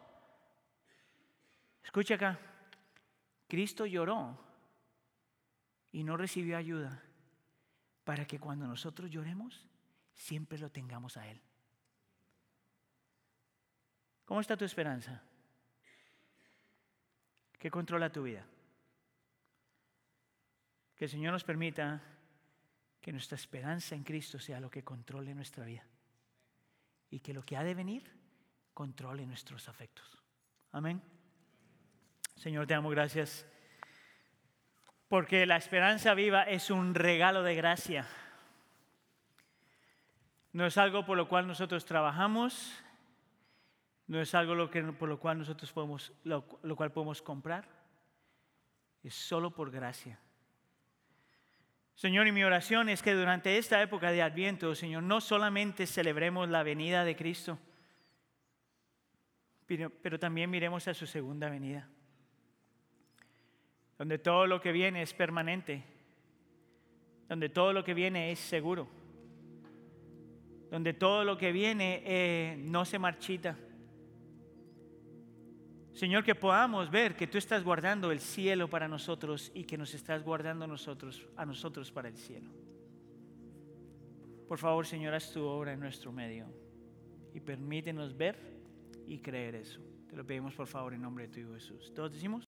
Escucha 1.85 2.14
acá. 2.14 2.39
Cristo 3.49 3.85
lloró 3.85 4.39
y 5.91 6.05
no 6.05 6.16
recibió 6.16 6.57
ayuda 6.57 7.03
para 8.05 8.26
que 8.26 8.41
cuando 8.41 8.66
nosotros 8.66 9.11
lloremos, 9.11 9.66
siempre 10.14 10.59
lo 10.59 10.70
tengamos 10.70 11.16
a 11.16 11.28
Él. 11.28 11.41
¿Cómo 14.24 14.41
está 14.41 14.57
tu 14.57 14.64
esperanza? 14.64 15.22
¿Qué 17.59 17.70
controla 17.70 18.11
tu 18.11 18.22
vida? 18.22 18.47
Que 20.97 21.05
el 21.05 21.11
Señor 21.11 21.33
nos 21.33 21.45
permita 21.45 22.01
que 23.03 23.12
nuestra 23.12 23.34
esperanza 23.34 23.96
en 23.96 24.05
Cristo 24.05 24.38
sea 24.38 24.61
lo 24.61 24.70
que 24.70 24.84
controle 24.84 25.34
nuestra 25.34 25.64
vida. 25.64 25.84
Y 27.11 27.18
que 27.18 27.34
lo 27.34 27.42
que 27.42 27.57
ha 27.57 27.64
de 27.64 27.74
venir 27.74 28.09
controle 28.72 29.26
nuestros 29.26 29.68
afectos. 29.68 30.16
Amén. 30.70 31.03
Señor, 32.36 32.66
te 32.66 32.74
amo, 32.74 32.88
gracias. 32.90 33.44
Porque 35.09 35.44
la 35.46 35.57
esperanza 35.57 36.14
viva 36.14 36.44
es 36.44 36.70
un 36.70 36.94
regalo 36.94 37.42
de 37.42 37.57
gracia. 37.57 38.07
No 40.53 40.64
es 40.64 40.78
algo 40.78 41.05
por 41.05 41.16
lo 41.16 41.28
cual 41.28 41.46
nosotros 41.46 41.84
trabajamos, 41.84 42.72
no 44.07 44.20
es 44.20 44.34
algo 44.34 44.55
lo 44.55 44.70
que, 44.70 44.82
por 44.82 45.09
lo 45.09 45.18
cual 45.18 45.38
nosotros 45.38 45.72
podemos, 45.72 46.12
lo, 46.24 46.46
lo 46.62 46.76
cual 46.76 46.92
podemos 46.92 47.20
comprar, 47.20 47.68
es 49.03 49.14
solo 49.14 49.50
por 49.50 49.70
gracia. 49.70 50.20
Señor, 51.95 52.26
y 52.26 52.32
mi 52.32 52.43
oración 52.43 52.88
es 52.88 53.03
que 53.03 53.12
durante 53.12 53.59
esta 53.59 53.80
época 53.82 54.11
de 54.11 54.22
Adviento, 54.22 54.74
Señor, 54.74 55.03
no 55.03 55.20
solamente 55.20 55.86
celebremos 55.86 56.49
la 56.49 56.62
venida 56.62 57.05
de 57.05 57.16
Cristo, 57.16 57.59
pero, 60.03 60.18
también 60.18 60.51
miremos 60.51 60.86
a 60.88 60.95
su 60.95 61.07
segunda 61.07 61.49
venida, 61.49 61.88
donde 63.97 64.18
todo 64.18 64.47
lo 64.47 64.61
que 64.61 64.72
viene 64.72 65.01
es 65.01 65.14
permanente, 65.14 65.82
donde 67.28 67.49
todo 67.49 67.72
lo 67.72 67.82
que 67.82 67.95
viene 67.95 68.32
es 68.32 68.38
seguro, 68.38 68.88
donde 70.70 70.93
todo 70.93 71.24
lo 71.24 71.38
que 71.38 71.53
viene 71.53 72.03
eh, 72.05 72.57
no 72.59 72.84
se 72.84 72.99
marchita. 72.99 73.57
Señor, 75.93 76.24
que 76.24 76.34
podamos 76.34 76.90
ver 76.90 77.14
que 77.14 77.26
tú 77.26 77.36
estás 77.36 77.62
guardando 77.62 78.11
el 78.11 78.20
cielo 78.20 78.68
para 78.68 78.88
nosotros 78.88 79.53
y 79.55 79.64
que 79.64 79.76
nos 79.76 79.93
estás 79.93 80.22
guardando 80.22 80.66
nosotros, 80.66 81.26
a 81.36 81.45
nosotros 81.45 81.93
para 81.93 82.09
el 82.09 82.16
cielo. 82.16 82.51
Por 84.49 84.59
favor, 84.59 84.86
Señor, 84.86 85.14
haz 85.14 85.30
tu 85.32 85.45
obra 85.45 85.74
en 85.74 85.80
nuestro 85.80 86.11
medio 86.11 86.47
y 87.34 87.40
permítenos 87.40 88.16
ver 88.16 88.38
y 89.07 89.18
creer 89.18 89.57
eso. 89.57 89.80
Te 90.09 90.16
lo 90.16 90.26
pedimos 90.26 90.55
por 90.55 90.66
favor 90.66 90.95
en 90.95 91.03
nombre 91.03 91.26
de 91.26 91.34
tu 91.34 91.40
Hijo 91.40 91.53
Jesús. 91.53 91.93
Todos 91.95 92.12
decimos. 92.12 92.40